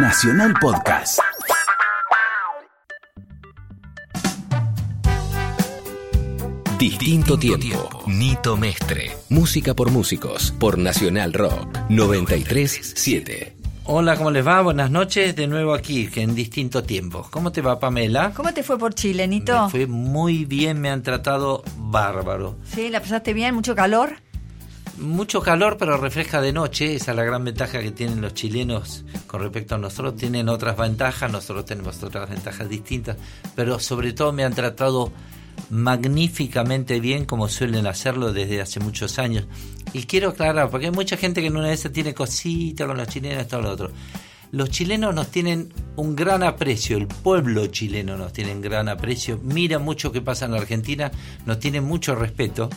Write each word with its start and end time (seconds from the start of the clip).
Nacional 0.00 0.54
Podcast. 0.60 1.18
Distinto 6.78 7.36
tiempo. 7.36 8.04
Nito 8.06 8.56
Mestre. 8.56 9.10
Música 9.28 9.74
por 9.74 9.90
músicos. 9.90 10.52
Por 10.52 10.78
Nacional 10.78 11.32
Rock. 11.32 11.76
937. 11.88 13.56
Hola, 13.86 14.16
¿cómo 14.16 14.30
les 14.30 14.46
va? 14.46 14.62
Buenas 14.62 14.92
noches. 14.92 15.34
De 15.34 15.48
nuevo 15.48 15.74
aquí, 15.74 16.08
en 16.14 16.36
distinto 16.36 16.84
tiempo. 16.84 17.26
¿Cómo 17.32 17.50
te 17.50 17.60
va, 17.60 17.80
Pamela? 17.80 18.32
¿Cómo 18.36 18.54
te 18.54 18.62
fue 18.62 18.78
por 18.78 18.94
Chile, 18.94 19.26
Nito? 19.26 19.64
Me 19.64 19.70
fue 19.70 19.86
muy 19.88 20.44
bien, 20.44 20.80
me 20.80 20.90
han 20.90 21.02
tratado 21.02 21.64
bárbaro. 21.76 22.56
Sí, 22.72 22.88
¿la 22.88 23.00
pasaste 23.00 23.32
bien? 23.32 23.56
¿Mucho 23.56 23.74
calor? 23.74 24.20
Mucho 25.00 25.40
calor, 25.40 25.76
pero 25.78 25.96
refresca 25.96 26.40
de 26.40 26.52
noche. 26.52 26.96
Esa 26.96 27.12
es 27.12 27.16
la 27.16 27.22
gran 27.22 27.44
ventaja 27.44 27.80
que 27.80 27.92
tienen 27.92 28.20
los 28.20 28.34
chilenos 28.34 29.04
con 29.28 29.40
respecto 29.40 29.76
a 29.76 29.78
nosotros. 29.78 30.16
Tienen 30.16 30.48
otras 30.48 30.76
ventajas, 30.76 31.30
nosotros 31.30 31.64
tenemos 31.66 32.02
otras 32.02 32.28
ventajas 32.28 32.68
distintas. 32.68 33.16
Pero 33.54 33.78
sobre 33.78 34.12
todo 34.12 34.32
me 34.32 34.44
han 34.44 34.54
tratado 34.54 35.12
magníficamente 35.70 36.98
bien 36.98 37.26
como 37.26 37.48
suelen 37.48 37.86
hacerlo 37.86 38.32
desde 38.32 38.60
hace 38.60 38.80
muchos 38.80 39.20
años. 39.20 39.46
Y 39.92 40.02
quiero 40.02 40.30
aclarar, 40.30 40.68
porque 40.68 40.86
hay 40.86 40.92
mucha 40.92 41.16
gente 41.16 41.40
que 41.40 41.46
en 41.46 41.56
una 41.56 41.68
vez 41.68 41.88
tiene 41.92 42.12
cosita 42.12 42.86
con 42.86 42.96
los 42.96 43.06
chilenos, 43.08 43.46
todo 43.46 43.62
lo 43.62 43.70
otro. 43.70 43.90
Los 44.50 44.70
chilenos 44.70 45.14
nos 45.14 45.30
tienen 45.30 45.72
un 45.96 46.16
gran 46.16 46.42
aprecio, 46.42 46.96
el 46.96 47.06
pueblo 47.06 47.66
chileno 47.66 48.16
nos 48.16 48.32
tiene 48.32 48.52
un 48.52 48.62
gran 48.62 48.88
aprecio, 48.88 49.38
mira 49.42 49.78
mucho 49.78 50.10
que 50.10 50.22
pasa 50.22 50.46
en 50.46 50.52
la 50.52 50.58
Argentina, 50.58 51.10
nos 51.44 51.58
tiene 51.58 51.82
mucho 51.82 52.14
respeto. 52.14 52.70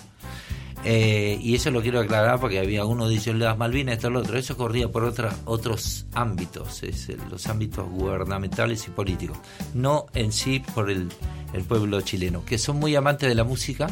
Eh, 0.84 1.38
y 1.41 1.55
eso 1.55 1.70
lo 1.70 1.81
quiero 1.81 1.99
aclarar 1.99 2.40
porque 2.40 2.59
había 2.59 2.85
uno 2.85 3.08
dice 3.08 3.34
las 3.34 3.58
Malvinas, 3.58 3.95
esto 3.95 4.09
lo 4.09 4.20
otro. 4.20 4.38
Eso 4.38 4.58
corría 4.58 4.90
por 4.90 5.04
otra, 5.04 5.35
otros 5.45 6.05
ámbitos, 6.13 6.84
es, 6.84 7.09
los 7.30 7.48
ámbitos 7.48 7.88
gubernamentales 7.90 8.88
y 8.88 8.91
políticos, 8.91 9.38
no 9.73 10.07
en 10.13 10.32
sí 10.32 10.62
por 10.73 10.90
el, 10.90 11.10
el 11.54 11.63
pueblo 11.63 12.01
chileno, 12.01 12.43
que 12.46 12.57
son 12.57 12.77
muy 12.77 12.96
amantes 12.96 13.29
de 13.29 13.35
la 13.35 13.43
música. 13.43 13.88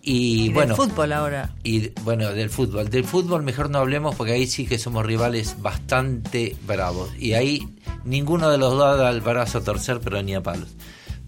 Y, 0.00 0.50
bueno, 0.54 0.74
del 0.74 0.88
fútbol 0.88 1.12
ahora. 1.12 1.50
Y 1.62 1.90
bueno, 2.02 2.32
del 2.32 2.48
fútbol. 2.48 2.88
Del 2.88 3.04
fútbol 3.04 3.42
mejor 3.42 3.68
no 3.68 3.78
hablemos 3.78 4.14
porque 4.16 4.32
ahí 4.32 4.46
sí 4.46 4.66
que 4.66 4.78
somos 4.78 5.04
rivales 5.04 5.56
bastante 5.60 6.56
bravos. 6.66 7.10
Y 7.18 7.34
ahí 7.34 7.68
ninguno 8.04 8.48
de 8.48 8.56
los 8.56 8.72
dos 8.72 8.96
da 8.96 9.10
el 9.10 9.20
brazo 9.20 9.58
a 9.58 9.64
torcer, 9.64 10.00
pero 10.00 10.22
ni 10.22 10.34
a 10.34 10.42
palos. 10.42 10.68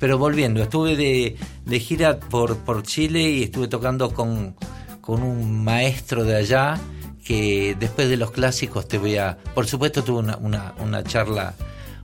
Pero 0.01 0.17
volviendo, 0.17 0.63
estuve 0.63 0.97
de, 0.97 1.37
de 1.67 1.79
gira 1.79 2.19
por, 2.19 2.57
por 2.57 2.83
Chile 2.83 3.31
y 3.31 3.43
estuve 3.45 3.69
tocando 3.69 4.13
con, 4.13 4.57
con 5.03 5.23
un 5.23 5.63
maestro 5.63 6.25
de 6.25 6.37
allá 6.37 6.81
que 7.23 7.77
después 7.79 8.09
de 8.09 8.17
los 8.17 8.31
clásicos 8.31 8.89
te 8.89 8.97
voy 8.97 9.19
a... 9.19 9.37
Por 9.55 9.67
supuesto 9.67 10.03
tuve 10.03 10.21
una, 10.21 10.39
una, 10.39 10.75
una 10.81 11.05
charla 11.05 11.55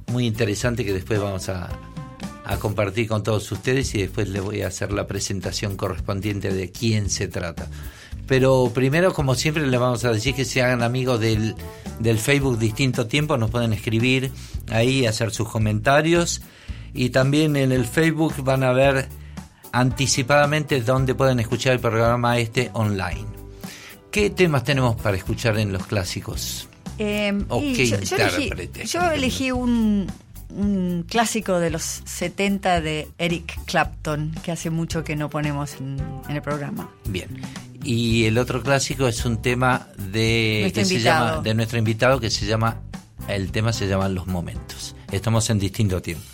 muy 0.09 0.27
interesante 0.27 0.85
que 0.85 0.93
después 0.93 1.19
vamos 1.19 1.49
a, 1.49 1.71
a 2.45 2.59
compartir 2.59 3.09
con 3.09 3.23
todos 3.23 3.51
ustedes 3.51 3.95
y 3.95 4.03
después 4.03 4.29
les 4.29 4.43
voy 4.43 4.61
a 4.61 4.69
hacer 4.69 4.93
la 4.93 5.07
presentación 5.07 5.77
correspondiente 5.77 6.53
de 6.53 6.71
quién 6.71 7.09
se 7.09 7.29
trata. 7.29 7.67
Pero 8.27 8.73
primero, 8.75 9.15
como 9.15 9.35
siempre, 9.35 9.67
les 9.67 9.81
vamos 9.81 10.05
a 10.05 10.13
decir 10.13 10.35
que 10.35 10.45
se 10.45 10.61
hagan 10.61 10.83
amigos 10.83 11.19
del, 11.19 11.55
del 11.99 12.19
Facebook 12.19 12.59
Distinto 12.59 13.07
Tiempo, 13.07 13.39
nos 13.39 13.51
pueden 13.51 13.73
escribir 13.73 14.33
ahí, 14.69 15.07
hacer 15.07 15.31
sus 15.31 15.49
comentarios 15.49 16.43
y 16.97 17.11
también 17.11 17.57
en 17.57 17.73
el 17.73 17.85
Facebook 17.85 18.35
van 18.43 18.65
a 18.65 18.73
ver 18.73 19.09
anticipadamente 19.73 20.81
dónde 20.81 21.15
pueden 21.15 21.39
escuchar 21.41 21.75
el 21.75 21.81
programa 21.81 22.39
este 22.39 22.71
online. 22.73 23.27
¿Qué 24.11 24.31
temas 24.31 24.65
tenemos 24.65 24.97
para 24.97 25.17
escuchar 25.17 25.59
en 25.59 25.73
los 25.73 25.87
clásicos? 25.87 26.69
Eh, 26.99 27.45
¿O 27.51 27.61
y 27.61 27.75
qué 27.75 27.87
yo, 27.87 28.01
yo 28.01 28.17
elegí, 28.17 28.43
intérprete? 28.45 28.87
yo 28.87 29.11
elegí 29.11 29.51
un, 29.53 30.11
un 30.49 31.05
clásico 31.07 31.59
de 31.59 31.71
los 31.71 31.83
70 31.83 32.81
de 32.81 33.09
Eric 33.19 33.59
Clapton, 33.67 34.35
que 34.43 34.53
hace 34.53 34.71
mucho 34.71 35.05
que 35.05 35.15
no 35.17 35.29
ponemos 35.29 35.75
en, 35.75 35.99
en 36.29 36.37
el 36.37 36.41
programa. 36.43 36.89
Bien. 37.05 37.29
Y 37.85 38.25
el 38.25 38.39
otro 38.39 38.63
clásico 38.63 39.07
es 39.07 39.25
un 39.27 39.43
tema 39.43 39.89
de, 39.99 40.61
Nuestro 40.63 40.81
que 40.81 40.87
se 40.87 40.95
invitado. 40.95 41.27
llama, 41.29 41.43
de 41.43 41.55
nuestro 41.55 41.79
invitado 41.79 42.21
que 42.21 42.31
se 42.31 42.47
llama, 42.47 42.81
el 43.29 43.53
tema 43.53 43.73
se 43.73 43.87
llama 43.87 44.09
Los 44.09 44.27
Momentos. 44.27 44.97
Estamos 45.13 45.51
en 45.51 45.59
distinto 45.59 46.01
tiempo. 46.01 46.25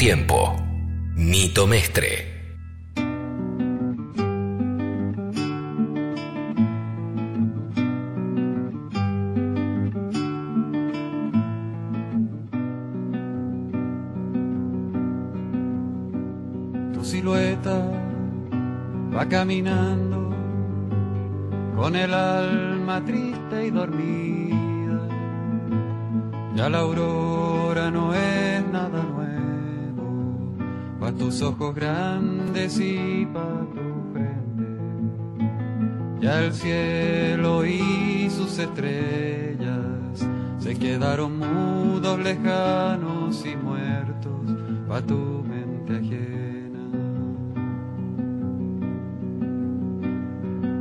Tiempo. 0.00 0.56
Nito 1.16 1.66
Mestre. 1.66 2.29
Grandes 31.68 32.80
y 32.80 33.26
pa' 33.26 33.66
tu 33.74 34.12
frente. 34.12 34.64
Ya 36.20 36.40
el 36.40 36.52
cielo 36.54 37.66
y 37.66 38.28
sus 38.30 38.58
estrellas 38.58 40.26
se 40.58 40.74
quedaron 40.74 41.38
mudos, 41.38 42.18
lejanos 42.18 43.44
y 43.44 43.56
muertos 43.56 44.56
pa' 44.88 45.02
tu 45.02 45.44
mente 45.46 45.98
ajena. 45.98 46.80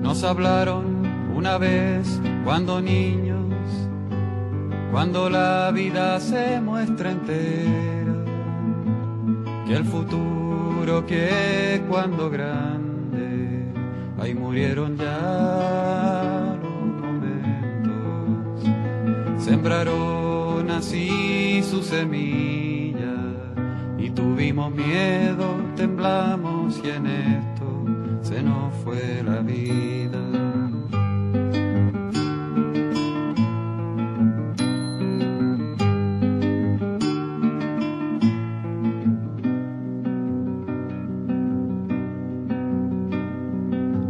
Nos 0.02 0.24
hablaron 0.24 1.06
una 1.36 1.58
vez 1.58 2.22
cuando 2.46 2.82
niños, 2.82 3.54
cuando 4.92 5.30
la 5.30 5.72
vida 5.72 6.20
se 6.22 6.62
muestra 6.62 7.12
entera, 7.12 8.16
que 9.68 9.76
el 9.76 9.86
futuro 9.86 10.49
que 10.98 11.82
cuando 11.88 12.32
grande, 12.32 13.64
ahí 14.20 14.34
murieron 14.34 14.98
ya 14.98 16.58
los 16.62 16.86
momentos, 17.04 18.64
sembraron 19.38 20.70
así 20.72 21.62
su 21.64 21.84
semilla 21.84 23.16
y 24.00 24.10
tuvimos 24.10 24.72
miedo, 24.72 25.46
temblamos 25.76 26.82
y 26.84 26.90
en 26.90 27.06
esto 27.06 27.86
se 28.24 28.42
nos 28.42 28.74
fue 28.84 29.22
la 29.24 29.42
vida. 29.42 30.39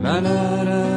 na 0.09 0.19
na 0.21 0.63
na. 0.63 0.88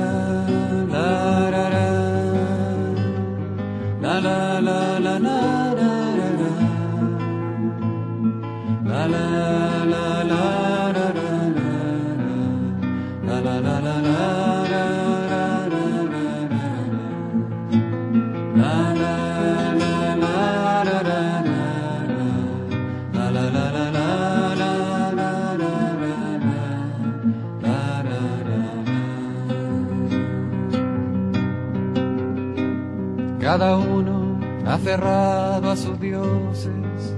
Aferrado 34.83 35.71
a 35.71 35.77
sus 35.77 35.99
dioses 36.01 37.15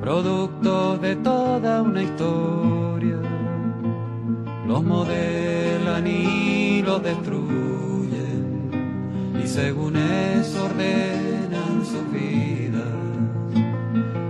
producto 0.00 0.96
de 0.96 1.16
toda 1.16 1.82
una 1.82 2.00
historia. 2.04 3.16
Los 4.64 4.84
modelan 4.84 6.06
y 6.06 6.80
los 6.82 7.02
destruyen 7.02 8.70
y 9.42 9.48
según 9.48 9.96
eso 9.96 10.66
ordenan 10.66 11.84
su 11.84 12.04
vida. 12.12 12.86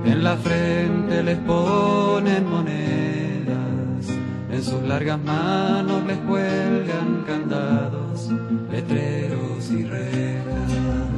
En 0.07 0.25
la 0.25 0.37
frente 0.39 1.23
les 1.23 1.39
ponen 1.41 2.49
monedas, 2.49 4.09
en 4.51 4.65
sus 4.65 4.83
largas 4.83 5.23
manos 5.23 6.07
les 6.07 6.19
cuelgan 6.21 7.25
candados, 7.27 8.31
letreros 8.71 9.71
y 9.71 9.85
rejas. 9.85 11.18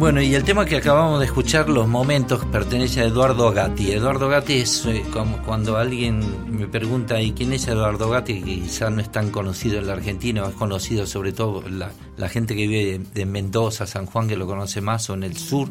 Bueno, 0.00 0.22
y 0.22 0.34
el 0.34 0.44
tema 0.44 0.64
que 0.64 0.78
acabamos 0.78 1.20
de 1.20 1.26
escuchar, 1.26 1.68
Los 1.68 1.86
Momentos, 1.86 2.42
pertenece 2.46 3.02
a 3.02 3.04
Eduardo 3.04 3.52
Gatti. 3.52 3.92
Eduardo 3.92 4.30
Gatti 4.30 4.54
es 4.54 4.86
eh, 4.86 5.04
como 5.12 5.42
cuando 5.42 5.76
alguien 5.76 6.22
me 6.50 6.66
pregunta, 6.66 7.20
¿y 7.20 7.32
quién 7.32 7.52
es 7.52 7.68
Eduardo 7.68 8.08
Gatti? 8.08 8.40
Que 8.40 8.62
quizás 8.62 8.90
no 8.90 9.02
es 9.02 9.12
tan 9.12 9.30
conocido 9.30 9.78
en 9.78 9.86
la 9.86 9.92
Argentina, 9.92 10.46
es 10.48 10.54
conocido 10.54 11.06
sobre 11.06 11.32
todo 11.32 11.62
la, 11.68 12.28
gente 12.30 12.56
que 12.56 12.66
vive 12.66 12.98
de, 13.12 13.26
Mendoza, 13.26 13.86
San 13.86 14.06
Juan, 14.06 14.26
que 14.26 14.38
lo 14.38 14.46
conoce 14.46 14.80
más, 14.80 15.10
o 15.10 15.14
en 15.14 15.22
el 15.22 15.36
sur. 15.36 15.68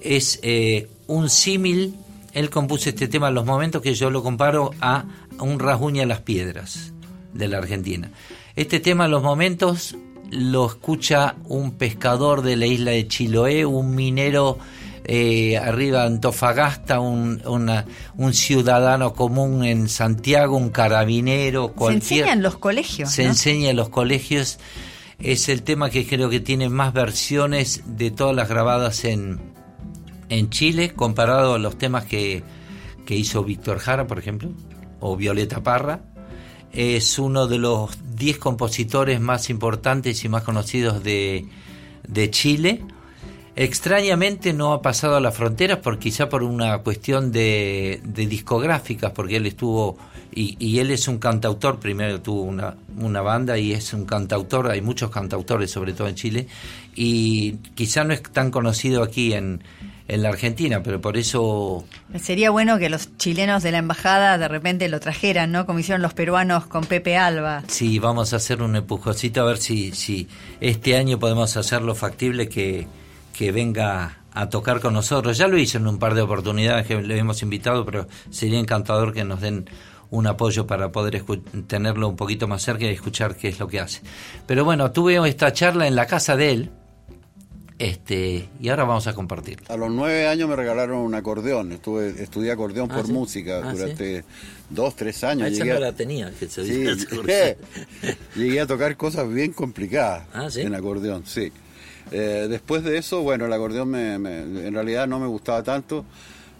Es 0.00 0.40
eh, 0.42 0.88
un 1.06 1.28
símil, 1.28 1.96
él 2.32 2.48
compuso 2.48 2.88
este 2.88 3.08
tema, 3.08 3.30
Los 3.30 3.44
Momentos, 3.44 3.82
que 3.82 3.92
yo 3.92 4.08
lo 4.08 4.22
comparo 4.22 4.70
a 4.80 5.04
un 5.38 5.58
rasguña 5.58 6.06
las 6.06 6.22
piedras 6.22 6.94
de 7.34 7.46
la 7.46 7.58
Argentina. 7.58 8.10
Este 8.56 8.80
tema, 8.80 9.06
Los 9.06 9.22
Momentos, 9.22 9.96
lo 10.30 10.66
escucha 10.66 11.36
un 11.44 11.72
pescador 11.72 12.42
de 12.42 12.56
la 12.56 12.66
isla 12.66 12.92
de 12.92 13.06
Chiloé, 13.08 13.66
un 13.66 13.94
minero 13.94 14.58
eh, 15.04 15.56
arriba 15.56 16.00
de 16.00 16.06
Antofagasta, 16.06 17.00
un, 17.00 17.42
una, 17.46 17.84
un 18.16 18.32
ciudadano 18.32 19.12
común 19.12 19.64
en 19.64 19.88
Santiago, 19.88 20.56
un 20.56 20.70
carabinero, 20.70 21.72
cualquier... 21.72 22.02
Se 22.02 22.14
enseña 22.14 22.32
en 22.32 22.42
los 22.42 22.58
colegios. 22.58 23.10
Se 23.10 23.24
¿no? 23.24 23.30
enseña 23.30 23.70
en 23.70 23.76
los 23.76 23.88
colegios. 23.88 24.58
Es 25.18 25.48
el 25.48 25.62
tema 25.62 25.90
que 25.90 26.06
creo 26.06 26.30
que 26.30 26.40
tiene 26.40 26.68
más 26.68 26.92
versiones 26.92 27.82
de 27.86 28.10
todas 28.10 28.34
las 28.34 28.48
grabadas 28.48 29.04
en, 29.04 29.40
en 30.28 30.50
Chile, 30.50 30.94
comparado 30.94 31.54
a 31.54 31.58
los 31.58 31.76
temas 31.76 32.04
que, 32.04 32.42
que 33.04 33.16
hizo 33.16 33.42
Víctor 33.42 33.78
Jara, 33.78 34.06
por 34.06 34.18
ejemplo, 34.18 34.50
o 35.00 35.16
Violeta 35.16 35.62
Parra 35.62 36.02
es 36.72 37.18
uno 37.18 37.46
de 37.46 37.58
los 37.58 37.90
10 38.20 38.38
compositores 38.38 39.18
más 39.18 39.48
importantes 39.48 40.24
y 40.24 40.28
más 40.28 40.44
conocidos 40.44 41.02
de, 41.02 41.46
de, 42.06 42.30
Chile. 42.30 42.82
Extrañamente 43.56 44.52
no 44.52 44.74
ha 44.74 44.82
pasado 44.82 45.16
a 45.16 45.20
las 45.20 45.34
fronteras, 45.34 45.78
por, 45.78 45.98
quizá 45.98 46.28
por 46.28 46.42
una 46.42 46.78
cuestión 46.78 47.32
de, 47.32 48.00
de 48.04 48.26
discográficas, 48.26 49.12
porque 49.12 49.36
él 49.36 49.46
estuvo, 49.46 49.96
y, 50.32 50.78
él 50.78 50.90
es 50.90 51.08
un 51.08 51.18
cantautor, 51.18 51.80
primero 51.80 52.20
tuvo 52.20 52.42
una, 52.42 52.76
una 52.98 53.22
banda 53.22 53.58
y 53.58 53.72
es 53.72 53.94
un 53.94 54.04
cantautor, 54.04 54.70
hay 54.70 54.82
muchos 54.82 55.10
cantautores 55.10 55.70
sobre 55.70 55.94
todo 55.94 56.06
en 56.06 56.14
Chile, 56.14 56.46
y 56.94 57.54
quizá 57.74 58.04
no 58.04 58.12
es 58.12 58.22
tan 58.22 58.50
conocido 58.50 59.02
aquí 59.02 59.32
en, 59.32 59.62
en 60.10 60.22
la 60.22 60.30
Argentina, 60.30 60.82
pero 60.82 61.00
por 61.00 61.16
eso... 61.16 61.84
Sería 62.20 62.50
bueno 62.50 62.78
que 62.78 62.90
los 62.90 63.16
chilenos 63.16 63.62
de 63.62 63.70
la 63.70 63.78
embajada 63.78 64.38
de 64.38 64.48
repente 64.48 64.88
lo 64.88 64.98
trajeran, 64.98 65.52
¿no? 65.52 65.66
Como 65.66 65.78
hicieron 65.78 66.02
los 66.02 66.14
peruanos 66.14 66.66
con 66.66 66.84
Pepe 66.84 67.16
Alba. 67.16 67.62
Sí, 67.68 68.00
vamos 68.00 68.32
a 68.32 68.36
hacer 68.36 68.60
un 68.60 68.74
empujoncito 68.74 69.40
a 69.40 69.44
ver 69.44 69.58
si, 69.58 69.92
si 69.92 70.26
este 70.60 70.96
año 70.96 71.20
podemos 71.20 71.56
hacerlo 71.56 71.94
factible 71.94 72.48
que, 72.48 72.88
que 73.32 73.52
venga 73.52 74.18
a 74.32 74.48
tocar 74.48 74.80
con 74.80 74.94
nosotros. 74.94 75.38
Ya 75.38 75.46
lo 75.46 75.56
hizo 75.56 75.78
en 75.78 75.86
un 75.86 76.00
par 76.00 76.14
de 76.14 76.22
oportunidades 76.22 76.88
que 76.88 77.00
le 77.00 77.16
hemos 77.16 77.40
invitado, 77.42 77.84
pero 77.84 78.08
sería 78.30 78.58
encantador 78.58 79.14
que 79.14 79.22
nos 79.22 79.40
den 79.40 79.70
un 80.10 80.26
apoyo 80.26 80.66
para 80.66 80.90
poder 80.90 81.22
tenerlo 81.68 82.08
un 82.08 82.16
poquito 82.16 82.48
más 82.48 82.62
cerca 82.62 82.84
y 82.84 82.88
escuchar 82.88 83.36
qué 83.36 83.46
es 83.46 83.60
lo 83.60 83.68
que 83.68 83.78
hace. 83.78 84.02
Pero 84.48 84.64
bueno, 84.64 84.90
tuve 84.90 85.16
esta 85.28 85.52
charla 85.52 85.86
en 85.86 85.94
la 85.94 86.06
casa 86.06 86.34
de 86.34 86.50
él, 86.50 86.70
este, 87.80 88.46
y 88.60 88.68
ahora 88.68 88.84
vamos 88.84 89.06
a 89.06 89.14
compartir. 89.14 89.62
A 89.68 89.76
los 89.78 89.90
nueve 89.90 90.28
años 90.28 90.50
me 90.50 90.54
regalaron 90.54 90.98
un 90.98 91.14
acordeón. 91.14 91.72
Estuve, 91.72 92.10
estudié 92.22 92.52
acordeón 92.52 92.90
ah, 92.92 92.96
por 92.96 93.06
¿sí? 93.06 93.12
música 93.12 93.62
ah, 93.64 93.72
durante 93.72 94.20
¿sí? 94.20 94.26
dos, 94.68 94.94
tres 94.94 95.24
años. 95.24 95.44
Ah, 95.44 95.48
esa 95.48 95.64
llegué 95.64 95.74
no 95.74 95.80
la 95.80 95.92
tenía, 95.94 96.30
que 96.38 96.46
se 96.46 96.62
sí, 96.62 96.72
llegué, 96.72 97.56
llegué, 98.36 98.60
a 98.60 98.66
tocar 98.66 98.94
cosas 98.98 99.32
bien 99.32 99.54
complicadas 99.54 100.26
¿Ah, 100.34 100.48
en 100.54 100.74
acordeón, 100.74 101.24
sí. 101.24 101.50
Eh, 102.12 102.48
después 102.50 102.84
de 102.84 102.98
eso, 102.98 103.22
bueno, 103.22 103.46
el 103.46 103.52
acordeón 103.54 103.88
me, 103.88 104.18
me, 104.18 104.40
en 104.40 104.74
realidad 104.74 105.08
no 105.08 105.18
me 105.18 105.26
gustaba 105.26 105.62
tanto, 105.62 106.04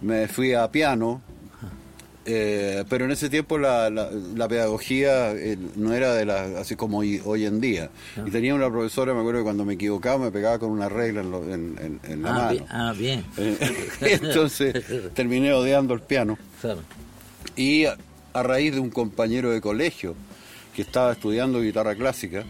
me 0.01 0.27
fui 0.27 0.53
a 0.53 0.71
piano, 0.71 1.21
eh, 2.25 2.83
pero 2.89 3.05
en 3.05 3.11
ese 3.11 3.29
tiempo 3.29 3.57
la, 3.57 3.89
la, 3.89 4.09
la 4.35 4.47
pedagogía 4.47 5.31
eh, 5.31 5.57
no 5.75 5.93
era 5.93 6.13
de 6.13 6.25
la, 6.25 6.59
así 6.59 6.75
como 6.75 6.99
hoy, 6.99 7.21
hoy 7.25 7.45
en 7.45 7.59
día. 7.61 7.89
Y 8.25 8.29
tenía 8.31 8.53
una 8.53 8.69
profesora, 8.69 9.13
me 9.13 9.19
acuerdo 9.21 9.39
que 9.39 9.43
cuando 9.45 9.65
me 9.65 9.73
equivocaba 9.73 10.17
me 10.25 10.31
pegaba 10.31 10.59
con 10.59 10.69
una 10.69 10.87
regla 10.89 11.21
en, 11.21 11.31
lo- 11.31 11.43
en- 11.43 11.75
en- 11.81 11.99
en 12.11 12.21
la 12.21 12.29
Ah, 12.29 12.33
mano. 12.33 12.49
bien. 12.51 12.65
Ah, 12.69 12.93
bien. 12.97 13.25
Eh, 13.37 13.57
Entonces 14.21 14.73
terminé 15.13 15.51
odiando 15.53 15.93
el 15.93 16.01
piano. 16.01 16.37
Claro. 16.61 16.81
Y 17.55 17.85
a, 17.85 17.97
a 18.33 18.43
raíz 18.43 18.73
de 18.73 18.79
un 18.79 18.89
compañero 18.91 19.51
de 19.51 19.59
colegio 19.61 20.15
que 20.75 20.83
estaba 20.83 21.11
estudiando 21.13 21.59
guitarra 21.61 21.95
clásica, 21.95 22.45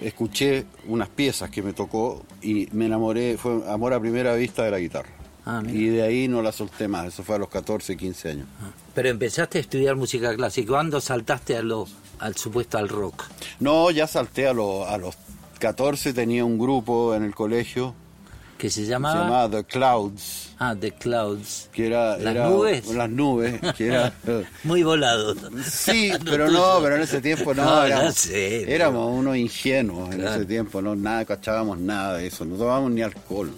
escuché 0.00 0.64
unas 0.86 1.08
piezas 1.08 1.50
que 1.50 1.62
me 1.62 1.72
tocó 1.72 2.24
y 2.42 2.68
me 2.72 2.86
enamoré, 2.86 3.36
fue 3.38 3.60
amor 3.68 3.92
a 3.94 4.00
primera 4.00 4.34
vista 4.34 4.64
de 4.64 4.70
la 4.70 4.78
guitarra. 4.78 5.08
Ah, 5.46 5.62
y 5.66 5.86
de 5.86 6.02
ahí 6.02 6.28
no 6.28 6.42
la 6.42 6.52
solté 6.52 6.86
más, 6.88 7.06
eso 7.08 7.22
fue 7.22 7.36
a 7.36 7.38
los 7.38 7.48
14, 7.48 7.96
15 7.96 8.30
años. 8.30 8.46
Pero 8.94 9.08
empezaste 9.08 9.58
a 9.58 9.60
estudiar 9.62 9.96
música 9.96 10.34
clásica. 10.34 10.68
¿Cuándo 10.72 11.00
saltaste 11.00 11.56
a 11.56 11.62
lo, 11.62 11.86
al 12.18 12.36
supuesto 12.36 12.76
al 12.78 12.88
rock? 12.88 13.24
No, 13.58 13.90
ya 13.90 14.06
salté 14.06 14.46
a, 14.46 14.52
lo- 14.52 14.86
a 14.86 14.98
los 14.98 15.14
14, 15.58 16.12
tenía 16.12 16.44
un 16.44 16.58
grupo 16.58 17.14
en 17.14 17.22
el 17.24 17.34
colegio, 17.34 17.94
Que 18.58 18.68
se 18.70 18.84
se 18.84 18.90
llamaba... 18.90 19.22
llamaba 19.24 19.50
The 19.50 19.64
Clouds, 19.64 20.50
Ah, 20.58 20.76
The 20.78 20.92
Clouds. 20.92 21.70
que 21.72 21.86
era... 21.86 22.18
¿Las 22.18 22.34
era- 22.34 22.48
nubes? 22.50 22.86
Las 22.88 23.08
nubes, 23.08 23.58
que 23.78 23.86
era... 23.86 24.12
Muy 24.64 24.82
volado. 24.82 25.34
Sí, 25.64 26.12
pero 26.24 26.50
no, 26.50 26.78
pero 26.82 26.96
en 26.96 27.02
ese 27.02 27.22
tiempo 27.22 27.54
no, 27.54 27.64
No, 27.64 27.88
ya 27.88 27.96
éramos, 27.96 28.14
sé, 28.16 28.62
pero- 28.66 28.72
éramos 28.76 29.18
unos 29.18 29.36
ingenuos 29.38 30.14
en 30.14 30.20
ese 30.26 30.44
tiempo, 30.44 30.82
no 30.82 30.94
nada 30.94 31.24
cachábamos 31.24 31.78
nada 31.78 32.18
de 32.18 32.26
eso, 32.26 32.44
no 32.44 32.56
tomábamos 32.56 32.90
ni 32.90 33.00
alcohol. 33.00 33.50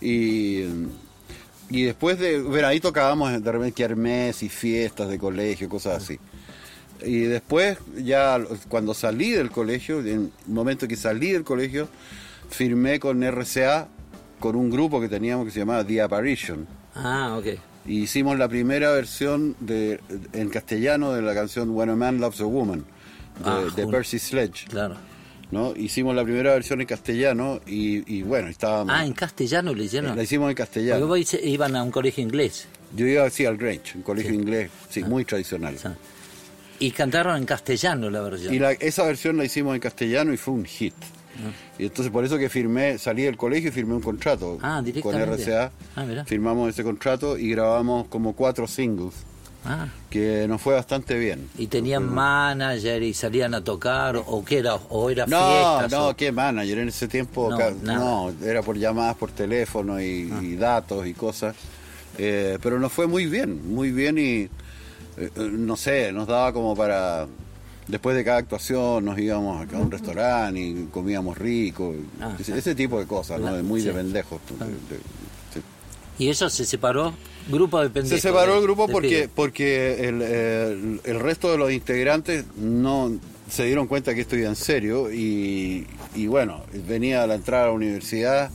Y, 0.00 0.64
y 1.70 1.82
después 1.82 2.18
de, 2.18 2.40
bueno, 2.42 2.68
ahí 2.68 2.80
tocábamos 2.80 3.42
de 3.42 3.52
repente 3.52 3.72
kermés 3.72 4.42
y 4.42 4.48
fiestas 4.48 5.08
de 5.08 5.18
colegio, 5.18 5.68
cosas 5.68 6.02
así. 6.02 6.18
Y 7.04 7.20
después, 7.20 7.78
ya 7.98 8.38
cuando 8.68 8.94
salí 8.94 9.30
del 9.32 9.50
colegio, 9.50 10.00
en 10.00 10.06
el 10.06 10.30
momento 10.46 10.88
que 10.88 10.96
salí 10.96 11.32
del 11.32 11.44
colegio, 11.44 11.88
firmé 12.48 12.98
con 13.00 13.22
RCA, 13.22 13.88
con 14.40 14.56
un 14.56 14.70
grupo 14.70 15.00
que 15.00 15.08
teníamos 15.08 15.46
que 15.46 15.50
se 15.52 15.60
llamaba 15.60 15.84
The 15.84 16.02
Apparition. 16.02 16.66
Ah, 16.94 17.36
ok. 17.38 17.58
Y 17.86 18.02
hicimos 18.02 18.38
la 18.38 18.48
primera 18.48 18.90
versión 18.92 19.54
de, 19.60 20.00
en 20.32 20.48
castellano 20.48 21.12
de 21.12 21.22
la 21.22 21.34
canción 21.34 21.70
When 21.70 21.90
a 21.90 21.96
Man 21.96 22.20
Loves 22.20 22.40
a 22.40 22.44
Woman, 22.46 22.80
de, 22.80 22.84
Ah, 23.44 23.62
de 23.76 23.86
Percy 23.86 24.18
Sledge. 24.18 24.66
Claro. 24.68 24.96
¿No? 25.50 25.74
Hicimos 25.76 26.14
la 26.14 26.24
primera 26.24 26.52
versión 26.52 26.80
en 26.80 26.86
castellano 26.86 27.60
y, 27.66 28.18
y 28.18 28.22
bueno, 28.22 28.48
estábamos... 28.48 28.94
Ah, 28.96 29.06
en 29.06 29.12
castellano 29.12 29.74
le 29.74 29.84
hicieron. 29.84 30.16
La 30.16 30.22
hicimos 30.22 30.46
en 30.50 30.56
Porque 30.56 30.62
castellano. 30.62 31.06
vos 31.06 31.18
hice- 31.18 31.40
iban 31.46 31.76
a 31.76 31.82
un 31.82 31.90
colegio 31.90 32.22
inglés. 32.22 32.66
Yo 32.94 33.06
iba 33.06 33.24
así 33.24 33.44
al 33.46 33.56
Grange, 33.56 33.92
un 33.96 34.02
colegio 34.02 34.30
Sí. 34.32 34.36
inglés, 34.36 34.70
sí, 34.90 35.02
Ah. 35.04 35.08
muy 35.08 35.24
tradicional. 35.24 35.78
Sea, 35.78 35.96
y 36.78 36.90
cantaron 36.90 37.36
en 37.36 37.44
castellano 37.46 38.10
la 38.10 38.20
versión. 38.20 38.52
Y 38.54 38.58
la- 38.58 38.72
esa 38.72 39.04
versión 39.04 39.36
la 39.36 39.44
hicimos 39.44 39.74
en 39.74 39.80
castellano 39.80 40.32
y 40.32 40.36
fue 40.36 40.54
un 40.54 40.64
hit. 40.64 40.94
Y 41.78 41.84
entonces 41.84 42.10
por 42.10 42.24
eso 42.24 42.38
que 42.38 42.48
firmé, 42.48 42.96
salí 42.96 43.22
del 43.24 43.36
colegio 43.36 43.68
y 43.68 43.72
firmé 43.72 43.92
un 43.94 44.00
contrato 44.00 44.58
Ah, 44.62 44.82
con. 45.02 45.14
RCA. 45.14 45.70
Ah. 45.94 46.06
Firmamos 46.26 46.70
ese 46.70 46.82
contrato 46.82 47.36
y 47.36 47.50
grabamos 47.50 48.08
como 48.08 48.34
cuatro 48.34 48.66
singles, 48.66 49.12
Ah, 49.68 49.88
que 50.10 50.46
nos 50.48 50.60
fue 50.60 50.74
bastante 50.74 51.18
bien. 51.18 51.48
y 51.58 51.66
tenían 51.66 52.12
manager 52.12 53.02
y 53.02 53.12
salían 53.14 53.54
a 53.54 53.62
tocar, 53.64 54.16
o 54.16 54.44
qué 54.44 54.58
era, 54.58 54.74
o 54.76 55.10
era 55.10 55.26
No, 55.26 55.50
fiestas. 55.78 55.92
no, 55.92 56.08
o- 56.08 56.14
qué 56.16 56.32
manager 56.32 56.78
en 56.78 56.88
ese 56.88 57.08
tiempo. 57.08 57.50
No, 57.82 58.32
era 58.44 58.62
por 58.62 58.76
llamadas 58.78 59.16
por 59.16 59.30
teléfono 59.32 60.00
y, 60.00 60.32
y 60.42 60.56
datos 60.56 61.06
y 61.06 61.14
cosas. 61.14 61.54
Eh, 62.18 62.58
pero 62.62 62.78
nos 62.78 62.92
fue 62.92 63.06
muy 63.06 63.26
bien, 63.26 63.74
muy 63.74 63.90
bien 63.90 64.16
y 64.18 64.22
eh, 64.42 64.50
eh, 65.18 65.30
no 65.36 65.76
sé, 65.76 66.12
nos 66.12 66.26
daba 66.26 66.52
como 66.52 66.74
para. 66.74 67.26
Después 67.88 68.16
de 68.16 68.24
cada 68.24 68.38
actuación 68.38 69.04
nos 69.04 69.16
íbamos 69.16 69.64
a 69.72 69.76
un 69.76 69.90
restaurante 69.92 70.58
y 70.60 70.88
comíamos 70.92 71.38
rico, 71.38 71.94
Ah, 72.20 72.34
ese, 72.38 72.52
ah. 72.54 72.56
ese 72.56 72.74
tipo 72.74 72.98
de 72.98 73.06
cosas, 73.06 73.38
¿no? 73.40 73.52
Muy 73.62 73.80
sí. 73.80 73.86
de 73.86 73.92
pendejos. 73.92 74.40
sí. 75.54 75.60
Y 76.18 76.28
eso 76.28 76.48
se 76.50 76.64
separó, 76.64 77.14
grupo 77.48 77.80
de 77.80 77.90
pendejos. 77.90 78.20
Se 78.20 78.28
separó 78.28 78.56
el 78.56 78.62
grupo 78.62 78.86
de 78.86 78.92
porque 78.92 79.28
porque 79.34 80.08
el, 80.08 80.22
el- 80.22 81.00
el 81.04 81.20
resto 81.20 81.50
de 81.52 81.58
los 81.58 81.70
integrantes 81.72 82.44
no 82.56 83.12
se 83.48 83.64
dieron 83.66 83.86
cuenta 83.86 84.14
que 84.14 84.22
esto 84.22 84.36
iba 84.36 84.48
en 84.48 84.56
serio 84.56 85.12
y, 85.12 85.86
y 86.14 86.26
bueno, 86.26 86.64
venía 86.88 87.22
a 87.22 87.26
la 87.26 87.36
entrada 87.36 87.64
a 87.64 87.66
la 87.68 87.72
universidad 87.72 88.50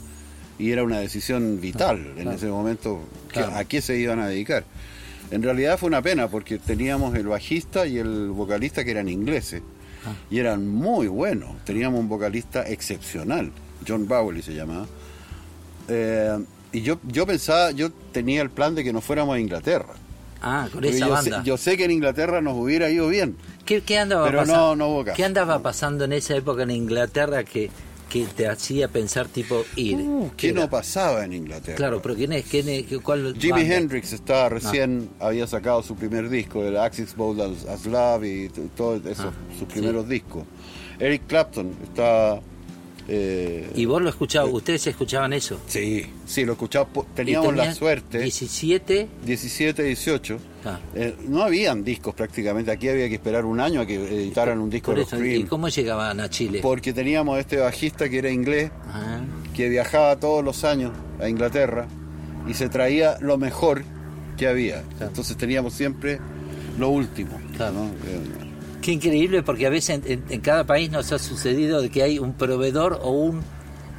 y 0.60 0.71
era 0.71 0.83
una 0.83 1.00
decisión 1.00 1.60
vital 1.62 1.98
en 2.17 2.24
claro. 2.24 2.31
ese 2.38 2.48
momento 2.48 3.00
Claro. 3.29 3.55
a 3.55 3.63
qué 3.63 3.81
se 3.81 3.98
iban 3.98 4.19
a 4.19 4.27
dedicar. 4.27 4.65
En 5.31 5.41
realidad 5.43 5.77
fue 5.79 5.88
una 5.88 6.01
pena 6.01 6.27
porque 6.27 6.57
teníamos 6.60 7.15
el 7.15 7.27
bajista 7.27 7.88
y 7.88 7.98
el 7.98 8.27
vocalista 8.31 8.83
que 8.83 8.91
eran 8.91 9.07
ingleses 9.07 9.62
Ah. 10.03 10.13
y 10.31 10.39
eran 10.39 10.67
muy 10.67 11.05
buenos. 11.07 11.63
Teníamos 11.63 12.00
un 12.00 12.10
vocalista 12.10 12.67
excepcional, 12.67 13.51
John 13.88 14.07
Bowley 14.07 14.41
se 14.41 14.53
llamaba. 14.55 14.88
Eh, 15.88 16.38
y 16.72 16.82
yo, 16.82 17.00
yo 17.08 17.25
pensaba, 17.25 17.72
yo 17.72 17.92
tenía 18.12 18.42
el 18.42 18.50
plan 18.50 18.75
de 18.75 18.84
que 18.84 18.94
nos 18.94 19.04
fuéramos 19.04 19.36
a 19.36 19.40
Inglaterra. 19.40 19.94
Ah, 20.42 20.68
con 20.74 20.84
esa 20.84 20.98
yo, 21.00 21.06
sé, 21.06 21.30
banda. 21.30 21.44
yo 21.44 21.58
sé 21.58 21.78
que 21.78 21.86
en 21.86 21.92
Inglaterra 21.92 22.42
nos 22.42 22.58
hubiera 22.58 22.90
ido 22.90 23.08
bien. 23.10 23.36
¿Qué, 23.66 23.82
qué 23.82 24.00
andaba 24.00 24.25
Pero 24.25 24.40
pasando? 24.40 24.62
no- 24.70 24.75
no 24.75 24.88
hubo 24.90 25.06
caso. 25.06 25.16
¿Qué 25.18 25.24
andaba 25.24 25.60
pasando 25.62 26.06
en 26.06 26.13
esa 26.13 26.36
época 26.36 26.63
en 26.63 26.72
Inglaterra 26.72 27.44
que, 27.44 27.70
que 28.10 28.25
te 28.25 28.48
hacía 28.48 28.88
pensar 28.88 29.28
tipo 29.28 29.63
ir? 29.75 30.00
¿Qué 30.38 30.50
era? 30.50 30.62
no 30.62 30.70
pasaba 30.70 31.24
en 31.25 31.34
Inglaterra? 31.34 31.75
Claro, 31.78 32.01
pero 32.01 32.16
¿quién 32.16 32.32
es? 32.34 32.46
¿Quién 32.48 32.68
es? 32.70 32.88
¿Qué- 32.88 32.98
¿Cuál 32.98 33.36
Jimi 33.38 33.51
banda? 33.62 33.75
Hendrix 33.75 34.13
estaba 34.13 34.50
recién, 34.50 35.10
había 35.20 35.46
sacado 35.46 35.84
su 35.84 35.96
primer 35.96 36.28
disco, 36.28 36.63
el 36.63 36.75
Axis 36.78 37.16
Bold 37.16 37.42
as, 37.70 37.86
Love 37.86 38.24
y 38.25 38.50
todos 38.75 39.06
esos, 39.06 39.25
Ah, 39.28 39.32
sus 39.51 39.60
sí. 39.60 39.66
primeros 39.66 40.10
discos. 40.10 40.44
Eric 41.00 41.22
Clapton 41.28 41.72
estaba... 41.84 42.42
eh, 43.13 43.70
Y 43.75 43.86
vos 43.86 44.01
lo 44.01 44.08
escuchabas, 44.10 44.53
ustedes 44.53 44.88
escuchaban 44.88 45.34
eso. 45.34 45.60
sí, 45.68 46.06
sí, 46.25 46.46
lo 46.46 46.53
escuchaba, 46.53 46.88
teníamos 47.13 47.53
la 47.56 47.74
suerte, 47.74 48.20
17. 48.20 49.08
17, 49.25 49.84
18, 49.84 50.38
Ah. 50.63 50.80
eh, 50.96 51.15
no 51.27 51.41
habían 51.44 51.84
discos 51.84 52.13
prácticamente, 52.15 52.72
aquí 52.72 52.88
había 52.88 53.10
que 53.10 53.15
esperar 53.15 53.46
un 53.46 53.60
año 53.60 53.82
a 53.82 53.86
que 53.86 53.96
editaran 53.96 54.60
un 54.60 54.70
disco 54.70 54.94
de 54.94 55.00
los 55.01 55.13
¿Y 55.13 55.44
cómo 55.44 55.68
llegaban 55.70 56.20
a 56.22 56.30
Chile? 56.30 56.60
porque 56.62 56.94
teníamos 56.94 57.38
este 57.39 57.58
bajista 57.58 58.08
que 58.10 58.20
era 58.20 58.30
inglés, 58.32 58.72
Ah, 58.88 59.20
que 59.56 59.68
viajaba 59.68 60.15
todos 60.18 60.44
los 60.46 60.63
años 60.63 60.91
a 61.20 61.27
Inglaterra 61.27 61.88
y 62.48 62.53
se 62.53 62.70
traía 62.70 63.18
lo 63.20 63.38
mejor 63.38 63.84
que 64.38 64.48
había. 64.48 64.84
Entonces 65.00 65.36
teníamos 65.36 65.74
siempre 65.74 66.20
lo 66.80 66.89
último. 66.89 67.39
Claro. 67.58 67.74
¿no? 67.74 67.91
Qué 68.81 68.91
increíble 68.93 69.43
porque 69.43 69.67
a 69.67 69.69
veces 69.69 70.01
en, 70.05 70.23
en- 70.29 70.41
cada 70.41 70.65
país 70.65 70.89
nos 70.91 71.11
ha 71.11 71.19
sucedido 71.19 71.81
de 71.81 71.89
que 71.89 72.01
hay 72.03 72.19
un 72.19 72.33
proveedor 72.33 73.00
o 73.03 73.11
un 73.11 73.41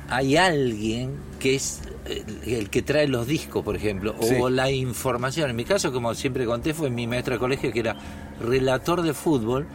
hay 0.09 0.37
alguien 0.37 1.15
que 1.39 1.55
es 1.55 1.81
eh, 2.07 2.25
el 2.47 2.69
que 2.69 2.83
trae 2.83 3.07
los 3.09 3.27
discos, 3.27 3.65
por 3.65 3.77
ejemplo, 3.77 4.15
Sí. 4.21 4.35
o 4.41 4.51
la 4.51 4.71
información. 4.71 5.49
En 5.51 5.57
mi 5.57 5.65
caso, 5.65 5.91
como 5.93 6.13
siempre 6.15 6.45
conté, 6.45 6.75
fue 6.75 6.91
mi 6.91 7.07
maestro 7.07 7.35
de 7.35 7.39
colegio 7.41 7.73
que 7.73 7.81
era 7.81 7.97
relator 8.41 9.03
de 9.03 9.15
fútbol, 9.15 9.67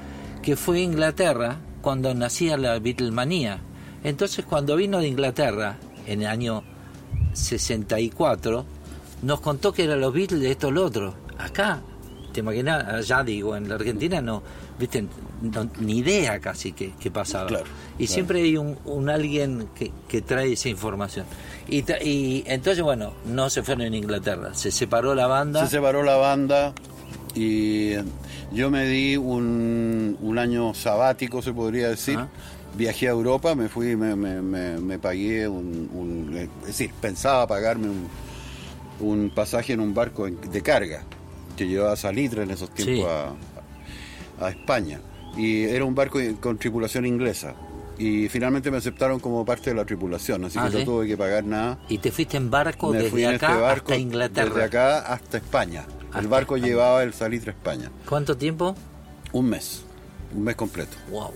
que 0.43 0.55
fue 0.55 0.77
a 0.77 0.81
Inglaterra 0.81 1.57
cuando 1.81 2.13
nacía 2.13 2.57
la 2.57 2.77
Beatlemanía. 2.79 3.59
Entonces, 4.03 4.45
cuando 4.45 4.75
vino 4.75 4.99
de 4.99 5.07
Inglaterra 5.07 5.77
en 6.05 6.21
el 6.21 6.27
año 6.27 6.63
64, 7.33 8.65
nos 9.23 9.41
contó 9.41 9.71
que 9.73 9.85
eran 9.85 10.01
los 10.01 10.13
Beatles 10.13 10.41
de 10.41 10.51
esto 10.51 10.67
o 10.67 10.71
lo 10.71 10.85
otro. 10.85 11.15
Acá, 11.39 11.81
te 12.33 12.41
imaginas, 12.41 12.85
allá 12.85 13.23
digo, 13.23 13.55
en 13.55 13.67
la 13.69 13.75
Argentina 13.75 14.21
no, 14.21 14.43
viste, 14.79 15.05
no- 15.41 15.69
ni 15.79 15.99
idea 15.99 16.39
casi 16.39 16.71
que, 16.73 16.93
que 16.99 17.09
pasaba. 17.11 17.47
Claro, 17.47 17.65
y 17.97 18.05
claro. 18.05 18.13
siempre 18.13 18.41
hay 18.41 18.57
un, 18.57 18.77
un 18.85 19.09
alguien 19.09 19.67
que, 19.75 19.91
que 20.07 20.21
trae 20.21 20.53
esa 20.53 20.69
información. 20.69 21.25
Y, 21.67 21.83
y 22.03 22.43
entonces, 22.47 22.83
bueno, 22.83 23.13
no 23.25 23.49
se 23.49 23.63
fueron 23.63 23.85
en 23.87 23.93
Inglaterra, 23.95 24.53
se 24.53 24.71
separó 24.71 25.13
la 25.15 25.27
banda. 25.27 25.65
Se 25.65 25.71
separó 25.77 26.03
la 26.03 26.15
banda 26.17 26.73
y 27.35 27.93
yo 28.51 28.69
me 28.71 28.85
di 28.87 29.17
un, 29.17 30.17
un 30.21 30.37
año 30.39 30.73
sabático, 30.73 31.41
se 31.41 31.53
podría 31.53 31.89
decir. 31.89 32.19
Viajé 32.75 33.07
a 33.07 33.11
Europa, 33.11 33.55
me 33.55 33.69
fui, 33.69 33.95
me, 33.95 34.15
me, 34.15 34.39
me- 34.41 34.77
me 34.77 34.99
pagué 34.99 35.47
un, 35.47 35.89
un- 35.93 36.37
Es 36.61 36.67
decir, 36.67 36.91
pensaba 37.01 37.47
pagarme 37.47 37.87
un, 37.89 38.07
un 38.99 39.29
pasaje 39.31 39.73
en 39.73 39.79
un 39.79 39.93
barco 39.95 40.27
de 40.27 40.61
carga 40.61 41.01
que 41.55 41.67
llevaba 41.67 41.95
salitre 41.95 42.43
en 42.43 42.51
esos 42.51 42.69
tiempos 42.69 42.95
Sí. 42.97 43.01
a, 43.03 43.33
a 44.39 44.49
España. 44.49 44.99
Y 45.37 45.63
era 45.63 45.85
un 45.85 45.93
barco 45.95 46.19
con 46.39 46.57
tripulación 46.57 47.05
inglesa. 47.05 47.53
Y 47.99 48.27
finalmente 48.29 48.69
me 48.69 48.77
aceptaron 48.77 49.19
como 49.19 49.43
parte 49.43 49.71
de 49.71 49.75
la 49.75 49.83
tripulación, 49.85 50.45
así 50.45 50.57
Ah, 50.59 50.65
que 50.65 50.71
¿sí? 50.73 50.77
no 50.79 50.85
tuve 50.85 51.07
que 51.07 51.17
pagar 51.17 51.43
nada. 51.43 51.79
Y 51.89 51.97
te 51.97 52.11
fuiste 52.11 52.37
en 52.37 52.49
barco 52.51 52.91
Me 52.91 52.97
desde 52.97 53.09
fui 53.09 53.23
en 53.23 53.35
acá 53.35 53.47
este 53.49 53.61
barco 53.61 53.91
hasta 53.91 53.97
Inglaterra. 53.97 54.49
desde 54.49 54.63
acá 54.63 54.99
hasta 54.99 55.37
España. 55.37 55.85
Hasta 56.05 56.19
el 56.19 56.27
barco 56.27 56.55
España. 56.55 56.71
llevaba 56.71 57.03
el 57.03 57.13
salitre 57.13 57.51
a 57.51 57.53
España. 57.53 57.91
¿Cuánto 58.07 58.37
tiempo? 58.37 58.75
Un 59.31 59.49
mes, 59.49 59.83
un 60.35 60.43
mes 60.43 60.55
completo. 60.55 60.95
Wow. 61.09 61.31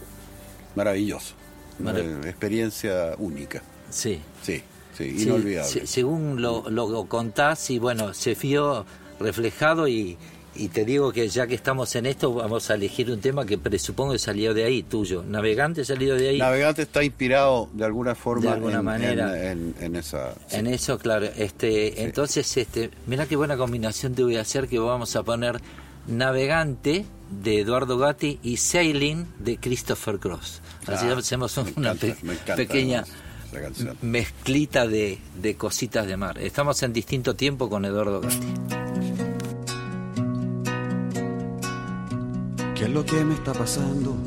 Maravilloso. 0.75 1.33
Una 1.79 1.93
Marav- 1.93 2.25
experiencia 2.27 3.15
única. 3.17 3.61
Sí. 3.89 4.21
Sí. 4.41 4.61
Sí, 4.97 5.17
Sí, 5.17 5.23
inolvidable. 5.23 5.69
se- 5.69 5.87
según 5.87 6.41
lo, 6.41 6.69
lo 6.69 7.05
contás, 7.05 7.69
y 7.71 7.79
bueno, 7.79 8.13
se 8.13 8.35
vio 8.35 8.85
reflejado 9.19 9.87
y, 9.87 10.17
y 10.55 10.67
te 10.67 10.83
digo 10.85 11.11
que 11.13 11.27
ya 11.29 11.47
que 11.47 11.55
estamos 11.55 11.95
en 11.95 12.05
esto, 12.05 12.33
vamos 12.33 12.69
a 12.69 12.73
elegir 12.75 13.09
un 13.11 13.19
tema 13.21 13.45
que 13.45 13.57
presupongo 13.57 14.11
que 14.13 14.19
salió 14.19 14.53
de 14.53 14.65
ahí, 14.65 14.83
tuyo. 14.83 15.23
¿Navegante 15.27 15.85
salió 15.85 16.15
de 16.15 16.29
ahí? 16.29 16.37
Navegante 16.39 16.81
está 16.81 17.03
inspirado 17.03 17.69
de 17.73 17.85
alguna 17.85 18.15
forma 18.15 18.41
De 18.49 18.55
alguna 18.55 18.79
en, 18.79 18.85
manera. 18.85 19.51
en, 19.51 19.73
en- 19.79 19.83
en 19.83 19.95
esa. 19.95 20.33
En 20.51 20.67
eso, 20.67 20.97
claro. 20.99 21.27
Este, 21.37 22.03
Entonces, 22.03 22.57
este, 22.57 22.91
mira 23.07 23.25
qué 23.27 23.35
buena 23.35 23.55
combinación 23.57 24.13
te 24.13 24.23
voy 24.23 24.35
a 24.37 24.41
hacer, 24.41 24.67
que 24.67 24.77
vamos 24.79 25.15
a 25.15 25.23
poner 25.23 25.61
Navegante 26.07 27.05
de 27.43 27.59
Eduardo 27.61 27.97
Gatti 27.97 28.39
y 28.43 28.57
Sailing 28.57 29.25
de 29.39 29.57
Christopher 29.57 30.19
Cross. 30.19 30.61
Así 30.87 31.05
Ah, 31.07 31.15
hacemos 31.17 31.55
una 31.57 31.69
encanta, 31.69 32.07
pe- 32.07 32.15
me 32.23 32.33
encanta, 32.33 32.55
pequeña 32.57 33.03
mezclita 34.01 34.87
de, 34.87 35.17
de 35.41 35.55
cositas 35.55 36.07
de 36.07 36.17
mar. 36.17 36.37
Estamos 36.39 36.81
en 36.83 36.91
distinto 36.93 37.35
tiempo 37.35 37.69
con 37.69 37.85
Eduardo 37.85 38.19
Gatti. 38.21 39.30
¿Qué 42.81 42.87
es 42.87 42.93
lo 42.93 43.05
que 43.05 43.23
me 43.23 43.35
está 43.35 43.53
pasando? 43.53 44.17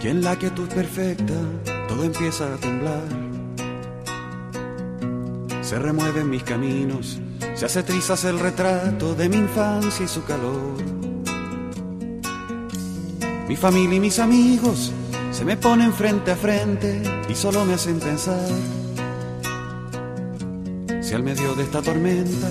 Que 0.00 0.10
en 0.10 0.22
la 0.22 0.36
quietud 0.36 0.68
perfecta 0.68 1.34
todo 1.88 2.04
empieza 2.04 2.54
a 2.54 2.56
temblar. 2.56 3.02
Se 5.60 5.76
remueven 5.76 6.30
mis 6.30 6.44
caminos, 6.44 7.18
se 7.56 7.64
hace 7.64 7.82
trizas 7.82 8.22
el 8.22 8.38
retrato 8.38 9.16
de 9.16 9.28
mi 9.28 9.38
infancia 9.38 10.04
y 10.04 10.08
su 10.08 10.22
calor. 10.22 10.76
Mi 13.48 13.56
familia 13.56 13.96
y 13.96 14.00
mis 14.00 14.20
amigos 14.20 14.92
se 15.32 15.44
me 15.44 15.56
ponen 15.56 15.92
frente 15.92 16.30
a 16.30 16.36
frente 16.36 17.02
y 17.28 17.34
solo 17.34 17.64
me 17.64 17.74
hacen 17.74 17.98
pensar. 17.98 18.48
Si 21.00 21.12
al 21.12 21.24
medio 21.24 21.56
de 21.56 21.64
esta 21.64 21.82
tormenta 21.82 22.50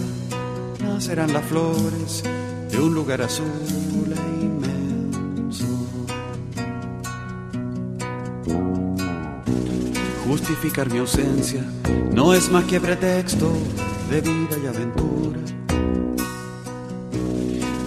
nacerán 0.82 1.32
las 1.32 1.46
flores 1.46 2.24
de 2.70 2.78
un 2.78 2.94
lugar 2.94 3.22
azul 3.22 3.85
Justificar 10.38 10.92
mi 10.92 10.98
ausencia 10.98 11.64
no 12.12 12.34
es 12.34 12.52
más 12.52 12.66
que 12.66 12.82
pretexto 12.82 13.54
de 14.10 14.20
vida 14.20 14.58
y 14.62 14.68
aventura. 14.68 15.40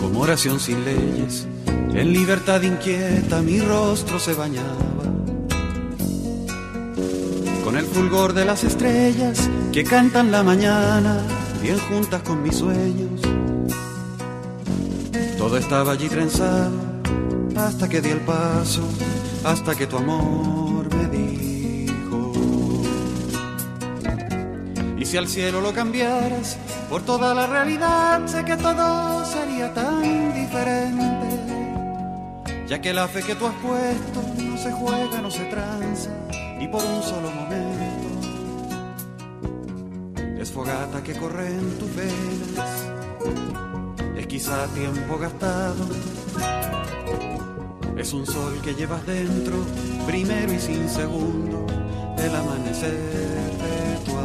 Como 0.01 0.21
oración 0.21 0.59
sin 0.59 0.83
leyes, 0.83 1.47
en 1.67 2.11
libertad 2.11 2.63
inquieta 2.63 3.43
mi 3.43 3.61
rostro 3.61 4.19
se 4.19 4.33
bañaba. 4.33 5.05
Con 7.65 7.77
el 7.77 7.85
fulgor 7.85 8.33
de 8.33 8.47
las 8.47 8.65
estrellas 8.65 9.51
que 9.71 9.85
cantan 9.85 10.33
la 10.33 10.43
mañana, 10.43 11.21
bien 11.61 11.79
juntas 11.79 12.23
con 12.23 12.43
mis 12.43 12.57
sueños. 12.57 13.21
Todo 15.37 15.59
estaba 15.59 15.93
allí 15.93 16.09
trenzado 16.09 16.73
hasta 17.55 17.91
que 17.91 18.01
di 18.01 18.09
el 18.09 18.21
paso, 18.21 18.89
hasta 19.45 19.75
que 19.75 19.87
tu 19.87 19.99
amor 19.99 20.68
si 25.09 25.17
al 25.17 25.27
cielo 25.27 25.63
lo 25.63 25.73
cambiaras 25.73 26.59
por 26.91 27.01
toda 27.01 27.33
la 27.33 27.47
realidad, 27.47 28.27
sé 28.27 28.45
que 28.45 28.59
todo 28.59 29.25
sería 29.25 29.73
tan 29.73 30.35
diferente. 30.35 31.29
Ya 32.67 32.79
que 32.83 32.93
la 32.93 33.09
fe 33.09 33.23
que 33.23 33.35
tú 33.35 33.47
has 33.47 33.55
puesto 33.55 34.23
no 34.45 34.59
se 34.59 34.71
juega, 34.71 35.23
no 35.23 35.31
se 35.31 35.47
tranza, 35.47 36.11
ni 36.59 36.69
por 36.69 36.85
un 36.85 37.03
solo 37.03 37.31
momento. 37.31 38.21
Es 40.39 40.53
fogata 40.53 41.03
que 41.03 41.15
corre 41.15 41.55
en 41.55 41.79
tus 41.79 41.97
venas, 41.97 42.69
es 44.15 44.27
quizá 44.27 44.67
tiempo 44.75 45.17
gastado. 45.17 45.89
Es 47.97 48.13
un 48.13 48.27
sol 48.27 48.61
que 48.63 48.75
llevas 48.75 49.07
dentro, 49.07 49.57
primero 50.07 50.53
y 50.53 50.59
sin 50.59 50.87
segundo, 50.87 51.65
el 52.19 52.37
amanecer 52.37 52.93
de 52.93 53.97
tu 54.05 54.18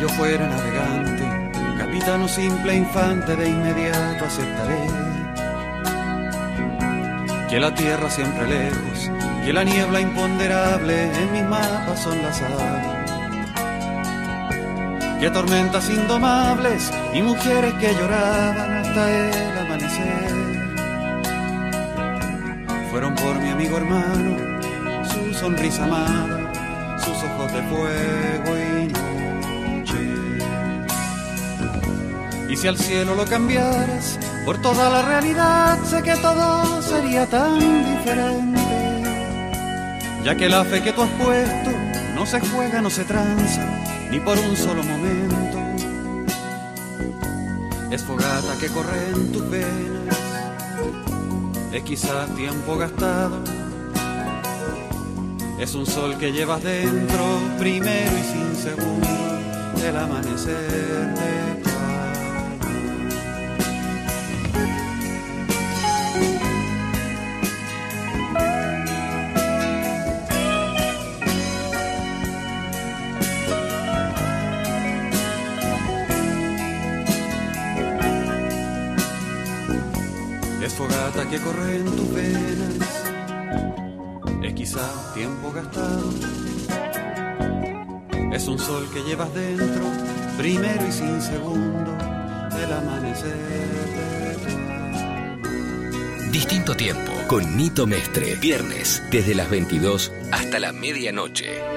yo 0.00 0.08
fuera 0.08 0.48
navegante, 0.48 1.24
capitán 1.78 2.22
o 2.22 2.28
simple 2.28 2.74
infante, 2.74 3.36
de 3.36 3.48
inmediato 3.48 4.24
aceptaré 4.24 4.86
que 7.48 7.60
la 7.60 7.74
tierra 7.74 8.08
siempre 8.08 8.46
lejos, 8.46 9.10
que 9.44 9.52
la 9.52 9.64
niebla 9.64 10.00
imponderable 10.00 11.04
en 11.04 11.32
mis 11.32 11.42
mapas 11.42 12.00
son 12.00 12.22
las 12.22 12.40
aves 12.40 13.00
que 15.20 15.30
tormentas 15.30 15.90
indomables 15.90 16.90
y 17.12 17.20
mujeres 17.20 17.74
que 17.74 17.92
lloraban 17.92 18.72
hasta 18.78 19.28
el 19.28 19.58
amanecer. 19.58 20.32
Fueron 22.90 23.14
por 23.16 23.38
mi 23.38 23.50
amigo 23.50 23.76
hermano, 23.76 24.36
su 25.12 25.34
sonrisa 25.34 25.84
amada, 25.84 26.98
sus 27.04 27.22
ojos 27.22 27.52
de 27.52 27.62
fuego 27.64 28.58
y 28.58 28.69
Y 32.50 32.56
si 32.56 32.66
al 32.66 32.76
cielo 32.76 33.14
lo 33.14 33.24
cambiaras 33.26 34.18
por 34.44 34.60
toda 34.60 34.90
la 34.90 35.02
realidad, 35.02 35.78
sé 35.84 36.02
que 36.02 36.16
todo 36.16 36.82
sería 36.82 37.24
tan 37.24 37.60
diferente. 37.60 38.60
Ya 40.24 40.34
que 40.34 40.48
la 40.48 40.64
fe 40.64 40.82
que 40.82 40.92
tú 40.92 41.02
has 41.02 41.10
puesto 41.10 41.70
no 42.16 42.26
se 42.26 42.40
juega, 42.40 42.82
no 42.82 42.90
se 42.90 43.04
tranza, 43.04 43.64
ni 44.10 44.18
por 44.18 44.36
un 44.36 44.56
solo 44.56 44.82
momento. 44.82 45.58
Es 47.92 48.02
fogata 48.02 48.58
que 48.58 48.66
corre 48.66 49.10
en 49.14 49.30
tus 49.30 49.48
venas, 49.48 50.18
es 51.72 51.82
quizá 51.84 52.26
tiempo 52.34 52.76
gastado. 52.76 53.44
Es 55.60 55.74
un 55.76 55.86
sol 55.86 56.18
que 56.18 56.32
llevas 56.32 56.64
dentro, 56.64 57.38
primero 57.60 58.10
y 58.18 58.22
sin 58.22 58.56
segundo, 58.56 59.08
el 59.86 59.96
amanecer 59.96 61.14
de 61.14 61.69
llevas 89.20 89.34
dentro, 89.34 89.84
primero 90.38 90.86
y 90.86 90.92
sin 90.92 91.20
segundo, 91.20 91.96
el 92.62 92.72
amanecer. 92.72 93.36
Distinto 96.30 96.74
tiempo 96.74 97.12
con 97.26 97.56
Nito 97.56 97.86
Mestre. 97.86 98.36
Viernes 98.36 99.02
desde 99.10 99.34
las 99.34 99.50
22 99.50 100.12
hasta 100.30 100.58
la 100.60 100.72
medianoche. 100.72 101.69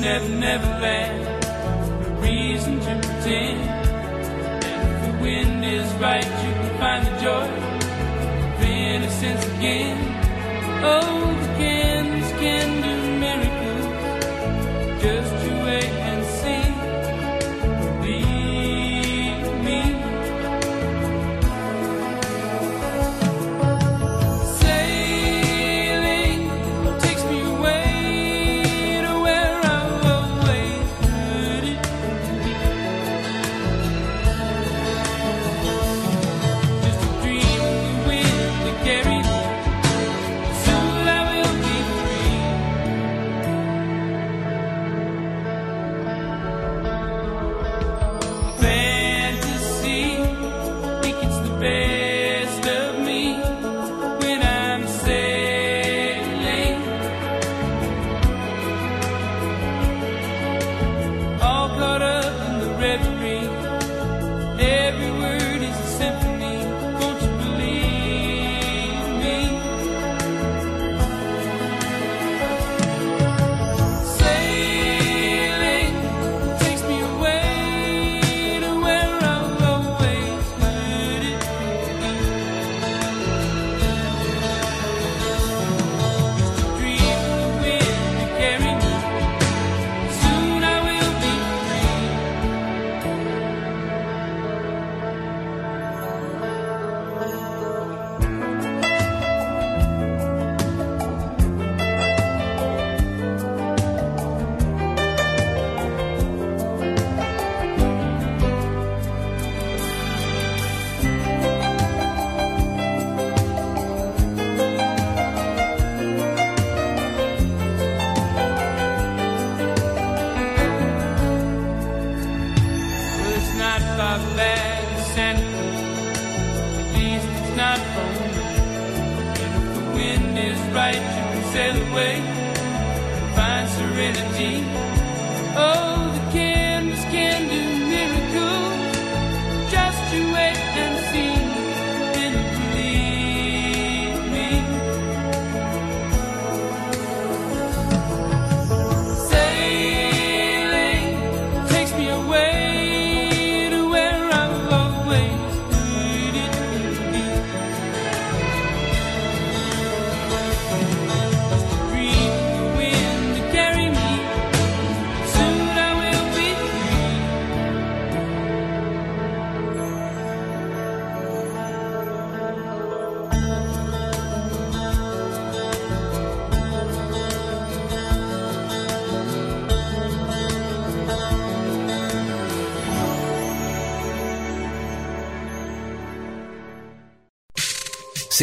Never 0.00 0.28
Never 0.30 0.66
Land. 0.80 1.44
No 2.00 2.08
reason 2.22 2.80
to 2.80 2.94
pretend. 3.06 3.60
And 4.64 4.84
if 4.88 5.00
the 5.04 5.12
wind 5.22 5.62
is 5.62 5.92
right, 6.00 6.24
you 6.24 6.52
can 6.54 6.78
find 6.78 7.06
the 7.06 7.20
joy 7.20 7.46
of 7.46 8.62
innocence 8.62 9.44
again. 9.56 9.98
Oh, 10.82 11.36
the 11.42 11.48
candles 11.58 12.32
can 12.40 12.68
do 12.80 12.94
miracles. 13.20 13.84
Just 15.02 15.39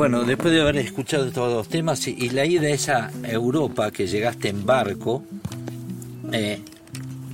Bueno, 0.00 0.24
después 0.24 0.54
de 0.54 0.62
haber 0.62 0.78
escuchado 0.78 1.26
estos 1.26 1.52
dos 1.52 1.68
temas 1.68 2.08
y, 2.08 2.12
y 2.18 2.30
la 2.30 2.46
ida 2.46 2.62
a 2.62 2.70
esa 2.70 3.10
Europa 3.22 3.90
que 3.90 4.06
llegaste 4.06 4.48
en 4.48 4.64
barco, 4.64 5.22
eh, 6.32 6.58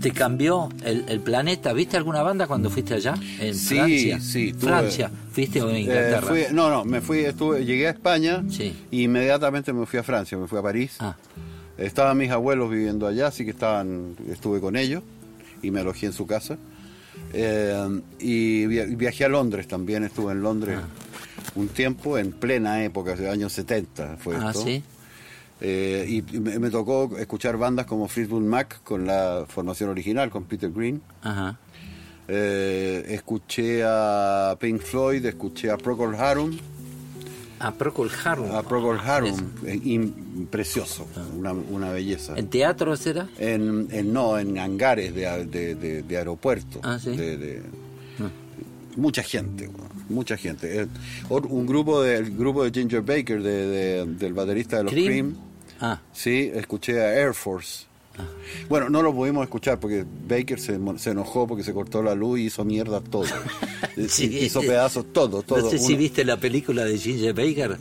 ¿te 0.01 0.11
cambió 0.11 0.69
el, 0.85 1.05
el 1.07 1.21
planeta? 1.21 1.73
¿Viste 1.73 1.97
alguna 1.97 2.23
banda 2.25 2.49
cuando 2.49 2.69
fuiste 2.69 2.95
allá? 2.95 3.15
En 3.39 3.55
Sí, 3.55 3.77
Francia. 3.77 4.21
sí, 4.21 4.53
tuve- 4.53 4.61
Francia. 4.69 5.11
¿Fuiste 5.31 5.63
o 5.63 5.71
en 5.71 5.77
Eh, 5.77 5.81
Inglaterra? 5.83 6.27
fui- 6.27 6.47
no, 6.53 6.69
no, 6.69 6.85
me 6.85 7.01
fui, 7.01 7.21
estuve, 7.21 7.65
llegué 7.65 7.87
a 7.87 7.91
España 7.91 8.43
Sí. 8.51 8.75
y 8.91 9.05
inmediatamente 9.05 9.73
me 9.73 9.87
fui 9.87 10.01
a 10.01 10.03
Francia, 10.03 10.37
me 10.37 10.49
fui 10.49 10.59
a 10.59 10.63
París. 10.63 10.97
Ah, 10.99 11.15
Estaban 11.79 12.19
mis 12.19 12.33
abuelos 12.33 12.69
viviendo 12.69 13.07
allá, 13.07 13.29
así 13.29 13.45
que 13.45 13.53
estaban, 13.53 14.17
estuve 14.29 14.61
con 14.61 14.75
ellos 14.75 15.05
y 15.63 15.71
me 15.71 15.79
alojé 15.83 16.07
en 16.07 16.13
su 16.13 16.27
casa. 16.27 16.59
Eh, 17.33 18.01
y 18.19 18.67
via- 18.67 18.87
viajé 18.87 19.25
a 19.25 19.29
Londres 19.29 19.69
también, 19.69 20.03
estuve 20.03 20.33
en 20.33 20.43
Londres 20.43 20.79
un 21.57 21.69
tiempo, 21.69 22.17
en 22.19 22.33
plena 22.33 22.85
época, 22.85 23.15
de 23.17 23.29
años 23.29 23.53
70 23.53 24.17
fue 24.19 24.37
ah 24.37 24.51
esto. 24.51 24.63
sí. 24.63 24.83
Eh, 25.61 26.05
y 26.31 26.39
me, 26.39 26.59
me 26.59 26.69
tocó 26.71 27.17
escuchar 27.19 27.57
bandas 27.57 27.87
como 27.87 28.09
Fleetwood 28.09 28.43
Mac 28.43 28.83
con 28.85 29.07
la 29.07 29.47
formación 29.49 29.89
original, 29.91 30.29
con 30.31 30.45
Peter 30.45 30.71
Green. 30.71 31.01
Ajá. 31.23 31.59
Eh, 32.29 33.05
escuché 33.09 33.83
a 33.85 34.57
Pink 34.61 34.83
Floyd, 34.83 35.25
escuché 35.25 35.71
a 35.71 35.79
Procol 35.79 36.15
Harum, 36.17 36.51
A 37.59 37.73
Procol 37.73 38.11
Harum. 38.23 38.51
a 38.55 38.63
Procol 38.63 38.99
Harum, 38.99 39.35
im- 39.85 40.47
precioso, 40.51 41.07
una, 41.39 41.53
una 41.53 41.91
belleza. 41.91 42.35
¿En 42.37 42.49
teatro 42.49 42.95
será? 42.97 43.29
En, 43.39 43.89
en- 43.91 44.13
no, 44.13 44.39
en 44.39 44.59
hangares 44.59 45.15
de, 45.15 45.47
de, 45.47 45.75
de- 45.75 46.03
de 46.03 46.17
aeropuerto. 46.19 46.81
Ah, 46.83 46.99
sí. 46.99 47.17
de- 47.17 47.63
Mucha 48.97 49.23
gente, 49.23 49.69
mucha 50.09 50.37
gente. 50.37 50.81
Eh, 50.83 50.87
or- 51.29 51.47
un 51.47 51.67
grupo 51.67 52.03
de, 52.03 52.17
el 52.17 52.37
grupo 52.37 52.65
de 52.65 52.71
Ginger 52.71 53.03
Baker, 53.03 53.43
de- 53.43 53.67
de- 53.67 54.05
del 54.07 54.33
baterista 54.33 54.79
de 54.79 54.85
los 54.85 54.93
Cream. 54.93 55.07
Cream. 55.07 55.37
Ah, 55.81 56.01
Sí, 56.13 56.51
escuché 56.55 57.01
a 57.01 57.13
Air 57.15 57.35
Force. 57.35 57.85
Bueno, 58.71 58.89
no 58.89 59.03
lo 59.03 59.13
pudimos 59.15 59.45
escuchar 59.45 59.79
porque 59.79 60.07
Baker 60.27 60.59
se, 60.59 60.79
se 60.97 61.11
enojó 61.11 61.47
porque 61.47 61.63
se 61.63 61.75
cortó 61.75 62.03
la 62.03 62.15
luz 62.15 62.39
y 62.41 62.45
hizo 62.45 62.65
mierda 62.65 63.01
todo. 63.03 63.25
Sí. 64.09 64.25
Hizo 64.41 64.61
pedazos 64.61 65.13
todo, 65.13 65.43
todo. 65.43 65.61
no 65.61 65.71
sé 65.71 65.79
si 65.79 65.93
Uno- 65.93 65.99
viste 65.99 66.25
la 66.25 66.39
película 66.39 66.85
de 66.85 66.97
Ginger 66.99 67.35
Baker. 67.35 67.77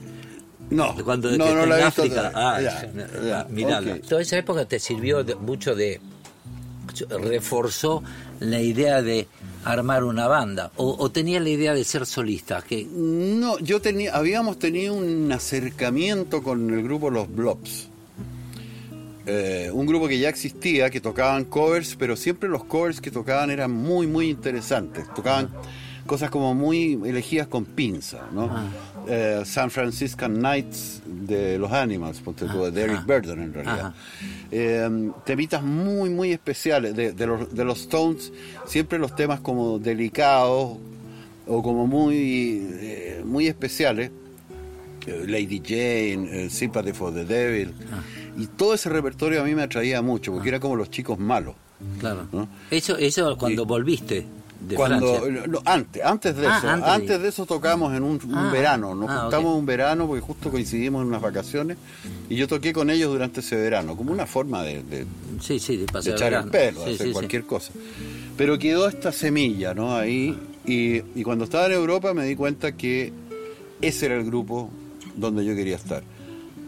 No, 0.70 0.96
Cuando 1.06 1.32
no, 1.38 1.66
la 1.66 1.80
he 1.80 1.86
visto. 1.86 2.04
Ah, 2.34 2.60
ah. 2.60 3.48
Toda 4.08 4.22
esa 4.22 4.38
época 4.38 4.66
te 4.66 4.80
sirvió 4.80 5.24
de- 5.24 5.36
mucho 5.36 5.74
de, 5.76 6.02
reforzó 7.22 8.04
la 8.40 8.60
idea 8.62 9.02
de 9.02 9.28
armar 9.66 10.04
una 10.04 10.28
banda? 10.28 10.72
¿O, 10.78 10.96
o 10.98 11.12
tenía 11.12 11.40
la 11.40 11.50
idea 11.50 11.74
de 11.74 11.84
ser 11.84 12.06
solista? 12.06 12.62
Que, 12.62 12.88
No, 12.90 13.60
yo 13.60 13.82
tenía, 13.82 14.16
habíamos 14.16 14.60
tenido 14.60 14.94
un 14.94 15.32
acercamiento 15.32 16.42
con 16.42 16.74
el 16.74 16.84
grupo 16.84 17.10
Los 17.10 17.34
Blobs. 17.34 17.90
Eh, 19.28 19.72
un 19.74 19.88
grupo 19.88 20.08
que 20.08 20.20
ya 20.20 20.30
existía, 20.30 20.92
que 20.92 21.02
tocaban 21.02 21.46
covers, 21.46 21.96
pero 21.96 22.16
siempre 22.16 22.48
los 22.48 22.64
covers 22.64 23.02
que 23.02 23.10
tocaban 23.10 23.50
eran 23.50 23.72
muy, 23.72 24.06
muy 24.06 24.30
interesantes. 24.30 25.12
Tocaban 25.16 25.50
cosas 26.06 26.30
como 26.30 26.54
muy 26.54 26.94
elegidas 27.06 27.48
con 27.48 27.66
pinza, 27.66 28.28
¿no? 28.32 28.50
Eh, 29.08 29.42
San 29.46 29.72
Franciscan 29.72 30.40
Nights 30.40 31.02
de 31.06 31.58
los 31.58 31.72
Animals, 31.72 32.22
tú, 32.24 32.72
de 32.72 32.82
Eric 32.82 33.00
ah. 33.00 33.04
Burden 33.06 33.42
en 33.42 33.54
realidad. 33.54 33.94
Eh, 34.52 35.12
temitas 35.26 35.64
muy, 35.64 36.10
muy 36.10 36.32
especiales. 36.32 36.96
De, 36.96 37.14
de 37.14 37.28
los, 37.28 37.54
de 37.54 37.66
los 37.66 37.82
Stones, 37.82 38.32
siempre 38.66 39.00
los 39.00 39.16
temas 39.16 39.40
como 39.40 39.80
delicados 39.80 40.78
o 41.48 41.64
como 41.64 41.88
muy, 41.88 42.68
eh, 42.74 43.22
muy 43.26 43.48
especiales. 43.48 44.12
Eh, 45.08 45.26
Lady 45.28 45.62
Jane, 45.64 46.50
Sympathy 46.50 46.94
for 46.94 47.14
the 47.14 47.26
Devil. 47.26 47.74
Ah. 47.92 48.02
Y 48.38 48.48
todo 48.48 48.74
ese 48.74 48.90
repertorio 48.90 49.42
a 49.42 49.46
mí 49.46 49.56
me 49.56 49.64
atraía 49.64 50.02
mucho, 50.02 50.34
porque 50.34 50.50
era 50.50 50.60
como 50.60 50.76
los 50.76 50.90
chicos 50.90 51.18
malos. 51.18 51.56
claro. 52.00 52.28
¿No? 52.32 52.48
Eso, 52.72 52.98
eso 52.98 53.38
cuando 53.38 53.64
Y- 53.64 53.66
volviste 53.66 54.26
de 54.68 54.76
Cuando, 54.76 55.22
Francia. 55.22 55.62
antes, 55.66 56.04
antes 56.04 56.36
de 56.36 56.48
Ah, 56.48 56.58
eso, 56.58 56.70
antes 56.70 56.90
antes, 56.94 57.10
de- 57.10 57.20
de 57.20 57.30
eso 57.30 57.46
tocamos 57.46 57.94
en 57.96 58.04
un, 58.04 58.20
un 58.26 58.36
Ah, 58.36 58.50
verano, 58.52 58.96
nos 58.96 59.10
ah, 59.10 59.22
juntamos 59.22 59.54
ok. 59.54 59.60
un 59.60 59.66
verano 59.66 60.08
porque 60.08 60.22
justo 60.22 60.50
coincidimos 60.52 61.02
en 61.04 61.08
unas 61.10 61.22
vacaciones 61.22 61.78
y 62.30 62.36
yo 62.36 62.48
toqué 62.48 62.74
con 62.74 62.90
ellos 62.90 63.12
durante 63.12 63.42
ese 63.42 63.56
verano, 63.56 63.96
como 63.96 64.12
una 64.12 64.26
forma 64.26 64.64
de, 64.64 64.82
de- 64.84 65.06
Sí, 65.42 65.60
sí, 65.60 65.78
de 65.78 65.86
de 65.86 65.92
pasar 65.92 66.14
echar 66.14 66.34
el 66.34 66.50
pelo, 66.50 66.86
Sí, 66.86 66.94
hacer 66.96 67.12
cualquier 67.12 67.44
cosa. 67.46 67.72
Pero 68.38 68.58
quedó 68.60 68.88
esta 68.88 69.12
semilla, 69.12 69.74
¿no? 69.74 69.96
Ahí, 69.96 70.38
y, 70.66 71.02
y 71.14 71.24
cuando 71.24 71.44
estaba 71.46 71.68
en 71.68 71.74
Europa 71.74 72.14
me 72.14 72.26
di 72.26 72.36
cuenta 72.36 72.72
que 72.74 73.14
ese 73.82 74.08
era 74.08 74.16
el 74.16 74.26
grupo 74.26 74.70
donde 75.16 75.46
yo 75.46 75.56
quería 75.56 75.76
estar. 75.76 76.04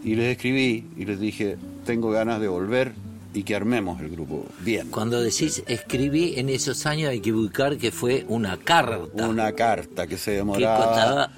Y 0.04 0.14
les 0.14 0.36
escribí 0.36 0.84
y 0.96 1.04
les 1.04 1.18
dije, 1.18 1.56
tengo 1.84 2.10
ganas 2.10 2.40
de 2.40 2.48
volver 2.48 2.92
y 3.34 3.42
que 3.42 3.54
armemos 3.54 4.00
el 4.00 4.08
grupo 4.08 4.46
bien. 4.60 4.88
Cuando 4.90 5.20
decís 5.20 5.62
escribí 5.66 6.34
en 6.36 6.48
esos 6.48 6.86
años 6.86 7.10
hay 7.10 7.20
que 7.20 7.32
ubicar 7.32 7.76
que 7.76 7.90
fue 7.92 8.24
una 8.28 8.56
carta. 8.56 9.26
Una 9.26 9.52
carta 9.52 10.06
que 10.06 10.16
se 10.16 10.32
demoraba 10.32 11.30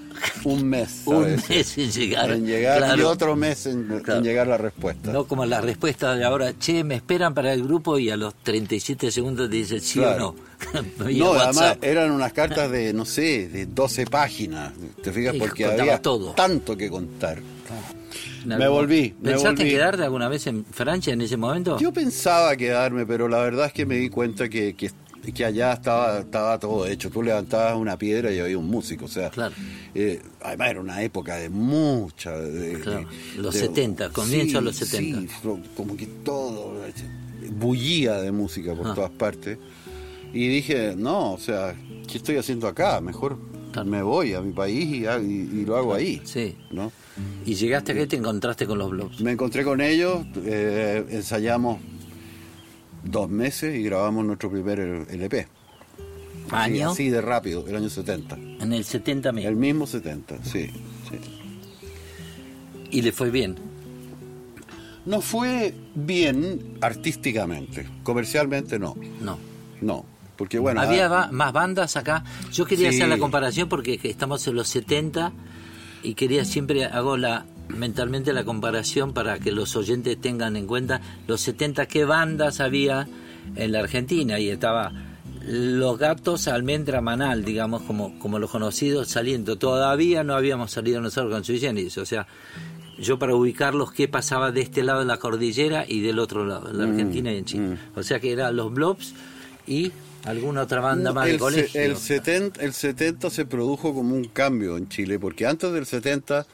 un 0.44 0.64
mes. 0.68 1.02
a 1.06 1.10
Un 1.10 1.24
veces, 1.24 1.48
mes 1.48 1.78
en 1.78 1.90
llegar, 1.90 2.30
en 2.30 2.46
llegar 2.46 2.76
y 2.78 2.84
claro. 2.84 3.10
otro 3.10 3.36
mes 3.36 3.66
en, 3.66 3.88
llegar 4.22 4.46
la 4.46 4.56
respuesta. 4.58 5.12
No 5.12 5.24
como 5.24 5.44
la 5.46 5.60
respuesta 5.60 6.14
de 6.14 6.24
ahora, 6.24 6.56
che, 6.58 6.84
me 6.84 6.94
esperan 6.96 7.34
para 7.34 7.52
el 7.52 7.62
grupo 7.64 7.98
y 7.98 8.10
a 8.10 8.16
los 8.16 8.34
37 8.36 9.10
segundos 9.10 9.48
te 9.50 9.56
dice 9.56 9.80
sí 9.80 9.98
Claro. 9.98 10.28
o 10.28 10.34
no. 10.34 11.10
No, 11.10 11.32
además 11.34 11.78
eran 11.82 12.10
unas 12.12 12.32
cartas 12.32 12.70
de, 12.70 12.92
no 12.92 13.04
sé, 13.04 13.48
de 13.48 13.66
12 13.66 14.06
páginas. 14.06 14.72
¿Te 15.02 15.10
fijas? 15.12 15.34
Y 15.34 15.38
Porque 15.38 15.64
había 15.64 16.00
todo. 16.00 16.32
tanto 16.34 16.76
que 16.76 16.88
contar. 16.90 17.38
Me 18.46 18.68
volví, 18.68 19.14
me 19.20 19.30
¿Pensaste 19.32 19.62
volví. 19.62 19.70
quedarte 19.70 20.02
alguna 20.02 20.28
vez 20.28 20.46
en 20.46 20.64
Francia 20.64 21.12
en 21.12 21.20
ese 21.20 21.36
momento? 21.36 21.78
Yo 21.78 21.92
pensaba 21.92 22.56
quedarme, 22.56 23.06
pero 23.06 23.28
la 23.28 23.38
verdad 23.42 23.66
es 23.66 23.72
que 23.72 23.84
me 23.86 23.96
di 23.96 24.08
cuenta 24.08 24.48
que, 24.48 24.74
que, 24.74 24.90
que 25.34 25.44
allá 25.44 25.72
estaba, 25.74 26.20
estaba 26.20 26.58
todo 26.58 26.86
hecho. 26.86 27.10
Tú 27.10 27.22
levantabas 27.22 27.76
una 27.76 27.96
piedra 27.98 28.32
y 28.32 28.38
había 28.38 28.56
un 28.58 28.66
músico. 28.68 29.04
O 29.04 29.08
sea, 29.08 29.30
Claro. 29.30 29.54
eh, 29.94 30.22
además 30.42 30.70
era 30.70 30.80
una 30.80 31.02
época 31.02 31.36
de 31.36 31.48
mucha. 31.50 32.32
de- 32.38 32.80
Claro, 32.80 33.06
los 33.36 33.54
de- 33.54 33.60
70, 33.60 34.08
comienzo 34.10 34.58
de 34.58 34.64
los 34.64 34.76
sí, 34.76 34.84
70. 34.86 35.32
sí, 35.42 35.48
como 35.76 35.96
que 35.96 36.06
todo 36.06 36.74
bullía 37.52 38.14
de 38.20 38.32
música 38.32 38.74
por 38.74 38.88
Ah. 38.88 38.94
todas 38.94 39.10
partes. 39.10 39.58
Y 40.32 40.46
dije, 40.48 40.94
no, 40.96 41.32
o 41.32 41.38
sea, 41.38 41.74
¿qué 42.06 42.18
estoy 42.18 42.36
haciendo 42.36 42.68
acá? 42.68 43.00
Mejor 43.00 43.36
Claro. 43.72 43.88
me 43.88 44.02
voy 44.02 44.34
a 44.34 44.40
mi 44.40 44.52
país 44.52 44.86
y, 44.86 45.06
ha- 45.06 45.18
y- 45.20 45.48
y 45.52 45.64
lo 45.64 45.76
hago 45.76 45.94
ahí. 45.94 46.20
Sí. 46.24 46.56
¿no? 46.70 46.90
Y 47.44 47.54
llegaste 47.54 47.92
acá 47.92 48.02
y 48.02 48.06
te 48.06 48.16
encontraste 48.16 48.66
con 48.66 48.78
los 48.78 48.90
blogs. 48.90 49.20
Me 49.20 49.32
encontré 49.32 49.62
con 49.64 49.80
ellos, 49.80 50.24
eh, 50.44 51.04
ensayamos 51.10 51.78
dos 53.04 53.28
meses 53.30 53.74
y 53.76 53.82
grabamos 53.82 54.24
nuestro 54.24 54.50
primer 54.50 54.80
LP. 55.10 55.46
¿Año? 56.50 56.90
así 56.90 57.08
de 57.10 57.20
rápido, 57.20 57.64
el 57.68 57.76
año 57.76 57.88
70. 57.88 58.36
En 58.36 58.72
el 58.72 58.84
70 58.84 59.30
mil. 59.32 59.46
El 59.46 59.54
mismo 59.56 59.86
70, 59.86 60.42
sí, 60.44 60.66
sí. 61.08 61.16
Y 62.90 63.02
le 63.02 63.12
fue 63.12 63.30
bien. 63.30 63.54
No 65.06 65.20
fue 65.20 65.74
bien 65.94 66.76
artísticamente, 66.80 67.86
comercialmente 68.02 68.78
no, 68.78 68.96
No. 69.20 69.38
no, 69.80 70.04
porque 70.40 70.58
bueno... 70.58 70.80
Había 70.80 71.04
ah, 71.24 71.28
más 71.30 71.52
bandas 71.52 71.98
acá. 71.98 72.24
Yo 72.50 72.64
quería 72.64 72.90
Sí. 72.90 72.96
hacer 72.96 73.10
la 73.10 73.18
comparación 73.18 73.68
porque 73.68 74.00
estamos 74.04 74.46
en 74.46 74.54
los 74.54 74.68
70 74.68 75.32
y 76.02 76.14
quería 76.14 76.46
siempre 76.46 76.86
hago 76.86 77.18
la 77.18 77.44
mentalmente 77.68 78.32
la 78.32 78.42
comparación 78.42 79.12
para 79.12 79.38
que 79.38 79.52
los 79.52 79.76
oyentes 79.76 80.18
tengan 80.18 80.56
en 80.56 80.66
cuenta 80.66 81.02
los 81.28 81.42
70 81.42 81.84
qué 81.84 82.06
bandas 82.06 82.60
había 82.60 83.06
en 83.54 83.70
la 83.70 83.80
Argentina. 83.80 84.38
Y 84.38 84.48
estaba 84.48 84.92
los 85.46 85.98
gatos 85.98 86.48
almendra 86.48 87.02
manal 87.02 87.44
digamos 87.44 87.82
como 87.82 88.18
como 88.18 88.38
los 88.38 88.50
conocidos 88.50 89.08
saliendo. 89.08 89.56
Todavía 89.58 90.24
no 90.24 90.34
habíamos 90.34 90.70
salido 90.70 91.02
nosotros 91.02 91.34
con 91.34 91.44
Sui 91.44 91.60
Generis, 91.60 91.98
o 91.98 92.06
sea 92.06 92.26
yo 92.98 93.18
para 93.18 93.34
ubicarlos 93.34 93.92
qué 93.92 94.08
pasaba 94.08 94.52
de 94.52 94.62
este 94.62 94.84
lado 94.84 95.00
de 95.00 95.04
la 95.04 95.18
cordillera 95.18 95.84
y 95.86 96.00
del 96.00 96.18
otro 96.18 96.46
lado 96.46 96.70
en 96.70 96.78
la 96.78 96.84
Argentina 96.84 97.30
y 97.30 97.36
en 97.36 97.44
Chile. 97.44 97.76
o 97.94 98.02
sea 98.02 98.20
que 98.20 98.32
eran 98.32 98.56
los 98.56 98.72
Blobs 98.72 99.12
y 99.66 99.92
alguna 100.24 100.62
otra 100.62 100.80
banda 100.80 101.12
más 101.12 101.24
de 101.26 101.30
el, 101.32 101.36
se- 101.36 101.40
colegio 101.40 101.80
el 101.80 101.96
70, 101.96 102.60
el 102.62 102.72
70 102.72 103.30
se 103.30 103.44
produjo 103.46 103.94
como 103.94 104.14
un 104.14 104.24
cambio 104.24 104.76
en 104.76 104.88
Chile, 104.88 105.18
porque 105.18 105.46
antes 105.46 105.72
del 105.72 105.86
70 105.86 106.46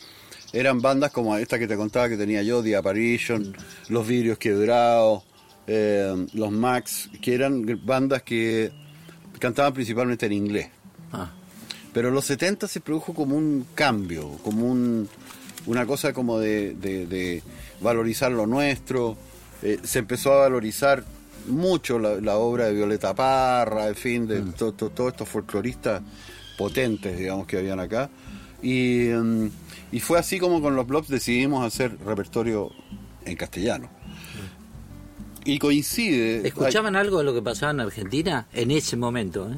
eran 0.52 0.80
bandas 0.80 1.10
como 1.12 1.36
esta 1.36 1.58
que 1.58 1.66
te 1.66 1.76
contaba 1.76 2.08
que 2.08 2.16
tenía 2.16 2.42
yo, 2.42 2.62
The 2.62 2.76
Apparition, 2.76 3.54
Los 3.88 4.06
Vidrios 4.06 4.38
Quebrados, 4.38 5.24
eh, 5.66 6.26
Los 6.34 6.52
Max, 6.52 7.10
que 7.20 7.34
eran 7.34 7.64
bandas 7.84 8.22
que 8.22 8.70
cantaban 9.38 9.74
principalmente 9.74 10.26
en 10.26 10.32
inglés. 10.32 10.68
Ah, 11.12 11.32
Pero 11.92 12.08
en 12.08 12.14
los 12.14 12.24
70 12.26 12.68
se 12.68 12.80
produjo 12.80 13.12
como 13.14 13.36
un 13.36 13.66
cambio, 13.74 14.30
como 14.44 14.66
un, 14.70 15.08
una 15.66 15.84
cosa 15.86 16.12
como 16.12 16.38
de, 16.38 16.74
de- 16.74 17.06
de 17.06 17.42
valorizar 17.80 18.30
lo 18.32 18.46
nuestro. 18.46 19.16
Eh, 19.62 19.78
se 19.82 19.98
empezó 19.98 20.32
a 20.34 20.36
valorizar 20.42 21.04
mucho 21.48 21.98
la, 21.98 22.20
la 22.20 22.36
obra 22.36 22.66
de 22.66 22.74
Violeta 22.74 23.14
Parra, 23.14 23.88
en 23.88 23.94
fin, 23.94 24.26
de 24.26 24.40
to- 24.42 24.72
to- 24.72 24.90
todos 24.90 25.12
estos 25.12 25.28
folcloristas 25.28 26.02
potentes, 26.58 27.18
digamos, 27.18 27.46
que 27.46 27.58
habían 27.58 27.80
acá. 27.80 28.08
Y, 28.62 29.08
mm, 29.14 29.46
y 29.92 30.00
fue 30.00 30.18
así 30.18 30.38
como 30.38 30.60
con 30.60 30.74
los 30.76 30.86
blogs 30.86 31.08
decidimos 31.08 31.64
hacer 31.64 31.96
repertorio 32.04 32.70
en 33.24 33.36
castellano. 33.36 33.88
Y 35.44 35.58
coincide... 35.58 36.46
¿Escuchaban 36.48 36.96
algo 36.96 37.18
de 37.18 37.24
lo 37.24 37.32
que 37.32 37.42
pasaba 37.42 37.70
en 37.72 37.80
Argentina 37.80 38.48
en 38.52 38.70
ese 38.72 38.96
momento? 38.96 39.48
eh? 39.50 39.56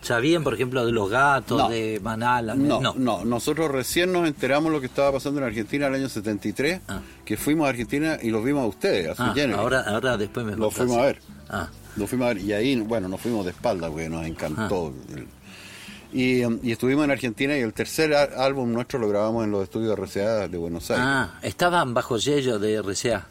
¿Sabían, 0.00 0.44
por 0.44 0.54
ejemplo, 0.54 0.86
de 0.86 0.92
los 0.92 1.10
gatos, 1.10 1.58
No. 1.58 1.68
de 1.68 2.00
Manala? 2.02 2.54
No, 2.54 2.94
no, 2.96 3.24
nosotros 3.24 3.70
recién 3.70 4.12
nos 4.12 4.26
enteramos 4.28 4.70
lo 4.72 4.80
que 4.80 4.86
estaba 4.86 5.12
pasando 5.12 5.40
en 5.40 5.46
Argentina 5.46 5.88
el 5.88 5.94
año 5.94 6.08
73, 6.08 6.80
Ah. 6.88 7.00
que 7.24 7.36
fuimos 7.36 7.66
a 7.66 7.70
Argentina 7.70 8.16
y 8.22 8.30
los 8.30 8.44
vimos 8.44 8.62
a 8.62 8.66
ustedes, 8.68 9.08
a 9.08 9.14
Sui 9.32 9.40
Ah, 9.40 9.54
ahora, 9.56 9.80
ahora 9.82 10.16
después 10.16 10.46
me 10.46 10.52
Lo 10.52 10.66
contás. 10.70 10.76
fuimos 10.78 10.96
a 10.98 11.02
ver. 11.02 11.18
Ah, 11.50 11.68
Lo 11.96 12.06
fuimos 12.06 12.26
a 12.26 12.34
ver 12.34 12.42
y 12.42 12.52
ahí, 12.52 12.76
bueno, 12.80 13.08
nos 13.08 13.20
fuimos 13.20 13.44
de 13.44 13.50
espalda 13.50 13.88
porque 13.90 14.08
nos 14.08 14.24
encantó. 14.24 14.94
El- 15.14 15.26
Y, 16.10 16.42
um, 16.42 16.58
y 16.62 16.72
estuvimos 16.72 17.04
en 17.04 17.10
Argentina 17.10 17.54
y 17.58 17.60
el 17.60 17.74
tercer 17.74 18.14
álbum 18.14 18.72
nuestro 18.72 18.98
lo 18.98 19.08
grabamos 19.10 19.44
en 19.44 19.50
los 19.50 19.64
estudios 19.64 19.94
RCA 19.98 20.48
de 20.48 20.56
Buenos 20.56 20.90
Aires. 20.90 21.04
ah, 21.06 21.38
estaban 21.42 21.92
bajo 21.92 22.18
sello 22.18 22.58
de 22.58 22.76
RCA. 22.80 23.26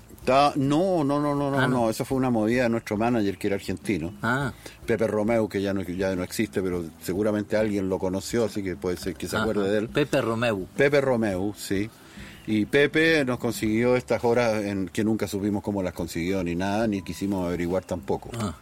No, 0.55 1.03
no, 1.03 1.19
no, 1.19 1.33
no, 1.35 1.51
no, 1.51 1.57
Ah, 1.57 1.67
no. 1.67 1.81
no, 1.83 1.89
esa 1.89 2.03
fue 2.05 2.17
una 2.17 2.29
movida 2.29 2.63
de 2.63 2.69
nuestro 2.69 2.97
manager 2.97 3.37
que 3.37 3.47
era 3.47 3.55
argentino. 3.55 4.13
Ah, 4.21 4.51
Pepe 4.85 5.07
Romeo, 5.07 5.47
que 5.47 5.61
ya 5.61 5.73
no, 5.73 5.81
ya 5.83 6.15
no 6.15 6.23
existe, 6.23 6.61
pero 6.61 6.83
seguramente 7.01 7.55
alguien 7.57 7.89
lo 7.89 7.97
conoció, 7.99 8.45
así 8.45 8.61
que 8.63 8.75
puede 8.75 8.97
ser 8.97 9.15
que 9.15 9.27
se 9.27 9.37
ah, 9.37 9.41
acuerde 9.41 9.69
de 9.71 9.77
él. 9.79 9.89
Pepe 9.89 10.21
Romeu. 10.21 10.67
Pepe 10.75 11.01
Romeu, 11.01 11.53
sí. 11.55 11.89
Y 12.49 12.65
Pepe 12.65 13.25
nos 13.25 13.39
consiguió 13.39 13.97
estas 13.97 14.23
horas 14.23 14.63
en 14.63 14.87
que 14.87 15.03
nunca 15.03 15.27
supimos 15.27 15.61
cómo 15.63 15.83
las 15.83 15.91
consiguió 15.93 16.43
ni 16.45 16.55
nada, 16.55 16.87
ni 16.87 17.01
quisimos 17.01 17.45
averiguar 17.45 17.83
tampoco. 17.83 18.29
Ah, 18.39 18.55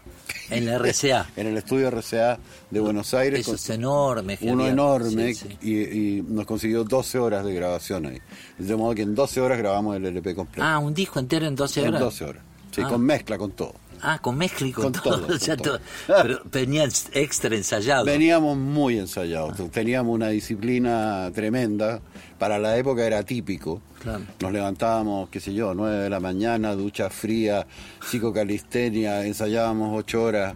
en 0.49 0.65
la 0.65 0.77
RCA. 0.77 1.27
En 1.35 1.47
el 1.47 1.57
estudio 1.57 1.89
RCA 1.91 2.37
de 2.71 2.79
Buenos 2.79 3.13
Aires, 3.13 3.39
Eso 3.41 3.55
es 3.55 3.69
enorme. 3.69 4.37
uno 4.41 4.51
genial. 4.63 4.69
enorme, 4.71 5.33
Sí, 5.33 5.47
sí. 5.47 5.57
Y, 5.61 6.17
y 6.17 6.21
nos 6.21 6.45
consiguió 6.45 6.83
12 6.83 7.19
horas 7.19 7.45
de 7.45 7.53
grabación 7.53 8.05
ahí. 8.05 8.19
De 8.57 8.75
modo 8.75 8.93
que 8.95 9.01
en 9.03 9.15
12 9.15 9.41
horas 9.41 9.57
grabamos 9.57 9.95
el 9.95 10.05
LP 10.05 10.35
completo. 10.35 10.63
Ah, 10.65 10.79
un 10.79 10.93
disco 10.93 11.19
entero 11.19 11.45
en 11.47 11.55
12 11.55 11.81
en 11.81 11.87
horas. 11.89 11.99
12 12.01 12.25
horas, 12.25 12.43
Sí, 12.71 12.81
Ah. 12.83 12.87
con 12.89 13.01
mezcla, 13.01 13.37
con 13.37 13.51
todo. 13.51 13.73
Ah, 14.01 14.19
con 14.21 14.37
mezcla 14.37 14.67
y 14.67 14.71
con, 14.73 14.83
Con 14.83 14.91
todo. 14.93 15.21
todo, 15.21 15.35
o 15.35 15.39
sea, 15.39 15.55
con 15.55 15.63
todo. 15.65 15.79
todo. 16.05 16.21
Pero 16.21 16.41
venían 16.51 16.91
extra 17.13 17.55
ensayados. 17.55 18.05
Veníamos 18.05 18.57
muy 18.57 18.99
ensayados, 18.99 19.55
teníamos 19.71 20.13
una 20.13 20.27
disciplina 20.29 21.31
tremenda, 21.33 22.01
para 22.39 22.59
la 22.59 22.77
época 22.77 23.05
era 23.05 23.23
típico. 23.23 23.81
Claro. 24.01 24.23
Nos 24.39 24.51
levantábamos, 24.51 25.29
qué 25.29 25.39
sé 25.39 25.53
yo, 25.53 25.73
9 25.73 25.97
de 26.03 26.09
la 26.09 26.19
mañana, 26.19 26.73
ducha 26.75 27.09
fría, 27.09 27.65
psicocalistenia, 28.29 29.25
ensayábamos 29.25 29.97
8 29.97 30.23
horas. 30.23 30.55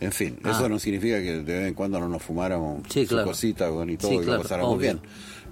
En 0.00 0.10
fin, 0.12 0.38
Ah. 0.42 0.50
eso 0.50 0.68
no 0.68 0.78
significa 0.78 1.18
que 1.22 1.32
de 1.42 1.42
vez 1.42 1.68
en 1.68 1.74
cuando 1.74 2.00
no 2.00 2.08
nos 2.08 2.22
fumáramos 2.22 2.82
Sí, 2.88 3.04
su 3.04 3.10
claro. 3.10 3.28
cosita 3.28 3.68
con 3.70 3.88
y 3.88 3.96
todo 3.96 4.10
Sí, 4.10 4.16
y 4.16 4.20
claro, 4.20 4.36
lo 4.38 4.42
pasáramos 4.42 4.70
obvio. 4.72 4.80
bien. 4.80 5.00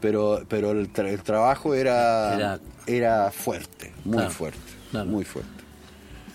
Pero, 0.00 0.42
pero 0.48 0.70
el, 0.72 0.92
tra- 0.92 1.08
el 1.08 1.22
trabajo 1.22 1.74
era, 1.74 2.34
Era- 2.34 2.60
era, 2.86 3.30
fuerte, 3.30 3.92
muy 4.04 4.24
fuerte, 4.24 4.58
muy 5.06 5.24
fuerte. 5.24 5.50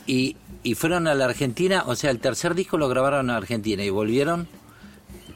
Y, 0.07 0.37
y 0.63 0.75
fueron 0.75 1.07
a 1.07 1.15
la 1.15 1.25
Argentina, 1.25 1.83
o 1.87 1.95
sea, 1.95 2.11
el 2.11 2.19
tercer 2.19 2.53
disco 2.55 2.77
lo 2.77 2.87
grabaron 2.87 3.29
en 3.29 3.35
Argentina 3.35 3.83
y 3.83 3.89
volvieron. 3.89 4.47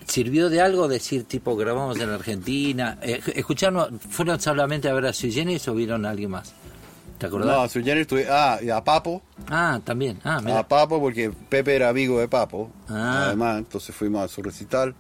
¿Sirvió 0.10 0.50
de 0.50 0.60
algo 0.60 0.88
decir, 0.88 1.26
tipo, 1.26 1.56
grabamos 1.56 2.00
en 2.00 2.10
Argentina? 2.10 2.98
Eh, 3.02 3.22
¿Escucharon, 3.36 4.00
fueron 4.00 4.40
solamente 4.42 4.90
a 4.90 4.94
ver 4.94 5.06
a 5.06 5.14
Sui 5.14 5.32
Generis 5.32 5.68
o 5.68 5.76
vieron 5.76 6.04
a 6.06 6.10
alguien 6.10 6.32
más? 6.32 6.52
¿Te 7.20 7.28
No, 7.28 7.38
acordás? 7.38 7.72
Sui 7.72 7.84
Generis 7.84 8.08
tuve- 8.08 8.28
ah, 8.30 8.58
y 8.62 8.70
a 8.70 8.84
Papo, 8.84 9.22
Ah, 9.50 9.80
también. 9.84 10.20
Ah, 10.24 10.42
mira. 10.44 10.60
a 10.60 10.68
Papo 10.68 11.00
porque 11.00 11.30
Pepe 11.32 11.76
era 11.76 11.90
amigo 11.90 12.20
de 12.20 12.28
Papo, 12.28 12.72
Ah. 12.90 13.26
además, 13.28 13.60
entonces 13.60 13.96
fuimos 13.96 14.24
a 14.24 14.28
su 14.28 14.42
recital. 14.42 14.96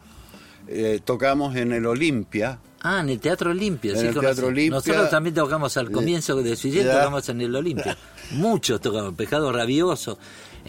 Eh, 0.67 0.99
tocamos 1.03 1.55
en 1.55 1.71
el 1.73 1.85
Olimpia, 1.87 2.59
Ah, 2.81 2.99
en 3.01 3.09
el 3.09 3.19
Teatro 3.19 3.49
Olimpia. 3.51 3.91
En 3.93 3.99
sí 3.99 4.05
el. 4.07 4.17
Teatro 4.19 4.47
Olimpia. 4.47 4.75
Nosotros 4.77 5.09
también 5.09 5.33
tocamos 5.35 5.75
al 5.75 5.91
comienzo 5.91 6.35
de 6.41 6.55
Sui 6.55 6.71
Generis, 6.71 6.93
tocamos 6.93 7.27
en 7.29 7.41
el 7.41 7.55
Olimpia. 7.55 7.97
Muchos 8.31 8.79
tocamos, 8.79 9.15
Pescado 9.15 9.51
Rabioso. 9.51 10.17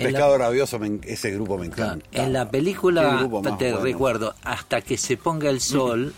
La- 0.01 0.11
Pescado 0.11 0.39
Rabioso, 0.39 0.79
me 0.79 0.99
ese 1.05 1.31
grupo 1.31 1.57
me 1.59 1.69
Claro, 1.71 1.95
encanta. 1.95 2.23
En 2.23 2.33
la 2.33 2.51
película, 2.51 3.19
te 3.21 3.27
bueno. 3.73 3.81
recuerdo, 3.81 4.35
hasta 4.43 4.81
que 4.81 4.97
se 4.97 5.17
ponga 5.17 5.51
el 5.51 5.61
sol, 5.61 6.15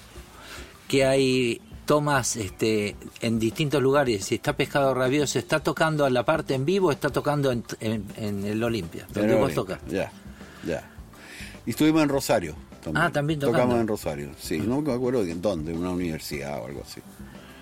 que 0.88 1.04
hay 1.04 1.60
tomas 1.86 2.36
este, 2.36 2.96
en 3.20 3.38
distintos 3.38 3.82
lugares. 3.82 4.24
Si 4.24 4.36
está 4.36 4.52
Pescado 4.56 4.94
Rabioso, 4.94 5.38
está 5.38 5.60
tocando 5.60 6.04
a 6.04 6.10
la 6.10 6.24
parte 6.24 6.54
en 6.54 6.64
vivo, 6.64 6.90
está 6.92 7.10
tocando 7.10 7.50
en, 7.50 7.64
en- 7.80 8.06
en 8.16 8.44
el 8.44 8.62
Olimpia, 8.62 9.06
donde 9.12 9.34
vos 9.34 9.52
tocas. 9.54 9.80
Ya, 9.88 10.10
ya. 10.66 10.88
Y 11.66 11.70
estuvimos 11.70 12.02
en 12.02 12.08
Rosario. 12.08 12.54
También. 12.82 13.04
Ah, 13.06 13.12
también 13.12 13.38
tocando. 13.38 13.58
Tocamos 13.58 13.80
en 13.80 13.88
Rosario, 13.88 14.30
sí. 14.40 14.58
No 14.58 14.80
me 14.80 14.92
acuerdo 14.92 15.22
en 15.22 15.40
dónde, 15.40 15.72
una 15.72 15.90
universidad 15.90 16.60
o 16.62 16.66
algo 16.66 16.82
así. 16.84 17.00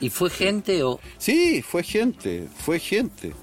¿Y 0.01 0.09
fue 0.09 0.31
gente 0.31 0.83
o...? 0.83 0.99
Sí, 1.19 1.61
fue 1.61 1.83
gente, 1.83 2.49
fue 2.57 2.79
gente. 2.79 3.35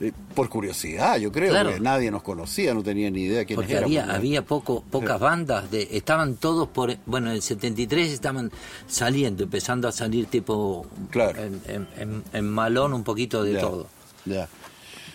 Eh, 0.00 0.12
por 0.34 0.48
curiosidad, 0.48 1.16
yo 1.18 1.32
creo, 1.32 1.50
Claro. 1.50 1.74
que 1.74 1.80
nadie 1.80 2.10
nos 2.12 2.22
conocía, 2.22 2.72
no 2.72 2.84
tenía 2.84 3.10
ni 3.10 3.22
idea 3.22 3.44
quiénes 3.44 3.56
Porque 3.64 3.72
éramos. 3.72 3.86
había, 3.98 4.14
había 4.14 4.44
poco, 4.44 4.84
pocas 4.88 5.18
bandas, 5.18 5.70
de, 5.72 5.88
estaban 5.90 6.36
todos 6.36 6.68
por... 6.68 6.96
Bueno, 7.06 7.30
en 7.30 7.34
el 7.34 7.42
73 7.42 8.12
estaban 8.12 8.52
saliendo, 8.86 9.42
empezando 9.42 9.88
a 9.88 9.92
salir 9.92 10.26
tipo... 10.26 10.86
Claro. 11.10 11.42
En, 11.42 11.60
en- 11.66 11.88
en- 11.98 12.22
en 12.32 12.48
malón 12.48 12.92
un 12.94 13.02
poquito 13.02 13.42
de 13.42 13.54
Ya, 13.54 13.60
todo. 13.60 13.88
ya. 14.24 14.48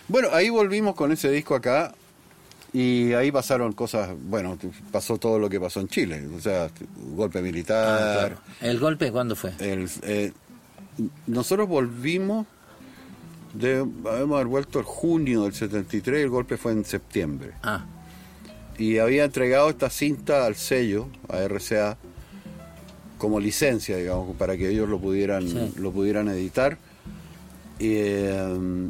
Bueno, 0.06 0.28
ahí 0.32 0.50
volvimos 0.50 0.94
con 0.94 1.12
ese 1.12 1.30
disco 1.30 1.54
acá 1.54 1.94
y 2.74 3.14
ahí 3.14 3.32
pasaron 3.32 3.72
cosas, 3.72 4.10
bueno, 4.28 4.58
pasó 4.92 5.16
todo 5.16 5.38
lo 5.38 5.48
que 5.48 5.58
pasó 5.60 5.80
en 5.80 5.88
Chile, 5.88 6.26
o 6.36 6.40
sea, 6.42 6.68
golpe 7.14 7.38
Ah, 7.38 7.42
militar. 7.42 8.12
claro. 8.18 8.36
¿El 8.60 8.78
golpe 8.78 9.10
cuándo 9.10 9.34
fue? 9.34 9.54
el, 9.60 9.88
eh, 10.02 10.32
nosotros 11.26 11.68
volvimos, 11.68 12.46
de, 13.54 13.78
habíamos 13.78 14.34
haber 14.34 14.46
vuelto 14.46 14.78
el 14.78 14.84
junio 14.84 15.42
del 15.44 15.54
73, 15.54 16.22
el 16.24 16.30
golpe 16.30 16.56
fue 16.56 16.72
en 16.72 16.84
septiembre. 16.84 17.52
Ah, 17.62 17.84
Y 18.76 18.98
había 18.98 19.24
entregado 19.24 19.70
esta 19.70 19.88
cinta 19.88 20.44
al 20.46 20.56
sello, 20.56 21.06
a 21.28 21.38
RCA, 21.46 21.96
como 23.18 23.38
licencia, 23.38 23.96
digamos, 23.96 24.36
para 24.36 24.56
que 24.56 24.68
ellos 24.68 24.88
lo 24.88 24.98
pudieran, 24.98 25.48
Sí. 25.48 25.72
lo 25.78 25.92
pudieran 25.92 26.28
editar. 26.28 26.76
Y, 27.78 27.92
eh, 27.94 28.88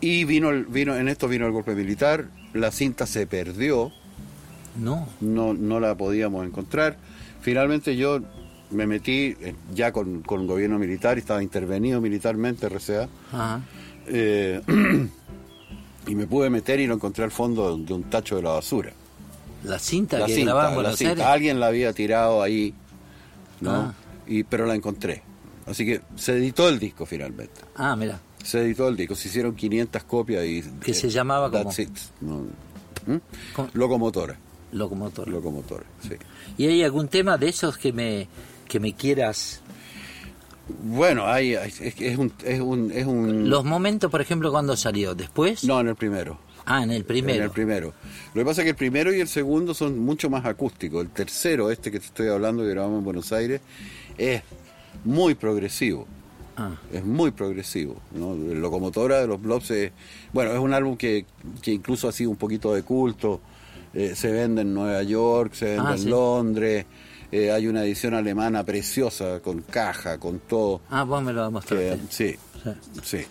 y 0.00 0.24
vino, 0.24 0.50
el- 0.50 0.66
vino, 0.66 0.96
en 0.96 1.08
esto 1.08 1.26
vino 1.26 1.44
el 1.46 1.52
golpe 1.52 1.74
militar, 1.74 2.28
la 2.52 2.70
cinta 2.70 3.06
se 3.06 3.26
perdió, 3.26 3.90
no. 4.76 5.08
no, 5.20 5.54
no 5.54 5.80
la 5.80 5.96
podíamos 5.96 6.46
encontrar. 6.46 6.96
Finalmente 7.40 7.96
yo 7.96 8.20
me 8.74 8.86
metí 8.86 9.36
eh, 9.40 9.54
ya 9.74 9.92
con, 9.92 10.22
con 10.22 10.42
el 10.42 10.46
gobierno 10.46 10.78
militar, 10.78 11.18
estaba 11.18 11.42
intervenido 11.42 12.00
militarmente 12.00 12.68
RCA, 12.68 13.08
Ajá. 13.32 13.60
eh, 14.06 14.60
y 16.06 16.14
me 16.14 16.26
pude 16.26 16.50
meter 16.50 16.80
y 16.80 16.86
lo 16.86 16.94
encontré 16.94 17.24
al 17.24 17.30
fondo 17.30 17.76
de 17.76 17.92
un 17.94 18.04
tacho 18.04 18.36
de 18.36 18.42
la 18.42 18.50
basura. 18.50 18.92
La 19.64 19.78
cinta 19.78 20.18
La 20.18 20.26
que 20.26 20.34
cinta, 20.34 20.52
grababa 20.52 20.76
en 20.76 20.82
la 20.82 20.96
cinta. 20.96 21.10
Aires. 21.12 21.26
Alguien 21.26 21.60
la 21.60 21.68
había 21.68 21.92
tirado 21.92 22.42
ahí, 22.42 22.74
¿no? 23.60 23.70
Ah. 23.72 23.94
Y, 24.26 24.42
pero 24.44 24.66
la 24.66 24.74
encontré. 24.74 25.22
Así 25.66 25.86
que 25.86 26.02
se 26.16 26.32
editó 26.32 26.68
el 26.68 26.78
disco 26.78 27.06
finalmente. 27.06 27.62
Ah, 27.76 27.96
mira. 27.96 28.20
Se 28.42 28.60
editó 28.60 28.88
el 28.88 28.96
disco, 28.96 29.14
se 29.14 29.28
hicieron 29.28 29.54
500 29.54 30.04
copias 30.04 30.44
y... 30.44 30.62
¿Que 30.82 30.92
se 30.92 31.08
llamaba 31.08 31.50
it. 31.78 31.88
No. 32.20 32.44
¿Mm? 33.06 33.16
Locomotora. 33.72 34.36
Locomotor. 34.72 35.28
Locomotora, 35.28 35.84
sí. 36.02 36.14
¿Y 36.58 36.66
hay 36.66 36.82
algún 36.82 37.08
tema 37.08 37.38
de 37.38 37.48
esos 37.48 37.78
que 37.78 37.92
me 37.92 38.28
que 38.74 38.80
me 38.80 38.92
quieras? 38.92 39.60
Bueno, 40.82 41.26
hay, 41.26 41.54
hay- 41.54 41.72
es, 41.80 41.94
que 41.94 42.08
es 42.08 42.18
un... 42.18 42.32
Es 42.44 42.60
un, 42.60 42.90
es 42.90 43.06
un 43.06 43.48
Los 43.48 43.64
momentos, 43.64 44.10
por 44.10 44.20
ejemplo, 44.20 44.50
cuando 44.50 44.76
salió. 44.76 45.14
¿Después? 45.14 45.62
No, 45.62 45.78
en 45.80 45.86
el 45.88 45.94
primero. 45.94 46.38
Ah, 46.66 46.82
en 46.82 46.90
el 46.90 47.04
primero. 47.04 47.36
En 47.38 47.42
el 47.44 47.50
primero. 47.50 47.92
Lo 48.34 48.40
que 48.40 48.44
pasa 48.44 48.62
es 48.62 48.64
que 48.64 48.70
el 48.70 48.76
primero 48.76 49.14
y 49.14 49.20
el 49.20 49.28
segundo 49.28 49.74
son 49.74 49.98
mucho 50.00 50.28
más 50.28 50.44
acústicos. 50.44 51.02
El 51.04 51.10
tercero, 51.10 51.70
este 51.70 51.92
que 51.92 52.00
te 52.00 52.06
estoy 52.06 52.28
hablando, 52.28 52.64
que 52.64 52.70
grabamos 52.70 52.98
en 52.98 53.04
Buenos 53.04 53.32
Aires, 53.32 53.60
es 54.18 54.42
muy 55.04 55.34
progresivo. 55.36 56.08
Ah, 56.56 56.72
Es 56.92 57.04
muy 57.04 57.30
progresivo. 57.30 57.96
¿no? 58.12 58.34
Locomotora 58.34 59.20
de 59.20 59.28
los 59.28 59.40
Blobs 59.40 59.70
es, 59.70 59.92
bueno, 60.32 60.52
es 60.52 60.58
un 60.58 60.72
álbum 60.72 60.96
que, 60.96 61.26
que 61.62 61.70
incluso 61.70 62.08
ha 62.08 62.12
sido 62.12 62.30
un 62.30 62.36
poquito 62.36 62.74
de 62.74 62.82
culto. 62.82 63.40
Eh, 63.92 64.14
se 64.16 64.32
vende 64.32 64.62
en 64.62 64.74
Nueva 64.74 65.02
York, 65.04 65.52
se 65.54 65.66
vende 65.66 65.82
Ah, 65.86 65.92
en 65.92 65.98
sí. 65.98 66.08
Londres. 66.08 66.86
Eh, 67.32 67.50
hay 67.52 67.66
una 67.66 67.82
edición 67.84 68.14
alemana 68.14 68.64
preciosa, 68.64 69.40
con 69.40 69.62
caja, 69.62 70.18
con 70.18 70.40
todo. 70.40 70.80
ah 70.90 71.04
vos 71.04 71.22
me 71.22 71.32
lo 71.32 71.50
mostraste. 71.50 71.98
sí, 72.10 72.36
Sí. 73.02 73.20
sí. 73.22 73.26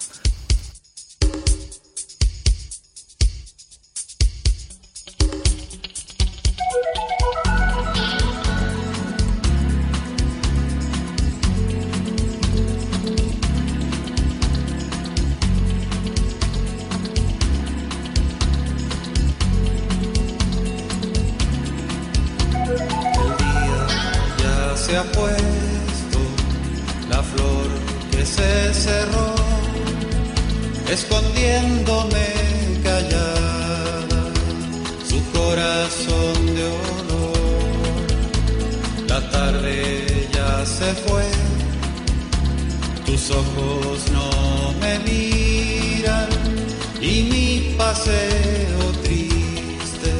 Paseo 47.94 48.92
triste 49.04 50.12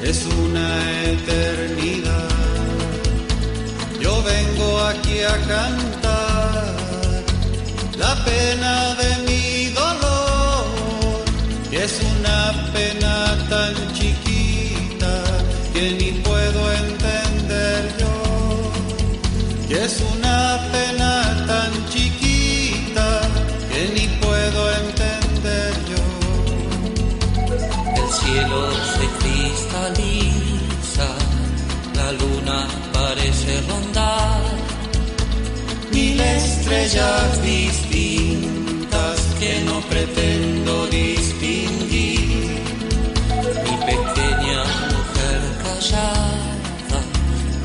es 0.00 0.24
una 0.26 0.68
eternidad. 1.02 2.28
Yo 4.00 4.22
vengo 4.22 4.80
aquí 4.92 5.18
a 5.22 5.36
cantar 5.48 6.74
la 7.98 8.24
pena 8.24 8.94
de 8.94 9.23
estrellas 36.74 37.42
distintas 37.42 39.20
que 39.38 39.62
no 39.64 39.80
pretendo 39.82 40.86
distinguir. 40.88 42.60
Mi 43.64 43.76
pequeña 43.90 44.60
mujer 44.94 45.40
callada, 45.62 47.00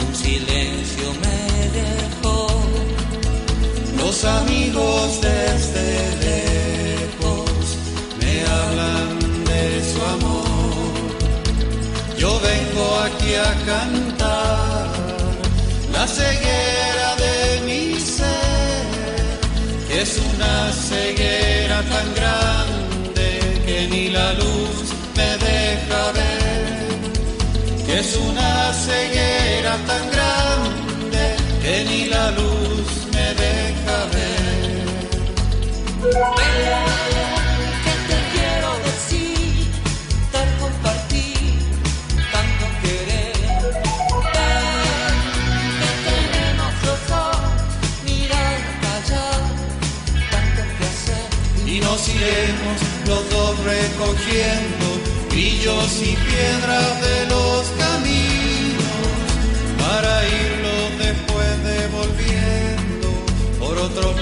un 0.06 0.16
silencio 0.16 1.08
me 1.24 1.42
dejó. 1.80 2.48
Los 3.98 4.26
amigos 4.26 5.22
desde 5.22 5.88
lejos 6.28 7.78
me 8.20 8.34
hablan 8.46 9.20
de 9.46 9.64
su 9.92 10.00
amor. 10.16 10.94
Yo 12.18 12.40
vengo 12.42 12.86
aquí 13.06 13.36
a 13.36 13.52
cantar 13.66 14.88
la 15.94 16.08
ceguera. 16.08 16.79
Es 20.10 20.18
una 20.34 20.74
ceguera 20.74 21.84
tan 21.84 22.08
grande 22.16 23.28
que 23.66 23.88
ni 23.92 24.10
la 24.10 24.34
luz 24.34 24.94
me 25.16 25.30
deja 25.48 26.02
ver, 26.20 26.66
que 27.86 28.00
es 28.00 28.18
una 28.18 28.74
ceguera 28.74 29.78
tan 29.90 30.04
grande 30.16 31.24
que 31.62 31.74
ni 31.88 32.02
la 32.06 32.32
luz 32.32 32.88
me 33.14 33.28
deja 33.44 33.98
ver. 34.16 34.50
Los 53.10 53.28
dos 53.32 53.58
recogiendo 53.64 54.86
brillos 55.32 55.92
y 56.00 56.16
piedras 56.16 57.02
de 57.02 57.26
los 57.26 57.62
caminos 57.82 58.84
para 59.80 60.14
irlos 60.28 60.90
después 61.00 61.52
devolviendo 61.64 63.10
por 63.60 63.78
otros 63.80 64.16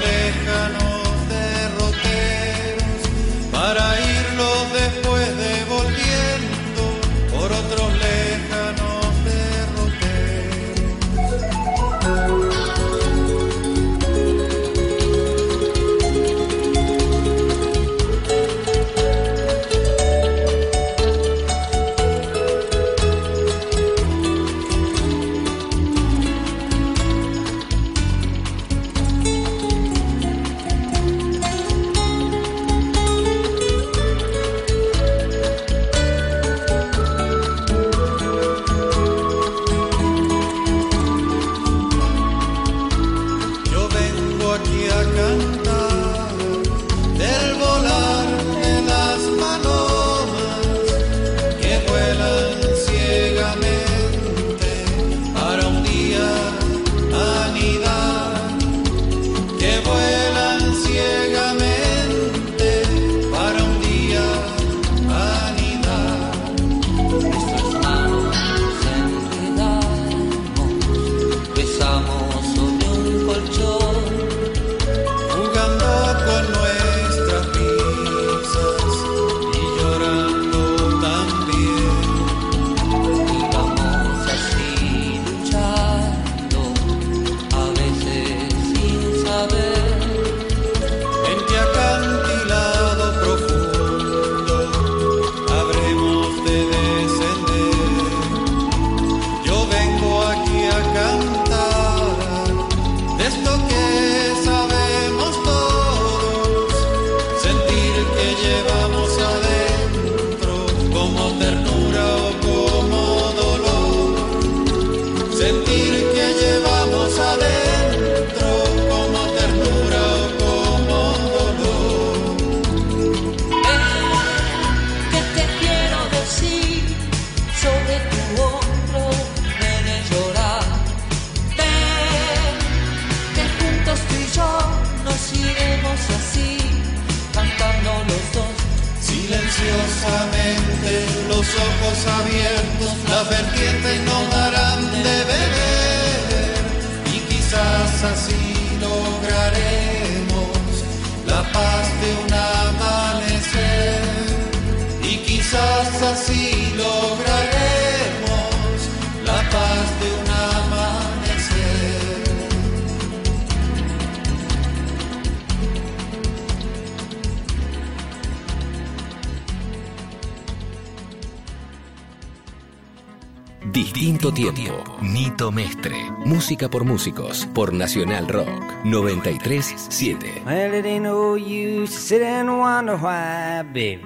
Música 176.47 176.69
por 176.69 176.85
músicos. 176.85 177.45
Por 177.53 177.73
Nacional 177.73 178.25
Rock. 178.29 178.63
93.7. 178.85 180.45
Well, 180.45 180.73
it 180.75 180.85
ain't 180.85 181.03
no 181.03 181.35
use 181.35 181.91
to 181.91 181.99
sit 181.99 182.21
and 182.21 182.47
wonder 182.57 182.95
why, 182.95 183.63
baby. 183.73 184.01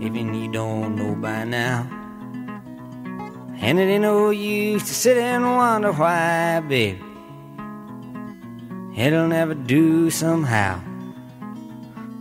Even 0.00 0.34
you 0.34 0.50
don't 0.50 0.96
know 0.96 1.14
by 1.14 1.44
now. 1.44 1.86
And 3.60 3.78
it 3.78 3.88
ain't 3.92 4.02
no 4.02 4.32
use 4.32 4.82
to 4.82 4.92
sit 4.92 5.18
and 5.18 5.44
wonder 5.44 5.92
why, 5.92 6.58
baby. 6.68 6.98
It'll 8.96 9.28
never 9.28 9.54
do 9.54 10.10
somehow. 10.10 10.80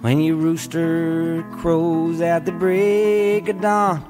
When 0.02 0.20
your 0.22 0.36
rooster 0.36 1.44
crows 1.58 2.22
at 2.22 2.46
the 2.46 2.52
break 2.52 3.50
of 3.50 3.60
dawn, 3.60 4.04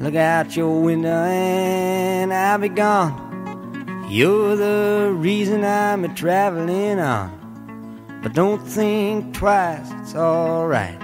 look 0.00 0.14
out 0.14 0.56
your 0.56 0.80
window 0.80 1.24
and 1.24 2.32
I'll 2.32 2.58
be 2.58 2.68
gone. 2.68 4.06
You're 4.10 4.56
the 4.56 5.12
reason 5.14 5.64
I'm 5.64 6.04
a 6.04 6.14
traveling 6.14 7.00
on. 7.00 8.20
But 8.22 8.32
don't 8.32 8.60
think 8.60 9.34
twice, 9.34 9.90
it's 10.00 10.14
alright. 10.14 11.00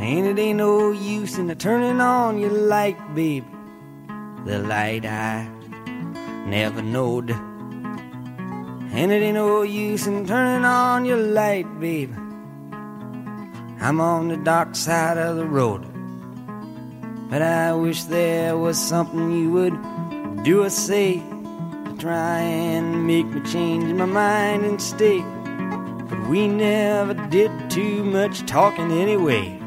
And 0.00 0.26
it 0.26 0.38
ain't 0.38 0.58
no 0.58 0.92
use 0.92 1.38
in 1.38 1.46
the 1.46 1.54
turning 1.54 2.00
on 2.00 2.38
your 2.38 2.50
light, 2.50 2.98
baby. 3.14 3.46
The 4.44 4.58
light 4.58 5.06
I 5.06 5.48
never 6.46 6.82
knowed. 6.82 7.30
And 7.30 9.10
it 9.10 9.22
ain't 9.22 9.34
no 9.34 9.62
use 9.62 10.06
in 10.06 10.26
turning 10.26 10.64
on 10.64 11.04
your 11.04 11.18
light, 11.18 11.66
baby. 11.80 12.12
I'm 13.80 14.00
on 14.00 14.28
the 14.28 14.36
dark 14.36 14.76
side 14.76 15.18
of 15.18 15.36
the 15.36 15.46
road. 15.46 15.84
But 17.28 17.42
I 17.42 17.72
wish 17.72 18.04
there 18.04 18.56
was 18.56 18.78
something 18.78 19.32
you 19.32 19.50
would 19.50 20.44
do 20.44 20.62
or 20.62 20.70
say 20.70 21.14
to 21.14 21.96
try 21.98 22.38
and 22.38 23.06
make 23.06 23.26
me 23.26 23.40
change 23.40 23.92
my 23.94 24.04
mind 24.04 24.64
and 24.64 24.80
stay. 24.80 25.20
But 26.08 26.28
we 26.28 26.46
never 26.46 27.14
did 27.28 27.50
too 27.70 28.04
much 28.04 28.46
talking 28.46 28.92
anyway. 28.92 29.58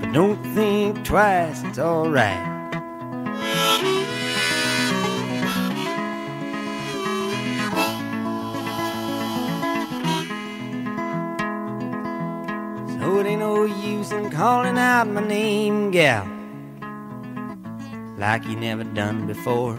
But 0.00 0.12
don't 0.12 0.42
think 0.54 1.04
twice, 1.04 1.62
it's 1.64 1.78
alright. 1.78 2.55
Calling 14.36 14.76
out 14.76 15.08
my 15.08 15.26
name, 15.26 15.90
gal, 15.90 16.28
like 18.18 18.44
you 18.44 18.54
never 18.54 18.84
done 18.84 19.26
before. 19.26 19.78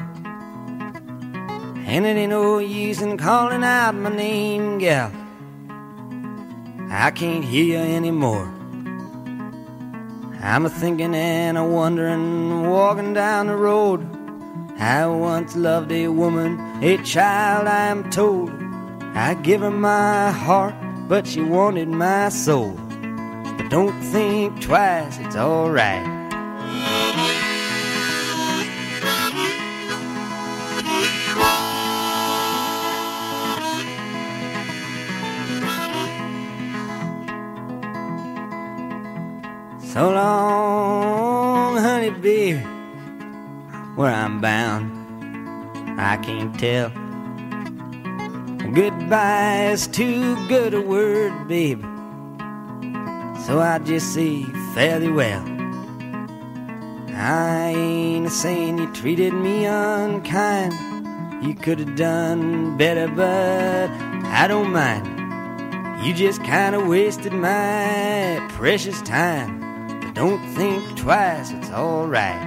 And 1.86 2.08
it 2.08 2.18
ain't 2.18 2.32
no 2.32 2.58
use 2.58 3.00
in 3.00 3.20
calling 3.20 3.64
out 3.64 3.94
my 3.94 4.10
name, 4.10 4.80
gal. 4.80 5.12
I 6.90 7.12
can't 7.12 7.46
hear 7.46 7.66
you 7.66 7.78
anymore. 7.78 8.52
I'm 10.42 10.66
a 10.66 10.72
thinking 10.72 11.14
and 11.14 11.56
a 11.56 11.64
wondering, 11.64 12.68
walking 12.68 13.14
down 13.14 13.46
the 13.46 13.56
road. 13.56 14.02
I 14.80 15.06
once 15.06 15.56
loved 15.56 15.92
a 15.92 16.08
woman, 16.08 16.60
a 16.84 16.98
child, 17.04 17.68
I 17.68 17.90
am 17.90 18.10
told. 18.10 18.50
I 19.14 19.36
give 19.36 19.62
her 19.62 19.70
my 19.70 20.32
heart, 20.32 20.74
but 21.08 21.28
she 21.28 21.42
wanted 21.42 21.90
my 21.90 22.30
soul. 22.30 22.87
Don't 23.70 24.02
think 24.02 24.62
twice, 24.62 25.18
it's 25.20 25.36
alright. 25.36 26.06
So 39.84 40.12
long, 40.12 41.78
honey, 41.78 42.12
baby, 42.12 42.60
where 43.96 44.14
I'm 44.14 44.40
bound, 44.40 44.92
I 46.00 46.18
can't 46.18 46.58
tell. 46.58 46.90
Goodbye 48.72 49.72
is 49.72 49.88
too 49.88 50.36
good 50.48 50.74
a 50.74 50.82
word, 50.82 51.48
babe. 51.48 51.84
So 53.48 53.62
I 53.62 53.80
just 53.80 54.14
say 54.14 54.44
thee 54.44 55.10
well. 55.10 55.42
I 57.16 57.74
ain't 57.74 58.28
a 58.28 58.30
saying 58.30 58.78
you 58.78 58.92
treated 58.94 59.34
me 59.34 59.66
unkind. 59.66 60.74
You 61.42 61.56
could 61.56 61.80
have 61.80 61.96
done 61.96 62.76
better, 62.76 63.08
but 63.08 63.90
I 64.26 64.48
don't 64.50 64.74
mind. 64.74 65.08
You 66.06 66.14
just 66.14 66.44
kind 66.44 66.76
of 66.76 66.88
wasted 66.88 67.32
my 67.32 68.46
precious 68.50 69.02
time. 69.04 69.62
But 70.02 70.14
don't 70.14 70.46
think 70.50 70.98
twice, 70.98 71.52
it's 71.52 71.70
alright. 71.70 72.47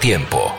Tiempo. 0.00 0.54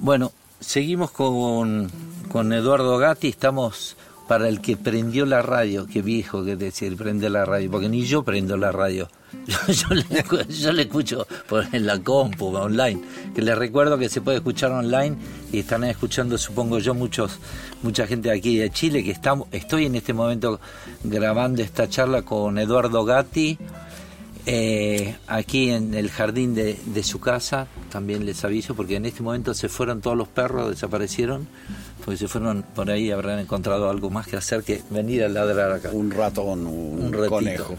Bueno, 0.00 0.32
seguimos 0.58 1.12
con, 1.12 1.90
con 2.32 2.52
Eduardo 2.52 2.98
Gatti, 2.98 3.28
estamos 3.28 3.96
para 4.26 4.48
el 4.48 4.60
que 4.60 4.76
prendió 4.76 5.24
la 5.24 5.40
radio, 5.40 5.86
qué 5.86 6.02
viejo 6.02 6.44
que 6.44 6.56
decir, 6.56 6.96
prende 6.96 7.30
la 7.30 7.44
radio, 7.44 7.70
porque 7.70 7.88
ni 7.88 8.04
yo 8.04 8.24
prendo 8.24 8.56
la 8.56 8.72
radio. 8.72 9.08
Yo, 10.48 10.72
le, 10.72 10.82
escucho 10.82 11.26
en 11.72 11.86
la 11.86 11.98
compu, 11.98 12.54
online, 12.54 13.02
que 13.34 13.42
les 13.42 13.58
recuerdo 13.58 13.98
que 13.98 14.08
se 14.08 14.20
puede 14.20 14.36
escuchar 14.36 14.70
online 14.70 15.16
y 15.50 15.58
están 15.58 15.82
escuchando, 15.82 16.38
supongo 16.38 16.78
yo, 16.78 16.94
muchos 16.94 17.40
mucha 17.82 18.06
gente 18.06 18.30
aquí 18.30 18.56
de 18.56 18.70
Chile, 18.70 19.02
que 19.02 19.10
estamos, 19.10 19.48
estoy 19.50 19.86
en 19.86 19.96
este 19.96 20.12
momento 20.12 20.60
grabando 21.02 21.62
esta 21.62 21.88
charla 21.88 22.22
con 22.22 22.58
Eduardo 22.58 23.04
Gatti, 23.04 23.58
eh, 24.46 25.16
aquí 25.26 25.70
en 25.70 25.94
el 25.94 26.10
jardín 26.10 26.54
de, 26.54 26.78
de 26.86 27.02
su 27.02 27.18
casa, 27.20 27.66
también 27.90 28.26
les 28.26 28.44
aviso, 28.44 28.74
porque 28.74 28.96
en 28.96 29.06
este 29.06 29.22
momento 29.22 29.54
se 29.54 29.68
fueron 29.68 30.00
todos 30.00 30.16
los 30.16 30.28
perros, 30.28 30.70
desaparecieron, 30.70 31.46
porque 32.04 32.18
se 32.18 32.28
fueron 32.28 32.62
por 32.74 32.90
ahí, 32.90 33.10
habrán 33.10 33.38
encontrado 33.38 33.88
algo 33.88 34.10
más 34.10 34.26
que 34.26 34.36
hacer 34.36 34.62
que 34.62 34.82
venir 34.90 35.24
a 35.24 35.28
ladrar 35.28 35.72
acá. 35.72 35.90
Un 35.92 36.10
ratón, 36.10 36.66
un, 36.66 37.12
conejo. 37.28 37.74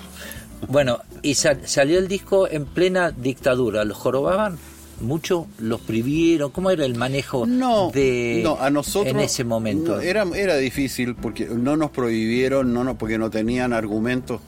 Bueno, 0.67 0.99
y 1.21 1.35
sal- 1.35 1.61
salió 1.65 1.99
el 1.99 2.07
disco 2.07 2.47
en 2.49 2.65
plena 2.65 3.11
dictadura, 3.11 3.83
¿los 3.85 3.97
jorobaban? 3.97 4.57
mucho? 5.01 5.47
¿Los 5.59 5.81
prohibieron? 5.81 6.51
¿Cómo 6.51 6.71
era 6.71 6.85
el 6.85 6.95
manejo 6.95 7.45
No, 7.45 7.91
de 7.93 8.39
no, 8.41 8.57
a 8.61 8.69
nosotros 8.69 9.13
en 9.13 9.19
ese 9.19 9.43
momento? 9.43 9.99
era, 9.99 10.23
era 10.33 10.55
difícil 10.55 11.15
porque 11.15 11.47
no 11.47 11.75
nos 11.75 11.91
prohibieron, 11.91 12.73
no, 12.73 12.85
no, 12.85 12.97
porque 12.97 13.17
no 13.17 13.29
tenían 13.29 13.73
argumentos. 13.73 14.39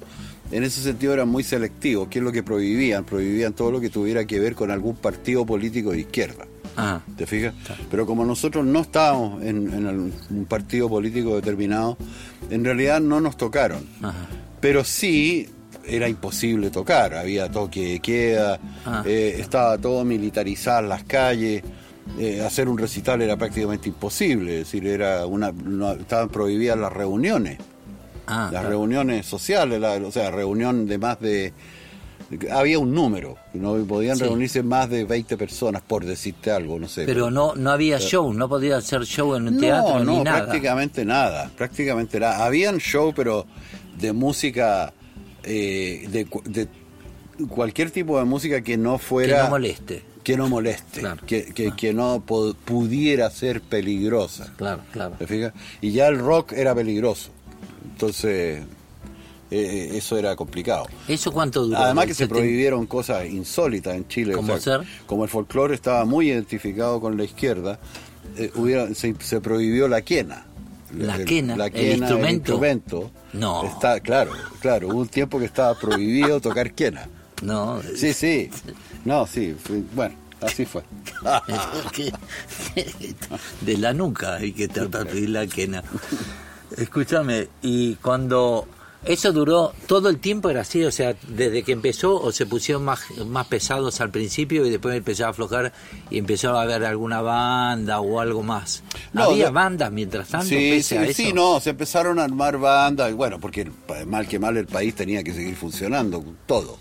En 0.51 0.63
ese 0.63 0.81
sentido 0.81 1.13
eran 1.13 1.27
muy 1.29 1.43
selectivos. 1.43 2.07
¿Qué 2.09 2.19
es 2.19 2.23
lo 2.25 2.31
que 2.31 2.41
prohibían? 2.43 3.03
Prohibían 3.03 3.53
todo 3.53 3.71
lo 3.71 3.81
que 3.81 3.89
tuviera 3.89 4.25
que 4.25 4.39
ver 4.39 4.55
con 4.55 4.71
algún 4.71 4.95
partido 4.95 5.45
político 5.45 5.91
de 5.91 5.99
izquierda. 6.01 6.45
Ah, 6.77 7.01
¿Te 7.17 7.25
fijas? 7.25 7.53
Pero 7.89 8.05
como 8.05 8.23
nosotros 8.23 8.65
no 8.65 8.81
estábamos 8.81 9.41
en, 9.43 9.67
un 10.29 10.45
partido 10.45 10.87
político 10.87 11.35
determinado, 11.35 11.97
en 12.49 12.63
realidad 12.63 13.01
no 13.01 13.19
nos 13.19 13.35
tocaron. 13.35 13.83
ajá. 14.01 14.27
Pero 14.61 14.83
sí 14.83 15.47
era 15.85 16.07
imposible 16.09 16.69
tocar, 16.69 17.13
había 17.13 17.49
toque 17.49 17.93
de 17.93 17.99
queda, 17.99 18.59
Ah. 18.85 19.03
eh, 19.05 19.37
estaba 19.39 19.77
todo 19.77 20.03
militarizado 20.03 20.81
en 20.81 20.89
las 20.89 21.03
calles, 21.03 21.63
eh, 22.19 22.41
hacer 22.41 22.67
un 22.67 22.77
recital 22.77 23.21
era 23.21 23.37
prácticamente 23.37 23.87
imposible, 23.89 24.53
es 24.53 24.59
decir, 24.65 24.85
era 24.87 25.25
una, 25.25 25.51
no- 25.51 25.93
estaban 25.93 26.29
prohibidas 26.29 26.77
las 26.77 26.91
reuniones, 26.91 27.57
Ah, 28.27 28.41
las 28.43 28.61
claro. 28.61 28.69
reuniones 28.69 29.25
sociales, 29.25 29.79
la- 29.79 29.93
o 29.95 30.11
sea, 30.11 30.29
reunión 30.31 30.85
de 30.85 30.97
más 30.97 31.19
de... 31.19 31.53
Había 32.51 32.77
un 32.77 32.93
número, 32.93 33.37
no 33.53 33.75
podían 33.85 34.17
Sí. 34.17 34.23
reunirse 34.25 34.61
más 34.61 34.89
de 34.89 35.05
20 35.05 35.37
personas, 35.37 35.81
por 35.81 36.03
decirte 36.03 36.51
algo, 36.51 36.77
no 36.77 36.89
sé. 36.89 37.05
Pero 37.05 37.31
no 37.31 37.55
no 37.55 37.71
había 37.71 37.99
show, 37.99 38.33
no 38.33 38.49
podía 38.49 38.75
hacer 38.77 39.05
show 39.05 39.33
en 39.35 39.47
un 39.47 39.57
teatro 39.61 39.99
no, 39.99 40.03
no, 40.03 40.11
ni 40.17 40.23
nada. 40.25 40.43
prácticamente 40.43 41.05
nada, 41.05 41.49
prácticamente 41.57 42.19
nada. 42.19 42.43
Habían 42.45 42.79
show, 42.79 43.13
pero 43.15 43.45
de 43.97 44.11
música, 44.11 44.91
eh, 45.43 46.05
de, 46.11 46.25
cu- 46.25 46.43
de 46.43 46.67
cualquier 47.47 47.91
tipo 47.91 48.19
de 48.19 48.25
música 48.25 48.59
que 48.59 48.75
no 48.75 48.97
que 48.97 49.03
fuera... 49.05 49.43
no 49.45 49.49
moleste. 49.51 50.03
que 50.21 50.35
no 50.35 50.49
moleste, 50.49 50.99
Claro. 50.99 51.21
que, 51.25 51.45
que, 51.53 51.69
Ah. 51.69 51.75
que 51.77 51.93
no 51.93 52.21
pudiera 52.65 53.29
ser 53.29 53.61
peligrosa. 53.61 54.51
Claro, 54.57 54.81
claro. 54.91 55.15
¿Te 55.17 55.27
fijas? 55.27 55.53
Y 55.79 55.91
ya 55.91 56.07
el 56.07 56.19
rock 56.19 56.51
era 56.51 56.75
peligroso. 56.75 57.29
Entonces, 57.97 58.63
eh, 59.49 59.89
eso 59.93 60.19
era 60.19 60.35
complicado. 60.35 60.85
¿Eso 61.07 61.31
cuánto 61.31 61.63
duró? 61.65 61.79
Además 61.79 62.05
que 62.05 62.11
¿El 62.11 62.17
se 62.17 62.27
prohibieron 62.27 62.85
cosas 62.85 63.25
insólitas 63.25 63.95
en 63.95 64.07
Chile. 64.07 64.35
o 64.35 64.37
¿Cómo 64.37 64.59
sea, 64.59 64.77
ser? 64.79 64.87
Como 65.07 65.23
el 65.23 65.29
folclore 65.31 65.73
estaba 65.73 66.05
muy 66.05 66.29
identificado 66.29 67.01
con 67.01 67.17
la 67.17 67.23
izquierda, 67.23 67.79
eh, 68.37 68.51
hubiera- 68.53 68.93
se, 68.93 69.15
se 69.19 69.41
prohibió 69.41 69.87
la 69.87 70.03
quena. 70.03 70.45
La 70.95 71.17
quena, 71.25 71.55
el 71.65 71.71
quena, 71.71 71.95
instrumento. 71.97 72.29
instrumento. 72.29 73.11
No. 73.33 73.65
Está, 73.65 73.99
claro, 73.99 74.31
claro. 74.61 74.89
Hubo 74.89 74.99
un 74.99 75.07
tiempo 75.07 75.39
que 75.39 75.45
estaba 75.45 75.73
prohibido 75.77 76.39
tocar 76.39 76.71
quena. 76.73 77.07
No, 77.41 77.81
Sí, 77.95 78.13
sí. 78.13 78.51
No, 79.05 79.25
sí. 79.25 79.55
bueno, 79.95 80.13
así 80.41 80.65
fue. 80.65 80.83
de 83.61 83.77
la 83.77 83.93
nuca 83.93 84.35
hay 84.35 84.51
que 84.53 84.67
tratar 84.67 85.11
de 85.11 85.27
la 85.27 85.47
quena. 85.47 85.83
Escúchame, 86.75 87.47
y 87.61 87.95
cuando 87.95 88.67
eso 89.05 89.31
duró 89.31 89.73
todo 89.87 90.09
el 90.09 90.17
tiempo 90.19 90.49
era 90.49 90.61
así, 90.61 90.83
o 90.83 90.91
sea, 90.91 91.15
desde 91.29 91.63
que 91.63 91.71
empezó 91.71 92.19
o 92.21 92.31
se 92.31 92.45
pusieron 92.45 92.83
más 92.83 92.99
más 93.25 93.47
pesados 93.47 94.01
al 94.01 94.09
principio 94.09 94.65
y 94.65 94.69
después 94.69 94.95
empezó 94.97 95.25
a 95.27 95.29
aflojar 95.29 95.71
y 96.09 96.17
empezó 96.17 96.57
a 96.57 96.63
haber 96.63 96.83
alguna 96.83 97.21
banda 97.21 98.01
o 98.01 98.19
algo 98.19 98.43
más. 98.43 98.83
No, 99.13 99.23
Había 99.23 99.49
bandas 99.51 99.91
mientras 99.91 100.27
tanto 100.27 100.47
Sí, 100.47 100.55
pese 100.71 100.83
sí, 100.83 100.95
a 100.97 101.03
eso. 101.05 101.13
sí, 101.13 101.31
no, 101.33 101.59
se 101.61 101.69
empezaron 101.69 102.19
a 102.19 102.23
armar 102.25 102.57
bandas, 102.57 103.09
y 103.11 103.13
bueno, 103.13 103.39
porque 103.39 103.71
mal 104.07 104.27
que 104.27 104.39
mal 104.39 104.57
el 104.57 104.65
país 104.65 104.93
tenía 104.93 105.23
que 105.23 105.33
seguir 105.33 105.55
funcionando, 105.55 106.23
todo. 106.45 106.77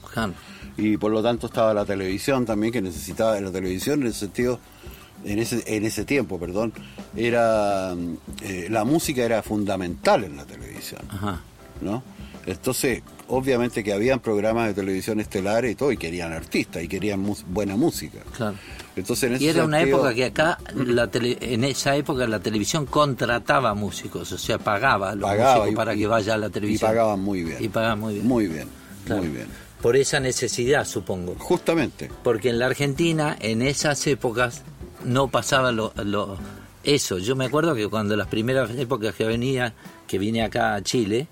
Y 0.78 0.96
por 0.96 1.12
lo 1.12 1.22
tanto 1.22 1.46
estaba 1.46 1.72
la 1.72 1.84
televisión 1.84 2.44
también, 2.44 2.72
que 2.72 2.82
necesitaba 2.82 3.40
la 3.40 3.52
televisión 3.52 4.02
en 4.02 4.08
ese 4.08 4.20
sentido, 4.20 4.58
en 5.26 5.38
ese, 5.38 5.62
en 5.66 5.84
ese 5.84 6.04
tiempo, 6.04 6.38
perdón, 6.38 6.72
era 7.16 7.94
mm, 7.94 8.16
eh, 8.42 8.66
la 8.70 8.84
música 8.84 9.22
era 9.24 9.42
fundamental 9.42 10.24
en 10.24 10.36
la 10.36 10.44
televisión, 10.44 11.02
Ajá. 11.08 11.40
¿no? 11.80 12.02
Entonces, 12.46 13.02
obviamente 13.28 13.82
que 13.82 13.92
habían 13.92 14.20
programas 14.20 14.68
de 14.68 14.74
televisión 14.74 15.18
estelares 15.18 15.72
y 15.72 15.74
todo, 15.74 15.90
y 15.90 15.96
querían 15.96 16.32
artistas, 16.32 16.82
y 16.84 16.86
querían 16.88 17.26
buena 17.48 17.74
música. 17.76 18.20
Claro. 18.36 18.56
Entonces, 18.94 19.24
en 19.28 19.34
ese 19.36 19.44
Y 19.44 19.48
era 19.48 19.64
una 19.64 19.80
época 19.82 20.14
que 20.14 20.24
acá, 20.26 20.58
la 20.74 21.08
tele- 21.10 21.36
en 21.40 21.64
esa 21.64 21.96
época, 21.96 22.26
la 22.28 22.38
televisión 22.38 22.86
contrataba 22.86 23.74
músicos, 23.74 24.30
o 24.30 24.38
sea, 24.38 24.58
pagaba 24.58 25.10
a 25.10 25.14
los 25.16 25.28
Pagaba 25.28 25.54
músicos 25.56 25.72
y- 25.72 25.76
para 25.76 25.94
que 25.94 26.00
y- 26.00 26.06
vaya 26.06 26.34
a 26.34 26.38
la 26.38 26.46
y 26.46 26.50
televisión. 26.50 26.88
pagaban 26.88 27.20
muy 27.20 27.42
bien. 27.42 27.56
Y 27.60 27.68
pagaban 27.68 27.98
muy 28.00 28.14
bien. 28.14 28.26
Muy 28.26 28.46
bien, 28.46 28.68
Claro. 29.04 29.22
muy 29.22 29.30
bien. 29.32 29.46
Por 29.82 29.96
esa 29.96 30.20
necesidad, 30.20 30.86
supongo. 30.86 31.34
Justamente. 31.38 32.10
Porque 32.22 32.48
en 32.50 32.58
la 32.60 32.66
Argentina, 32.66 33.36
en 33.40 33.60
esas 33.60 34.06
épocas, 34.06 34.62
no 35.06 35.28
pasaba 35.28 35.72
lo, 35.72 35.92
lo- 36.04 36.36
eso. 36.84 37.18
Yo 37.18 37.34
me 37.34 37.46
acuerdo 37.46 37.74
que 37.74 37.88
cuando 37.88 38.14
las 38.16 38.26
primeras 38.28 38.70
épocas 38.72 39.14
que 39.14 39.24
venía, 39.24 39.72
que 40.06 40.18
vine 40.18 40.42
acá 40.44 40.74
a 40.74 40.82
Chile, 40.82 41.26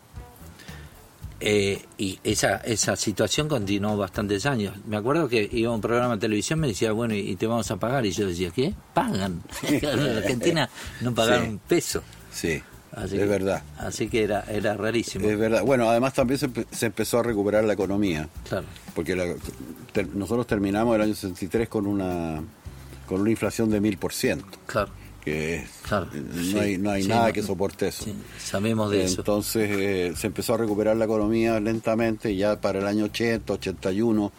eh, 1.40 1.84
y 1.98 2.18
esa, 2.24 2.56
esa 2.58 2.96
situación 2.96 3.48
continuó 3.48 3.96
bastantes 3.96 4.46
años. 4.46 4.74
Me 4.86 4.96
acuerdo 4.96 5.28
que 5.28 5.48
iba 5.52 5.70
a 5.70 5.74
un 5.74 5.80
programa 5.80 6.14
de 6.14 6.20
televisión, 6.20 6.58
me 6.60 6.68
decía, 6.68 6.92
bueno, 6.92 7.14
y 7.14 7.36
te 7.36 7.46
vamos 7.46 7.70
a 7.70 7.76
pagar. 7.76 8.06
Y 8.06 8.12
yo 8.12 8.26
decía, 8.26 8.50
¿qué? 8.50 8.72
Pagan. 8.94 9.42
en 9.62 10.06
la 10.14 10.16
Argentina 10.18 10.68
no 11.02 11.14
pagaron 11.14 11.44
Sí. 11.44 11.50
un 11.50 11.58
peso. 11.58 12.02
Sí, 12.32 12.62
Así 12.92 13.16
es 13.16 13.20
que- 13.22 13.26
verdad. 13.26 13.62
Así 13.78 14.08
que 14.08 14.22
era, 14.24 14.44
era 14.48 14.74
rarísimo. 14.76 15.28
Es 15.28 15.38
verdad. 15.38 15.62
Bueno, 15.64 15.88
además 15.90 16.14
también 16.14 16.38
se, 16.38 16.48
empe- 16.48 16.66
se 16.70 16.86
empezó 16.86 17.18
a 17.18 17.22
recuperar 17.24 17.64
la 17.64 17.74
economía, 17.74 18.28
Claro. 18.48 18.66
porque 18.94 19.14
la- 19.14 19.34
ter- 19.92 20.08
nosotros 20.14 20.46
terminamos 20.46 20.96
el 20.96 21.02
año 21.02 21.14
63 21.14 21.68
con 21.68 21.86
una 21.86 22.42
con 23.06 23.20
una 23.20 23.30
inflación 23.30 23.70
de 23.70 23.80
mil 23.80 23.96
por 23.98 24.12
ciento, 24.12 24.46
Claro. 24.66 24.90
que 25.22 25.56
es, 25.56 25.70
Claro, 25.82 26.06
no 26.12 26.42
sí, 26.42 26.58
hay, 26.58 26.78
no 26.78 26.90
hay 26.90 27.02
sí, 27.02 27.08
nada 27.08 27.28
no- 27.28 27.32
que 27.32 27.42
soporte 27.42 27.88
eso. 27.88 28.04
Sí, 28.04 28.14
sabemos 28.38 28.90
de 28.90 29.04
eso. 29.04 29.20
Entonces 29.20 29.70
eh, 29.72 30.12
se 30.16 30.26
empezó 30.26 30.54
a 30.54 30.58
recuperar 30.58 30.96
la 30.96 31.04
economía 31.06 31.58
lentamente 31.60 32.30
y 32.32 32.36
ya 32.38 32.60
para 32.60 32.78
el 32.80 32.86
año 32.86 33.04
80, 33.06 33.52
81 33.54 34.32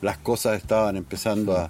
las 0.00 0.18
cosas 0.18 0.56
estaban 0.56 0.96
empezando 0.96 1.56
a, 1.56 1.68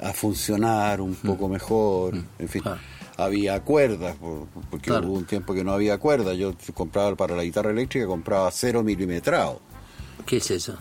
a 0.00 0.12
funcionar 0.12 1.00
un 1.00 1.14
poco 1.14 1.48
mejor, 1.48 2.14
en 2.38 2.48
fin. 2.48 2.60
Mm. 2.60 2.64
Claro. 2.64 2.80
Había 3.16 3.60
cuerdas, 3.60 4.16
por- 4.16 4.46
porque 4.72 4.90
Claro. 4.90 5.06
hubo 5.06 5.14
un 5.18 5.24
tiempo 5.24 5.54
que 5.54 5.62
no 5.62 5.70
había 5.72 5.98
cuerdas. 5.98 6.36
Yo 6.36 6.52
compraba 6.74 7.14
para 7.14 7.36
la 7.36 7.44
guitarra 7.44 7.70
eléctrica, 7.70 8.06
compraba 8.08 8.48
acero 8.48 8.82
milimetrado. 8.82 9.60
¿Qué 10.26 10.38
es 10.38 10.50
eso? 10.50 10.76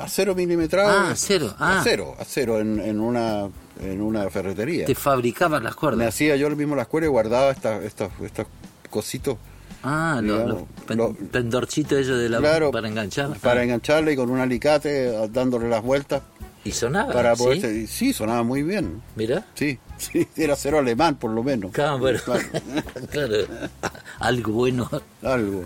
Acero 0.00 0.34
milimetrado. 0.34 0.88
Ah, 0.90 1.08
eh, 1.08 1.12
acero, 1.12 1.54
ah. 1.58 1.80
Acero, 1.80 2.14
acero 2.18 2.58
en, 2.60 2.80
en 2.80 3.00
una 3.00 3.48
en 3.80 4.00
una 4.00 4.28
ferretería. 4.30 4.86
Te 4.86 4.94
fabricaban 4.94 5.62
las 5.64 5.74
Me 5.74 5.78
cuerdas. 5.78 6.08
hacía 6.08 6.36
yo 6.36 6.48
mismo 6.50 6.76
las 6.76 6.86
cuerdas 6.86 7.08
y 7.08 7.10
guardaba 7.10 7.50
estas 7.50 7.82
estas 7.84 8.10
estos 8.22 8.46
cositos 8.90 9.36
Ah, 9.84 10.20
los, 10.22 10.38
digamos, 10.38 10.60
los 10.60 10.84
pen- 10.86 10.98
lo- 10.98 11.14
pendorcitos 11.14 11.98
ellos 11.98 12.18
de 12.18 12.28
la 12.28 12.38
Claro, 12.38 12.70
para 12.70 12.86
enganchar. 12.88 13.36
Para 13.40 13.60
Ah, 13.60 13.64
engancharle 13.64 14.12
y 14.12 14.16
con 14.16 14.30
un 14.30 14.38
alicate 14.38 15.28
dándole 15.30 15.68
las 15.68 15.82
vueltas 15.82 16.22
y 16.64 16.70
sonaba. 16.70 17.12
para 17.12 17.34
poder. 17.34 17.60
Sí, 17.60 17.86
sí, 17.88 18.12
sonaba 18.12 18.44
muy 18.44 18.62
bien. 18.62 19.02
Mira. 19.16 19.44
Sí, 19.54 19.78
sí, 20.12 20.26
era 20.36 20.56
cero 20.56 20.78
alemán 20.78 21.16
por 21.16 21.30
lo 21.30 21.42
menos. 21.42 21.72
Claro, 21.72 21.98
bueno, 21.98 22.18
Claro, 22.24 22.42
claro, 23.10 23.34
algo 24.20 24.52
bueno. 24.52 24.90
algo. 25.22 25.64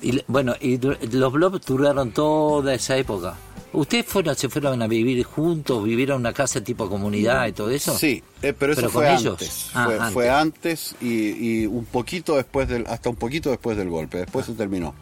Y, 0.00 0.22
bueno, 0.26 0.54
y 0.60 0.78
los 0.78 1.32
blobs 1.32 1.64
duraron 1.64 2.12
toda 2.12 2.74
esa 2.74 2.96
época. 2.96 3.34
¿Ustedes 3.74 4.04
fueron, 4.04 4.36
se 4.36 4.50
fueron 4.50 4.82
a 4.82 4.86
vivir 4.86 5.24
juntos, 5.24 5.82
vivieron 5.84 6.16
en 6.16 6.20
una 6.20 6.32
casa 6.34 6.62
tipo 6.62 6.90
comunidad 6.90 7.46
y 7.46 7.52
todo 7.52 7.70
eso? 7.70 7.96
Sí, 7.96 8.22
eh, 8.42 8.52
pero 8.52 8.72
eso 8.72 8.82
¿Pero 8.82 8.90
fue 8.90 9.06
con 9.06 9.14
ellos? 9.14 9.32
antes. 9.32 9.70
Ah, 9.72 9.84
fue, 9.86 9.94
antes. 9.98 10.12
fue 10.12 10.30
antes 10.30 10.94
y, 11.00 11.62
y 11.62 11.66
un 11.66 11.86
poquito 11.86 12.36
después 12.36 12.68
del, 12.68 12.86
hasta 12.86 13.08
un 13.08 13.16
poquito 13.16 13.48
después 13.50 13.78
del 13.78 13.88
golpe. 13.88 14.18
Después 14.18 14.44
se 14.44 14.52
terminó. 14.52 14.94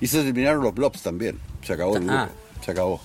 Y 0.00 0.06
se 0.06 0.22
terminaron 0.22 0.62
los 0.62 0.72
blobs 0.72 1.02
también. 1.02 1.38
Se 1.62 1.74
acabó 1.74 1.96
el 1.96 2.04
grupo. 2.04 2.16
Ah. 2.18 2.28
Se 2.64 2.70
acabó. 2.70 3.00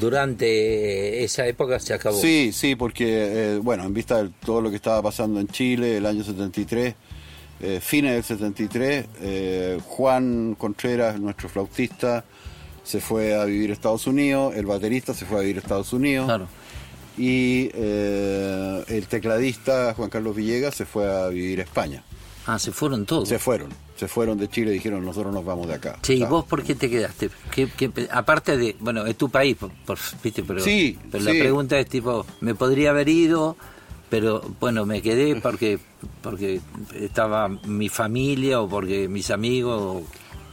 Durante 0.00 1.24
esa 1.24 1.46
época 1.46 1.78
se 1.78 1.94
acabó. 1.94 2.20
Sí, 2.20 2.50
sí, 2.52 2.74
porque, 2.74 3.54
eh, 3.54 3.58
bueno, 3.62 3.84
en 3.84 3.94
vista 3.94 4.22
de 4.22 4.30
todo 4.44 4.60
lo 4.60 4.70
que 4.70 4.76
estaba 4.76 5.02
pasando 5.02 5.40
en 5.40 5.48
Chile, 5.48 5.96
el 5.98 6.06
año 6.06 6.24
73, 6.24 6.94
eh, 7.60 7.78
fines 7.80 8.12
del 8.12 8.24
73, 8.24 9.06
eh, 9.20 9.80
Juan 9.86 10.56
Contreras, 10.58 11.20
nuestro 11.20 11.48
flautista, 11.48 12.24
se 12.82 13.00
fue 13.00 13.34
a 13.34 13.44
vivir 13.44 13.70
a 13.70 13.72
Estados 13.72 14.06
Unidos, 14.08 14.54
el 14.56 14.66
baterista 14.66 15.14
se 15.14 15.24
fue 15.24 15.38
a 15.38 15.40
vivir 15.42 15.56
a 15.56 15.60
Estados 15.60 15.92
Unidos. 15.92 16.26
Claro. 16.26 16.48
Y 17.16 17.70
eh, 17.74 18.84
el 18.88 19.06
tecladista 19.06 19.94
Juan 19.94 20.10
Carlos 20.10 20.34
Villegas 20.34 20.74
se 20.74 20.86
fue 20.86 21.08
a 21.08 21.28
vivir 21.28 21.60
a 21.60 21.62
España. 21.62 22.02
Ah, 22.46 22.58
se 22.58 22.72
fueron 22.72 23.06
todos. 23.06 23.28
Se 23.28 23.38
fueron, 23.38 23.68
se 23.96 24.08
fueron 24.08 24.36
de 24.38 24.48
Chile 24.48 24.70
y 24.72 24.74
dijeron 24.74 25.04
nosotros 25.04 25.32
nos 25.32 25.44
vamos 25.44 25.68
de 25.68 25.74
acá. 25.74 25.98
Sí, 26.02 26.14
¿y 26.14 26.24
vos 26.24 26.44
por 26.44 26.62
qué 26.62 26.74
te 26.74 26.90
quedaste? 26.90 27.30
¿Qué- 27.54 27.68
qué- 27.76 28.08
aparte 28.10 28.56
de, 28.56 28.76
bueno, 28.80 29.06
es 29.06 29.16
tu 29.16 29.28
país, 29.30 29.56
por, 29.56 29.70
por- 29.86 29.98
¿viste? 30.22 30.42
Pero, 30.42 30.60
Sí, 30.60 30.98
pero 31.10 31.22
sí. 31.24 31.32
la 31.32 31.38
pregunta 31.38 31.78
es 31.78 31.88
tipo, 31.88 32.26
me 32.40 32.54
podría 32.54 32.90
haber 32.90 33.08
ido, 33.08 33.56
pero 34.10 34.42
bueno, 34.60 34.84
me 34.86 35.00
quedé 35.02 35.36
porque 35.40 35.78
porque 36.20 36.60
estaba 36.94 37.48
mi 37.48 37.88
familia 37.88 38.60
o 38.60 38.68
porque 38.68 39.08
mis 39.08 39.30
amigos. 39.30 39.80
o- 39.80 40.02